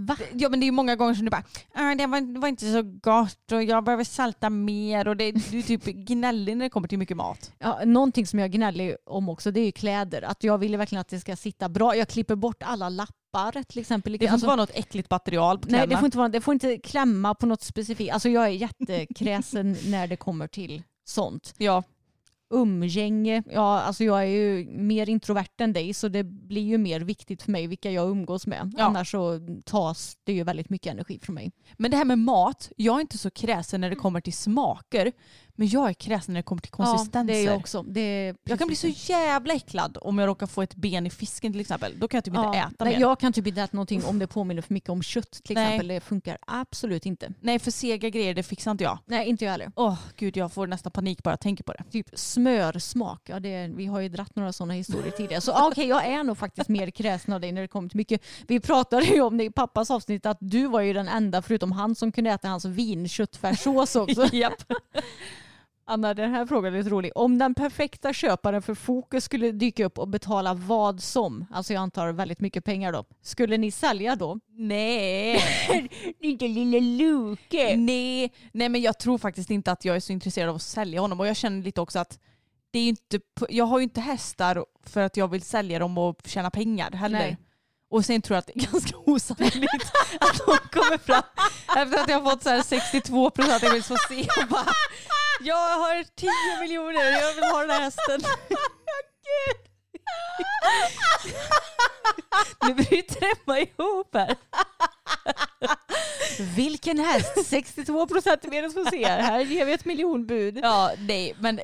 [0.06, 0.16] Va?
[0.34, 1.44] Ja men det är ju många gånger som du bara
[1.74, 5.32] "Ah, det var, det var inte så gott och jag behöver salta mer och det,
[5.32, 7.52] du är typ gnällig när det kommer till mycket mat.
[7.58, 10.22] Ja, någonting som jag gnäller om också det är ju kläder.
[10.22, 11.96] Att jag vill verkligen att det ska sitta bra.
[11.96, 14.12] Jag klipper bort alla lappar till exempel.
[14.12, 15.90] Det får Alltså- inte vara något äckligt material på Nej, kläderna.
[15.94, 18.12] det får, inte vara, det får inte klämma på något specifikt.
[18.12, 21.54] Alltså jag är jättekräsen när det kommer till sånt.
[21.58, 21.82] Ja.
[22.52, 27.00] Umgänge, ja alltså jag är ju mer introvert än dig så det blir ju mer
[27.00, 28.74] viktigt för mig vilka jag umgås med.
[28.78, 28.84] Ja.
[28.84, 31.52] Annars så tas det ju väldigt mycket energi från mig.
[31.76, 35.12] Men det här med mat, jag är inte så kräsen när det kommer till smaker.
[35.60, 37.18] Men jag är kräsen när det kommer till konsistenser.
[37.18, 37.82] Ja, det är jag också.
[37.82, 41.10] Det är Jag kan bli så jävla äcklad om jag råkar få ett ben i
[41.10, 41.98] fisken till exempel.
[41.98, 43.00] Då kan jag typ inte Ja, äta nej, mer.
[43.00, 45.64] Jag kan typ inte äta någonting om det påminner för mycket om kött till Nej.
[45.64, 45.88] exempel.
[45.88, 47.32] Det funkar absolut inte.
[47.40, 48.98] Nej för sega grejer det fixar inte jag.
[49.06, 49.72] Nej, inte jag heller.
[49.76, 51.84] Åh gud jag får nästan panik bara jag tänker på det.
[51.90, 53.22] Typ smörsmak.
[53.24, 55.40] Ja, det, vi har ju dratt några sådana historier tidigare.
[55.40, 58.24] Så okej, jag är nog faktiskt mer kräsen av dig när det kommer till mycket.
[58.46, 61.72] Vi pratade ju om det i pappas avsnitt att du var ju den enda förutom
[61.72, 64.26] han som kunde äta hans vinköttfärssås också.
[64.32, 64.62] Japp.
[65.90, 67.12] Anna, den här frågan är lite rolig.
[67.14, 71.80] Om den perfekta köparen för Fokus skulle dyka upp och betala vad som, alltså jag
[71.80, 74.38] antar väldigt mycket pengar då, skulle ni sälja då?
[74.48, 75.42] Nej.
[76.20, 77.76] Inte lille Luke.
[77.76, 78.32] Nej.
[78.52, 81.20] Nej men jag tror faktiskt inte att jag är så intresserad av att sälja honom
[81.20, 82.18] och jag känner lite också att
[82.70, 86.20] det är inte, jag har ju inte hästar för att jag vill sälja dem och
[86.24, 87.18] tjäna pengar heller.
[87.18, 87.36] Nej.
[87.90, 91.22] Och sen tror jag att det är ganska osannolikt att de kommer fram
[91.76, 94.66] efter att jag har fått så här 62 procent jag vill få se och bara
[95.42, 96.30] Jag har 10
[96.60, 98.20] miljoner, jag vill ha den här hästen.
[102.68, 104.36] Nu bryter Emma ihop här.
[106.56, 107.46] Vilken häst?
[107.46, 109.04] 62 procent mer än får se.
[109.06, 110.60] Här ger vi ett miljonbud.
[110.62, 111.60] Ja, nej, men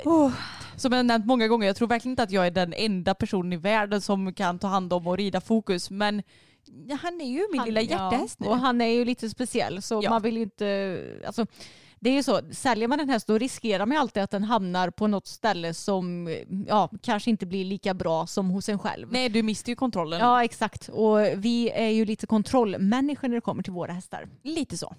[0.75, 3.53] som jag nämnt många gånger, jag tror verkligen inte att jag är den enda personen
[3.53, 5.89] i världen som kan ta hand om och rida fokus.
[5.89, 6.23] Men
[7.01, 8.47] han är ju min lilla hjärtehäst nu.
[8.47, 10.09] Och han är ju lite speciell så Ja.
[10.09, 11.45] man vill ju inte, alltså
[11.99, 14.43] det är ju så, säljer man en häst då riskerar man ju alltid att den
[14.43, 16.35] hamnar på något ställe som
[16.67, 19.07] ja, kanske inte blir lika bra som hos en själv.
[19.11, 20.19] Nej, du miste ju kontrollen.
[20.19, 24.29] Ja exakt och vi är ju lite kontrollmänniskor när det kommer till våra hästar.
[24.43, 24.95] Lite så.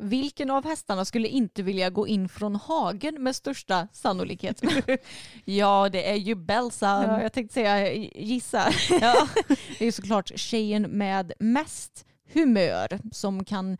[0.00, 4.62] Vilken av hästarna skulle inte vilja gå in från hagen med största sannolikhet?
[5.44, 7.04] Ja, det är ju Belsan.
[7.04, 8.72] Ja, jag tänkte säga gissa.
[9.00, 9.28] Ja.
[9.48, 13.78] Det är ju såklart tjejen med mest humör som kan, eh,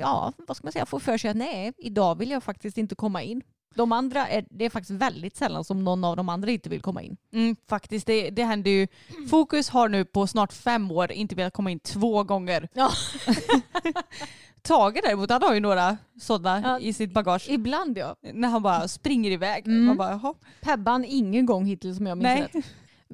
[0.00, 2.94] ja vad ska man säga, få för sig att nej, idag vill jag faktiskt inte
[2.94, 3.42] komma in.
[3.74, 6.80] De andra, är, det är faktiskt väldigt sällan som någon av de andra inte vill
[6.82, 7.16] komma in.
[7.32, 8.86] Mm, faktiskt, det, det händer ju.
[9.30, 12.68] Fokus har nu på snart fem år inte velat komma in två gånger.
[12.74, 12.90] Ja.
[14.62, 16.78] Tage däremot, han har ju några sådana Ja.
[16.80, 17.48] i sitt bagage.
[17.48, 18.16] Ibland ja.
[18.32, 19.66] När han bara springer iväg.
[19.66, 19.84] Mm.
[19.84, 20.34] Man bara, jaha.
[20.60, 22.50] Pebban ingen gång hittills som jag minns Nej.
[22.52, 22.64] rätt.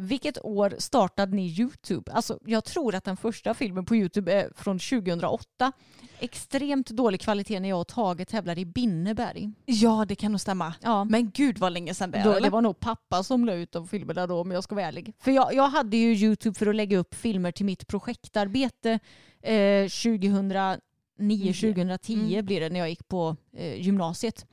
[0.01, 2.13] Vilket år startade ni YouTube?
[2.13, 5.73] Alltså, jag tror att den första filmen på YouTube är från 2008.
[6.21, 9.53] Extremt dålig kvalitet när jag och Tage tävlar i Binneberg.
[9.65, 10.75] Ja, det kan nog stämma.
[10.83, 11.05] Ja.
[11.05, 12.25] Men gud vad länge sedan det är.
[12.25, 14.87] Då, det var nog pappa som la ut de filmerna då om jag ska vara
[14.87, 15.13] ärlig.
[15.19, 18.99] För jag, jag hade ju Youtube för att lägga upp filmer till mitt projektarbete
[19.43, 20.79] eh, 2009-2010
[21.19, 22.45] Mm.
[22.47, 24.47] blir det när jag gick på eh, gymnasiet.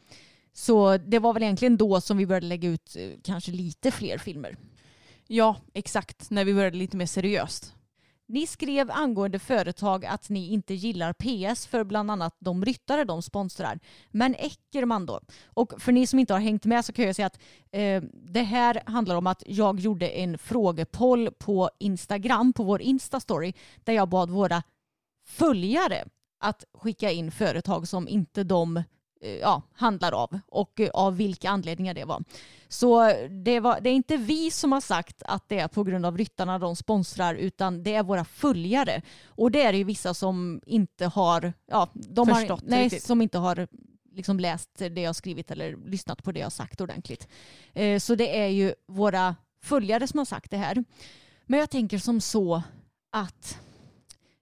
[0.53, 4.17] Så det var väl egentligen då som vi började lägga ut eh, kanske lite fler
[4.17, 4.57] filmer.
[5.27, 6.29] Ja, exakt.
[6.29, 7.75] När vi började lite mer seriöst.
[8.27, 13.21] Ni skrev angående företag att ni inte gillar PS för bland annat de ryttare de
[13.21, 13.79] sponsrar.
[14.11, 15.21] Men Eckerman då?
[15.45, 17.39] Och för ni som inte har hängt med så kan jag säga att
[17.71, 23.53] eh, det här handlar om att jag gjorde en frågepoll på Instagram, på vår Insta-story,
[23.83, 24.63] där jag bad våra
[25.27, 26.05] följare
[26.39, 28.83] att skicka in företag som inte de eh,
[29.21, 32.23] ja, handlar av och eh, av vilka anledningar det var.
[32.67, 36.05] Så det, var, det är inte vi som har sagt att det är på grund
[36.05, 39.01] av ryttarna de sponsrar utan det är våra följare.
[39.25, 43.03] Och det är det ju vissa som inte har, ja, de Förstått har, nej, riktigt.
[43.03, 43.67] som inte har
[44.11, 47.27] liksom läst det jag skrivit eller lyssnat på det jag sagt ordentligt.
[47.73, 50.83] Eh, så det är ju våra följare som har sagt det här.
[51.45, 52.63] Men jag tänker som så
[53.11, 53.59] att,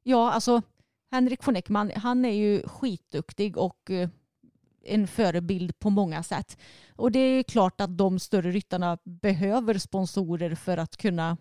[0.04, 0.62] ja alltså
[1.12, 4.10] Henrik von Eckman, han är ju skitduktig och eh,
[4.84, 6.58] en förebild på många sätt.
[6.96, 11.38] Och det är klart att de större ryttarna behöver sponsorer för att kunna,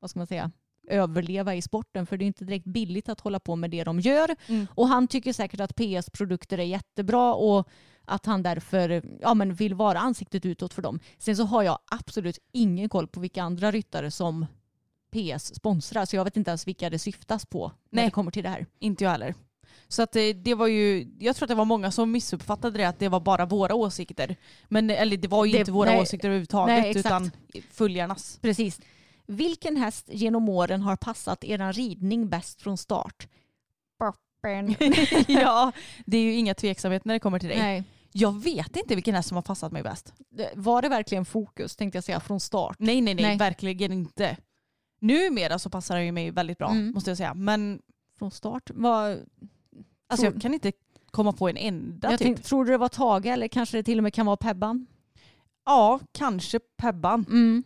[0.00, 0.50] vad ska man säga,
[0.88, 2.06] överleva i sporten.
[2.06, 4.36] För det är inte direkt billigt att hålla på med det de gör.
[4.46, 4.66] Mm.
[4.74, 7.68] Och han tycker säkert att PS-produkter är jättebra och
[8.04, 11.00] att han därför ja, men vill vara ansiktet utåt för dem.
[11.18, 14.46] Sen så har jag absolut ingen koll på vilka andra ryttare som
[15.12, 16.04] PS sponsrar.
[16.04, 18.04] Så jag vet inte ens vilka det syftas på när Nej.
[18.04, 18.66] det kommer till det här.
[18.78, 19.34] Inte jag heller.
[19.88, 22.84] Så att det, det var ju, jag tror att det var många som missuppfattade det
[22.84, 24.36] att det var bara våra åsikter.
[24.68, 27.30] Men eller det var ju Det- inte våra nej, åsikter överhuvudtaget nej, utan
[27.70, 28.38] följarnas.
[28.42, 28.80] Precis.
[29.26, 33.28] Vilken häst genom åren har passat eran ridning bäst från start?
[33.98, 34.74] Boppen.
[35.28, 35.72] ja,
[36.06, 37.58] det är ju inga tveksamheter när det kommer till dig.
[37.58, 37.84] Nej.
[38.12, 40.12] Jag vet inte vilken häst som har passat mig bäst.
[40.54, 42.76] Var det verkligen fokus tänkte jag säga från start?
[42.78, 43.36] Nej, nej, nej, Nej.
[43.36, 44.36] verkligen inte.
[45.00, 46.90] Numera så passar den ju mig väldigt bra Mm.
[46.94, 47.34] måste jag säga.
[47.34, 47.82] Men
[48.18, 48.70] Från start?
[48.74, 49.18] Var,
[50.08, 50.72] alltså, Tror- jag kan inte
[51.10, 52.26] komma på en enda jag typ.
[52.26, 54.86] tänkte, tror du det var Tage eller kanske det till och med kan vara Pebban?
[55.66, 57.24] Ja, kanske Pebban.
[57.28, 57.64] Mm.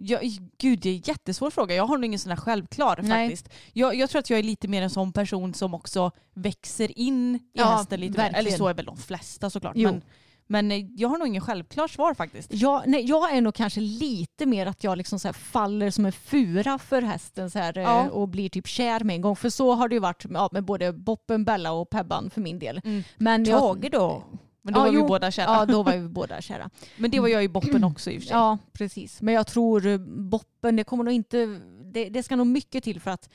[0.00, 0.20] Jag,
[0.58, 1.74] gud, det är en jättesvår fråga.
[1.74, 3.28] Jag har nog ingen sån här självklar Nej.
[3.28, 3.54] faktiskt.
[3.72, 7.34] Jag, jag tror att jag är lite mer en sån person som också växer in
[7.34, 8.24] i Ja, hästen lite mer.
[8.24, 8.58] Eller verkligen.
[8.58, 9.72] så är väl de flesta såklart.
[9.76, 9.90] Jo.
[9.90, 10.02] Men,
[10.50, 12.52] men eh, jag har nog ingen självklar svar faktiskt.
[12.52, 16.12] Jag, nej, jag är nog kanske lite mer att jag liksom så faller som en
[16.12, 18.10] fura för hästen så här, eh, Ja.
[18.10, 19.36] och blir typ kär med en gång.
[19.36, 22.58] För så har det ju varit ja, med både Boppen, Bella och Pebban för min
[22.58, 22.80] del.
[22.84, 23.02] Mm.
[23.16, 24.24] Men jag- Tage då?
[24.62, 25.06] Men då Ja, var vi jo.
[25.06, 25.46] båda kära.
[25.46, 26.70] Ja, då var vi båda kära.
[26.96, 28.36] Men det var jag i boppen också i och för sig.
[28.36, 29.22] Ja, precis.
[29.22, 31.60] Men jag tror eh, Boppen, det kommer nog inte...
[31.92, 33.28] Det, det ska nog mycket till för att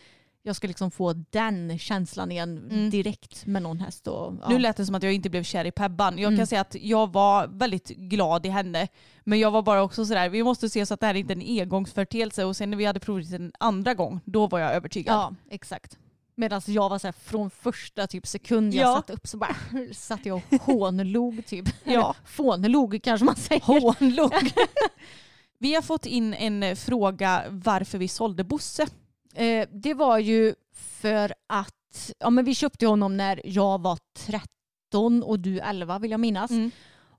[0.45, 2.89] jag ska liksom få den känslan igen Mm.
[2.89, 4.07] direkt med någon häst.
[4.07, 4.49] Och, ja.
[4.49, 6.17] Nu lät det som att jag inte blev kär i Pebban.
[6.17, 6.37] Jag Mm.
[6.37, 8.87] kan säga att jag var väldigt glad i henne.
[9.23, 11.35] Men jag var bara också sådär, vi måste se så att det här inte är
[11.35, 12.45] en engångsförteelse.
[12.45, 15.15] Och sen när vi hade provat en andra gång, då var jag övertygad.
[15.15, 15.97] Ja, exakt.
[16.35, 18.95] Medan jag var så här, från första typ sekund jag Ja.
[18.95, 19.55] satt upp så bara
[19.93, 21.65] satt jag och hånlog typ.
[21.83, 22.15] Ja.
[22.25, 23.61] Fånlog kanske man säger.
[23.61, 24.31] Hånlog.
[25.57, 28.87] vi har fått in en fråga varför vi sålde Bosse.
[29.35, 35.23] Eh, det var ju för att ja, men vi köpte honom när jag var 13
[35.23, 36.51] och du 11 vill jag minnas.
[36.51, 36.71] Mm.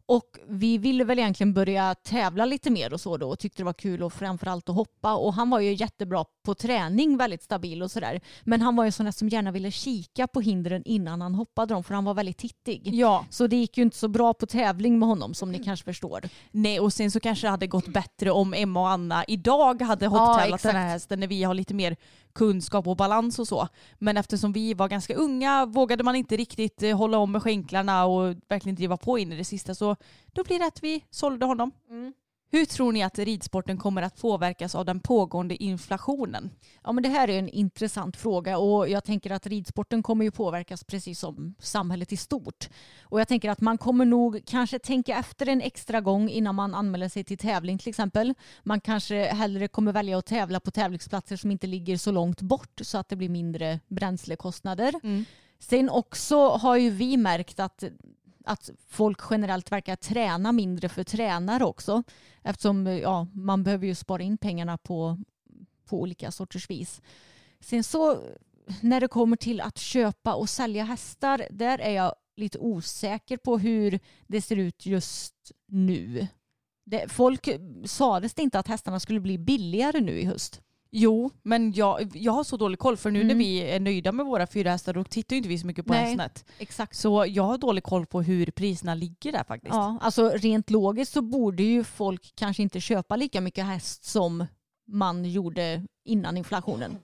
[0.06, 3.64] Och vi ville väl egentligen börja tävla lite mer och så då och tyckte det
[3.64, 7.82] var kul och framförallt att hoppa och han var ju jättebra på träning, väldigt stabil
[7.82, 8.20] och sådär.
[8.42, 11.84] Men han var ju sån som gärna ville kika på hindren innan han hoppade dem
[11.84, 12.94] för han var väldigt tittig.
[12.94, 15.84] Ja, Så det gick ju inte så bra på tävling med honom som ni kanske
[15.84, 16.20] förstår.
[16.50, 20.06] nej och sen så kanske det hade gått bättre om Emma och Anna idag hade
[20.06, 21.96] hopptävlat den här hästen när vi har lite mer
[22.34, 23.68] kunskap och balans och så.
[23.98, 28.04] Men eftersom vi var ganska unga vågade man inte riktigt eh, hålla om med skänklarna
[28.04, 29.96] och verkligen driva på in i det sista så
[30.32, 31.70] då blir det att vi sålde honom.
[31.90, 32.12] Mm.
[32.54, 36.50] Hur tror ni att ridsporten kommer att påverkas av den pågående inflationen?
[36.84, 40.30] Ja, men det här är en intressant fråga och jag tänker att ridsporten kommer ju
[40.30, 42.68] påverkas precis som samhället i stort.
[43.02, 46.74] Och jag tänker att man kommer nog kanske tänka efter en extra gång innan man
[46.74, 48.34] anmäler sig till tävling till exempel.
[48.62, 52.80] Man kanske hellre kommer välja att tävla på tävlingsplatser som inte ligger så långt bort
[52.82, 54.94] så att det blir mindre bränslekostnader.
[55.58, 57.84] Sen också har ju vi märkt att
[58.44, 62.02] att folk generellt verkar träna mindre för tränare också.
[62.42, 65.18] Eftersom eh, ja, man behöver ju spara in pengarna på,
[65.84, 67.02] på olika sorters vis.
[67.60, 68.18] Sen så
[68.80, 73.58] när det kommer till att köpa och sälja hästar, där är jag lite osäker på
[73.58, 76.26] hur det ser ut just nu.
[76.84, 80.60] Det, folk eh, sades det inte att hästarna skulle bli billigare nu i höst.
[80.96, 83.38] Jo, men jag, jag har så dålig koll för nu när Mm.
[83.38, 85.92] vi är nöjda med våra fyra hästar då tittar ju inte vi så mycket på
[85.92, 86.04] Nej.
[86.04, 86.44] Hästnet.
[86.58, 86.96] Exakt.
[86.96, 89.74] Så jag har dålig koll på hur priserna ligger där faktiskt.
[89.74, 94.46] Ja, alltså rent logiskt så borde ju folk kanske inte köpa lika mycket häst som
[94.88, 96.96] man gjorde innan inflationen.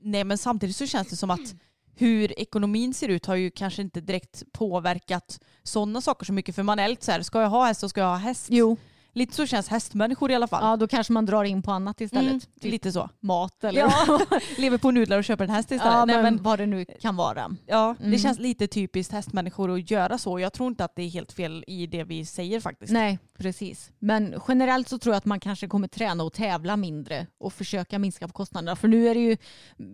[0.00, 1.54] Nej men samtidigt så känns det som att
[1.98, 6.54] hur ekonomin ser ut har ju kanske inte direkt påverkat sådana saker så mycket.
[6.54, 8.46] För man är lite så här, ska jag ha häst så ska jag ha häst.
[8.50, 8.76] Jo,
[9.16, 10.64] Lite så känns hästmänniskor i alla fall.
[10.64, 12.28] ja, då kanske man drar in på annat istället.
[12.30, 13.10] Mm, Typ lite så.
[13.20, 14.20] mat eller Ja,
[14.58, 15.94] lever på nudlar och köper en häst istället.
[15.94, 17.56] ja, Nej, men, vad det nu kan vara.
[17.66, 18.18] ja, det Mm.
[18.18, 20.40] känns lite typiskt hästmänniskor att göra så.
[20.40, 22.92] Jag tror inte att det är helt fel i det vi säger faktiskt.
[22.92, 23.90] Nej, precis.
[23.98, 27.98] Men generellt så tror jag att man kanske kommer träna och tävla mindre och försöka
[27.98, 28.76] minska på kostnaderna.
[28.76, 29.36] För nu är det ju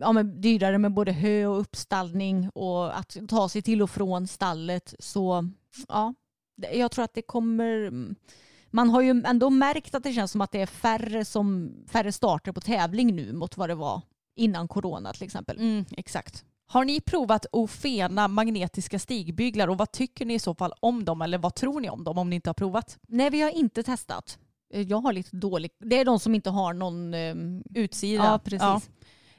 [0.00, 4.94] ja, dyrare med både hö och uppstallning och att ta sig till och från stallet.
[4.98, 5.44] Så
[5.88, 6.14] ja,
[6.56, 7.90] det- jag tror att det kommer...
[8.72, 12.12] Man har ju ändå märkt att det känns som att det är färre, som, färre
[12.12, 14.02] starter på tävling nu mot vad det var
[14.36, 15.58] innan corona till exempel.
[15.58, 16.44] Mm, exakt.
[16.66, 21.22] Har ni provat Ofena magnetiska stigbyglar och vad tycker ni i så fall om dem
[21.22, 22.98] eller vad tror ni om dem om ni inte har provat?
[23.08, 24.38] Nej, vi har inte testat.
[24.74, 25.70] Eh, Jag har lite dålig...
[25.78, 27.14] Det är de som inte har någon...
[27.14, 28.24] ehm, Utsida.
[28.24, 28.90] Ja, precis.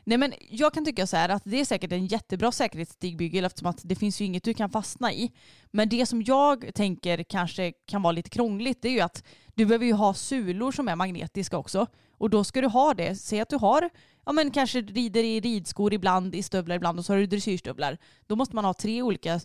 [0.05, 3.67] Nej, men jag kan tycka så här att det är säkert en jättebra säkerhetsstigbygel eftersom
[3.67, 5.31] att det finns ju inget du kan fastna i.
[5.71, 9.23] Men det som jag tänker kanske kan vara lite krångligt det är ju att
[9.55, 11.87] du behöver ju ha sulor som är magnetiska också.
[12.17, 13.15] Och då ska du ha det.
[13.15, 13.89] Säg att du har,
[14.25, 17.97] ja men kanske rider i ridskor ibland, i stövlar ibland och så har du dressyrstövlar.
[18.27, 19.39] Då måste man ha tre olika,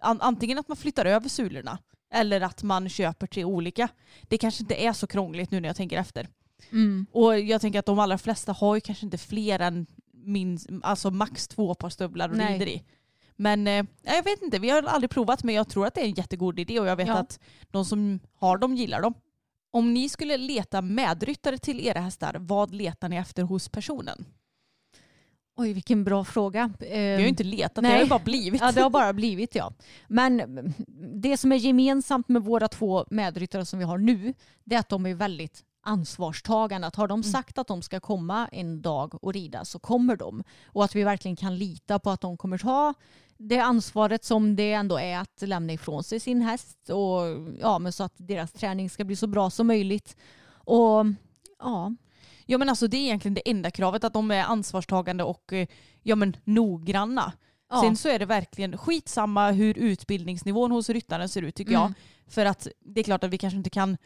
[0.00, 1.78] antingen att man flyttar över sulorna
[2.12, 3.88] eller att man köper tre olika.
[4.22, 6.28] Det kanske inte är så krångligt nu när jag tänker efter.
[6.72, 7.06] Mm.
[7.12, 11.10] Och jag tänker att de allra flesta har ju kanske inte fler än minst, alltså
[11.10, 12.52] max två par stövlar och Nej.
[12.52, 12.82] rider i.
[13.36, 16.04] Men eh, jag vet inte, vi har aldrig provat men jag tror att det är
[16.04, 17.14] en jättegod idé och jag vet Ja.
[17.14, 19.14] att de som har dem gillar dem.
[19.72, 24.24] Om ni skulle leta medryttare till era hästar, vad letar ni efter hos personen?
[25.56, 26.72] Oj, vilken bra fråga.
[26.80, 27.92] Vi har ju inte letat, det nej.
[27.92, 28.60] har ju bara blivit.
[28.60, 29.72] Ja, det har bara blivit ja.
[30.08, 30.42] Men
[31.22, 34.34] det som är gemensamt med våra två medryttare som vi har nu,
[34.64, 36.86] det är att de är väldigt ansvarstagande.
[36.86, 40.44] Att har de sagt att de ska komma en dag och rida så kommer de.
[40.66, 42.94] Och att vi verkligen kan lita på att de kommer ta
[43.36, 47.20] det ansvaret som det ändå är att lämna ifrån sig sin häst och
[47.60, 50.16] ja, men så att deras träning ska bli så bra som möjligt.
[50.64, 51.06] Och
[51.58, 51.94] ja,
[52.46, 55.66] Ja men alltså det är egentligen det enda kravet, att de är ansvarstagande och eh,
[56.02, 57.32] ja, men noggranna.
[57.70, 57.80] ja.
[57.80, 61.82] Sen så är det verkligen skitsamma hur utbildningsnivån hos ryttaren ser ut tycker Mm.
[61.82, 61.92] jag.
[62.32, 63.96] För att det är klart att vi kanske inte kan,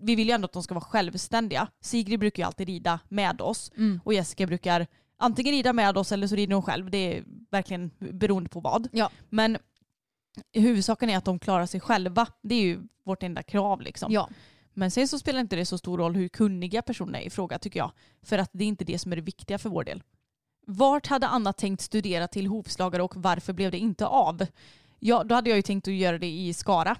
[0.00, 1.68] vi vill ju ändå att de ska vara självständiga.
[1.80, 4.00] Sigrid brukar ju alltid rida med oss Mm.
[4.04, 4.86] och Jessica brukar
[5.16, 6.90] antingen rida med oss eller så rider hon själv.
[6.90, 8.88] Det är verkligen beroende på vad.
[8.92, 9.10] Ja.
[9.28, 9.58] Men
[10.52, 12.26] huvudsaken är att de klarar sig själva.
[12.42, 14.12] Det är ju vårt enda krav liksom.
[14.12, 14.28] ja.
[14.78, 17.58] Men sen så spelar inte det så stor roll hur kunniga personer är i fråga
[17.58, 17.92] tycker jag.
[18.22, 20.02] För att det är inte det som är det viktiga för vår del.
[20.66, 24.46] Vart hade Anna tänkt studera till hovslagare och varför blev det inte av?
[24.98, 26.96] Ja, då hade jag ju tänkt att göra det i Skara.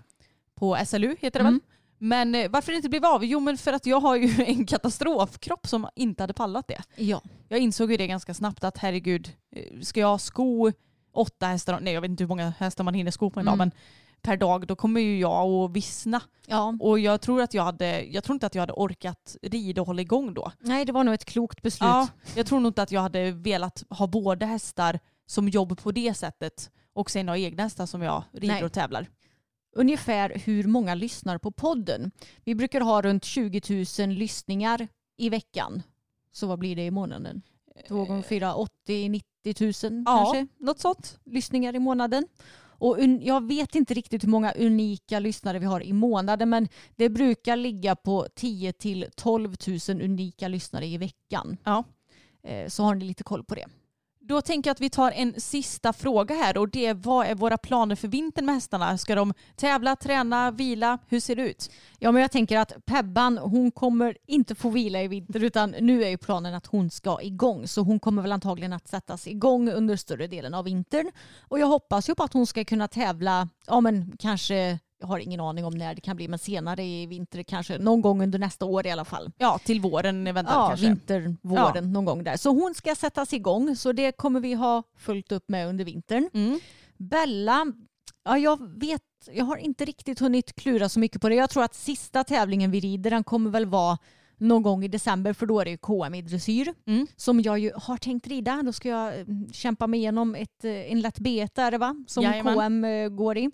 [0.54, 1.52] På SLU heter det Mm.
[1.54, 1.60] väl?
[1.98, 3.24] Men eh, varför det inte blev av?
[3.24, 6.82] Jo men för att jag har ju en katastrofkropp som inte hade pallat det.
[6.96, 7.22] ja.
[7.48, 10.72] Jag insåg ju det ganska snabbt att herregud, eh, ska jag sko
[11.14, 13.54] åtta hästar, nej jag vet inte hur många hästar man hinner sko på en dag
[13.54, 13.58] Mm.
[13.68, 13.70] men
[14.22, 16.20] per dag då kommer ju jag att vissna.
[16.46, 16.74] Ja.
[16.80, 19.86] Och jag tror, att jag, hade, jag tror inte att jag hade orkat rida och
[19.86, 20.52] hålla igång då.
[20.58, 21.86] Nej, det var nog ett klokt beslut.
[21.88, 25.92] Ja, jag tror nog inte att jag hade velat ha båda hästar som jobb på
[25.92, 28.64] det sättet och sen ha egna hästar som jag rider Nej.
[28.64, 29.06] och tävlar.
[29.76, 32.10] Ungefär hur många lyssnar på podden?
[32.44, 35.82] Vi brukar ha runt 20 000 lyssningar i veckan.
[36.32, 37.42] Så vad blir det i månaden?
[37.88, 41.18] Två gånger fyra, 80 90 000 Ja, kanske något sånt.
[41.24, 42.24] lyssningar i månaden.
[42.78, 47.08] Och jag vet inte riktigt hur många unika lyssnare vi har i månaden men det
[47.08, 49.54] brukar ligga på 10 till 12
[49.88, 51.56] 000 unika lyssnare i veckan.
[51.64, 51.84] Ja.
[52.42, 53.66] Eh, Så har ni lite koll på det.
[54.28, 57.34] Då tänker jag att vi tar en sista fråga här och det är vad är
[57.34, 58.98] våra planer för vintern med hästarna?
[58.98, 60.98] Ska de tävla, träna, vila?
[61.08, 61.70] Hur ser det ut?
[61.98, 66.04] Ja men jag tänker att Pebban hon kommer inte få vila i vinter utan nu
[66.04, 69.70] är ju planen att hon ska igång så hon kommer väl antagligen att sättas igång
[69.70, 73.48] under större delen av vintern och jag hoppas ju på att hon ska kunna tävla,
[73.66, 77.06] ja men kanske jag har ingen aning om när det kan bli men senare i
[77.06, 79.30] vinter kanske någon gång under nästa år i alla fall.
[79.38, 80.86] Ja, till våren eventuellt Ja, kanske.
[80.86, 82.36] vinter, våren någon gång där.
[82.36, 86.30] Så hon ska sättas igång så det kommer vi ha fullt upp med under vintern.
[86.34, 86.60] Mm.
[86.96, 87.66] Bella,
[88.24, 89.02] ja, jag vet,
[89.32, 91.34] jag har inte riktigt hunnit klura så mycket på det.
[91.34, 93.98] Jag tror att sista tävlingen vi rider den kommer väl vara
[94.38, 97.06] någon gång i december för då är det ju KM i dressyr Mm.
[97.16, 98.62] som jag ju har tänkt rida.
[98.62, 102.04] Då ska jag eh, kämpa mig igenom ett, eh, en lätt beta är det va?
[102.06, 102.54] Som Jajamän.
[102.54, 103.50] KM eh, går i.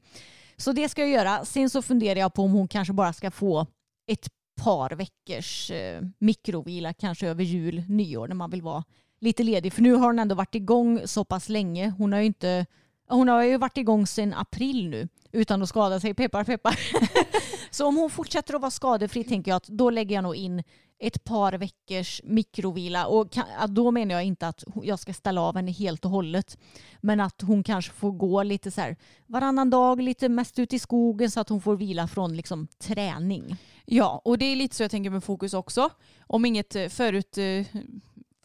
[0.63, 1.45] Så det ska jag göra.
[1.45, 3.67] Sen så funderar jag på om hon kanske bara ska få
[4.07, 4.29] ett
[4.63, 8.85] par veckors eh, mikrovila kanske över jul, nyår när man vill vara
[9.21, 9.73] lite ledig.
[9.73, 11.95] För nu har hon ändå varit igång så pass länge.
[11.99, 12.67] Hon har ju inte
[13.13, 16.15] hon har ju varit igång sedan april nu utan att skada sig.
[16.15, 16.79] Peppar peppar.
[17.71, 20.63] så om hon fortsätter att vara skadefri tänker jag att då lägger jag nog in
[20.99, 23.07] ett par veckors mikrovila.
[23.07, 26.59] Och kan, då menar jag inte att jag ska ställa av henne helt och hållet.
[27.01, 30.79] Men att hon kanske får gå lite så här varannan dag, lite mest ut i
[30.79, 33.57] skogen så att hon får vila från liksom träning.
[33.85, 35.91] Ja, och det är lite så jag tänker med fokus också.
[36.27, 37.39] Om inget eh, förut...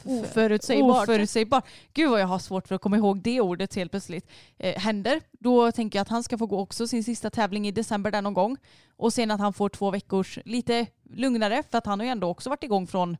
[0.03, 1.03] Oförutsägbart.
[1.03, 1.65] Oförutsägbart.
[1.93, 4.29] Gud vad jag har svårt för att komma ihåg det ordet helt plötsligt.
[4.57, 5.21] Eh, händer.
[5.31, 8.21] Då tänker jag att han ska få gå också sin sista tävling i december där
[8.21, 8.57] någon gång.
[8.97, 12.27] Och sen att han får två veckors lite lugnare för att han har ju ändå
[12.27, 13.17] också varit igång från,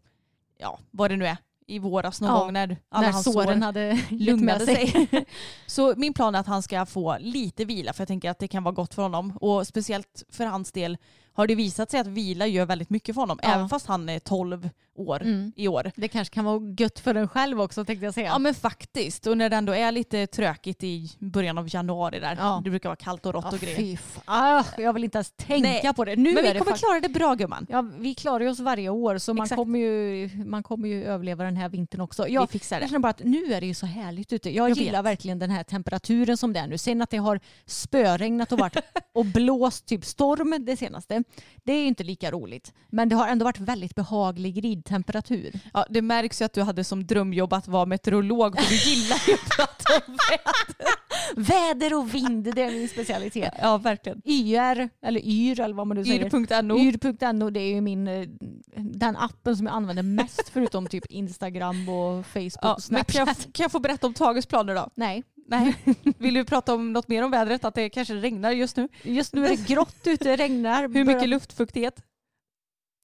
[0.58, 1.38] ja vad det nu är,
[1.68, 4.88] i våras någon Ja, gång när alla när hans såren sår hade lugnade sig.
[4.88, 5.26] sig.
[5.68, 8.48] Så min plan är att han ska få lite vila för jag tänker att det
[8.48, 9.38] kan vara gott för honom.
[9.42, 10.98] Och speciellt för hans del
[11.38, 13.40] har det visat sig att vila gör väldigt mycket för honom.
[13.44, 13.54] Ja.
[13.54, 14.70] Även fast han är 12
[15.00, 15.52] år Mm.
[15.56, 15.92] i år.
[15.96, 18.28] Det kanske kan vara gött för en själv också tänkte jag säga.
[18.28, 19.28] Ja men faktiskt.
[19.28, 22.36] Och när det ändå är lite trökigt i början av januari där.
[22.40, 22.62] Ja.
[22.64, 23.76] Det brukar vara kallt och rått Ja, och grejer.
[23.78, 26.16] fy f- ah, jag vill inte ens tänka Nej, på det.
[26.16, 27.68] Nu Men vi kommer fakt- klara det bra gumman.
[27.70, 31.44] Ja, vi klarar ju oss varje år så man kommer, ju, man kommer ju överleva
[31.44, 32.28] den här vintern också.
[32.28, 32.88] Jag, vi fixar jag det.
[32.88, 34.50] känner bara att nu är det ju så härligt ute.
[34.56, 35.12] Jag, Jag gillar vet.
[35.12, 36.78] verkligen den här temperaturen som det är nu.
[36.78, 38.78] Sen att det har spöregnat och varit
[39.14, 41.24] och blåst typ storm det senaste.
[41.64, 42.74] Det är ju inte lika roligt.
[42.90, 45.60] Men det har ändå varit väldigt behaglig ridtemperatur.
[45.74, 49.24] Ja, det märks ju att du hade som drömjobb att vara meteorolog för du gillar
[49.28, 50.98] ju att prata om väder.
[51.36, 53.54] Väder och vind, det är min specialitet.
[53.62, 54.22] Ja verkligen.
[54.26, 56.26] YR, eller YR eller vad man nu säger.
[56.26, 56.78] Yr.no.
[56.78, 58.28] Yr.no det är ju min, eh,
[58.76, 63.28] den appen som jag använder mest förutom typ Instagram och Facebook Ja, och kan, Snapchat.
[63.28, 64.90] jag, kan jag få berätta om Tages planer då?
[64.96, 65.76] Nej, Nej.
[66.18, 67.66] Vill du prata om något mer om vädret?
[67.66, 68.88] Att det kanske regnar just nu?
[69.02, 70.90] just nu är det grått ute, regnar.
[70.90, 72.02] Hur mycket luftfuktighet?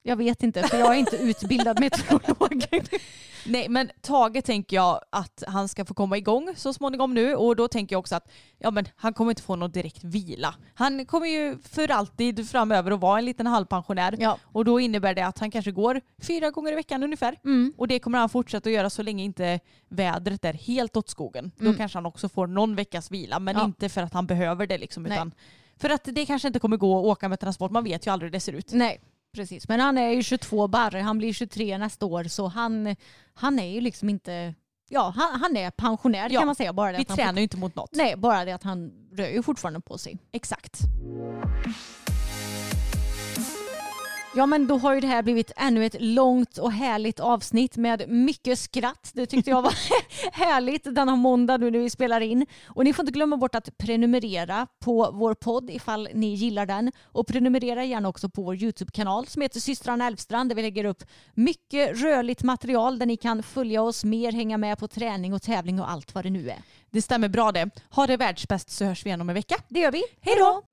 [0.02, 2.66] Jag vet inte för jag är inte utbildad meteorolog.
[3.46, 7.56] Nej men Tage tänker jag att han ska få komma igång så småningom nu och
[7.56, 10.56] då tänker jag också att ja, men han kommer inte få någon direkt vila.
[10.74, 14.38] Han kommer ju för alltid framöver att vara en liten halvpensionär Ja.
[14.44, 17.36] och då innebär det att han kanske går fyra gånger i veckan ungefär.
[17.46, 17.74] Mm.
[17.78, 19.60] Och det kommer han fortsätta att göra så länge inte
[19.90, 21.52] vädret är helt åt skogen.
[21.60, 21.72] Mm.
[21.72, 23.66] Då kanske han också får någon veckas vila men Ja.
[23.66, 25.12] inte för att han behöver det liksom Nej.
[25.14, 25.32] utan
[25.78, 27.72] för att det kanske inte kommer gå att åka med transport.
[27.72, 28.74] Man vet ju aldrig hur det ser ut.
[28.74, 29.02] Nej,
[29.34, 29.68] precis.
[29.68, 32.96] Men han är ju 22 barre, han blir 23 nästa år så han,
[33.34, 34.54] han är ju liksom inte,
[34.90, 36.74] ja han, han är pensionär Ja, kan man säga.
[36.74, 37.90] Bara det Vi tränar ju inte mot något.
[37.94, 40.18] Nej, bara det att han rör ju fortfarande på sig.
[40.32, 40.80] Exakt.
[44.36, 48.10] Ja men då har ju det här blivit ännu ett långt och härligt avsnitt med
[48.10, 49.12] mycket skratt.
[49.14, 49.74] Det tyckte jag var
[50.32, 52.46] härligt denna måndag nu när vi spelar in.
[52.66, 56.92] Och ni får inte glömma bort att prenumerera på vår podd ifall ni gillar den.
[57.04, 61.04] Och prenumerera gärna också på vår YouTube-kanal som heter systrarna Älvstrand där vi lägger upp
[61.34, 65.80] mycket rörligt material där ni kan följa oss mer, hänga med på träning och tävling
[65.80, 66.62] och allt vad det nu är.
[66.92, 67.70] Det stämmer bra det.
[67.90, 69.56] Ha det världsbäst så hörs vi igen om en vecka.
[69.68, 70.04] Det gör vi.
[70.22, 70.73] Hej då!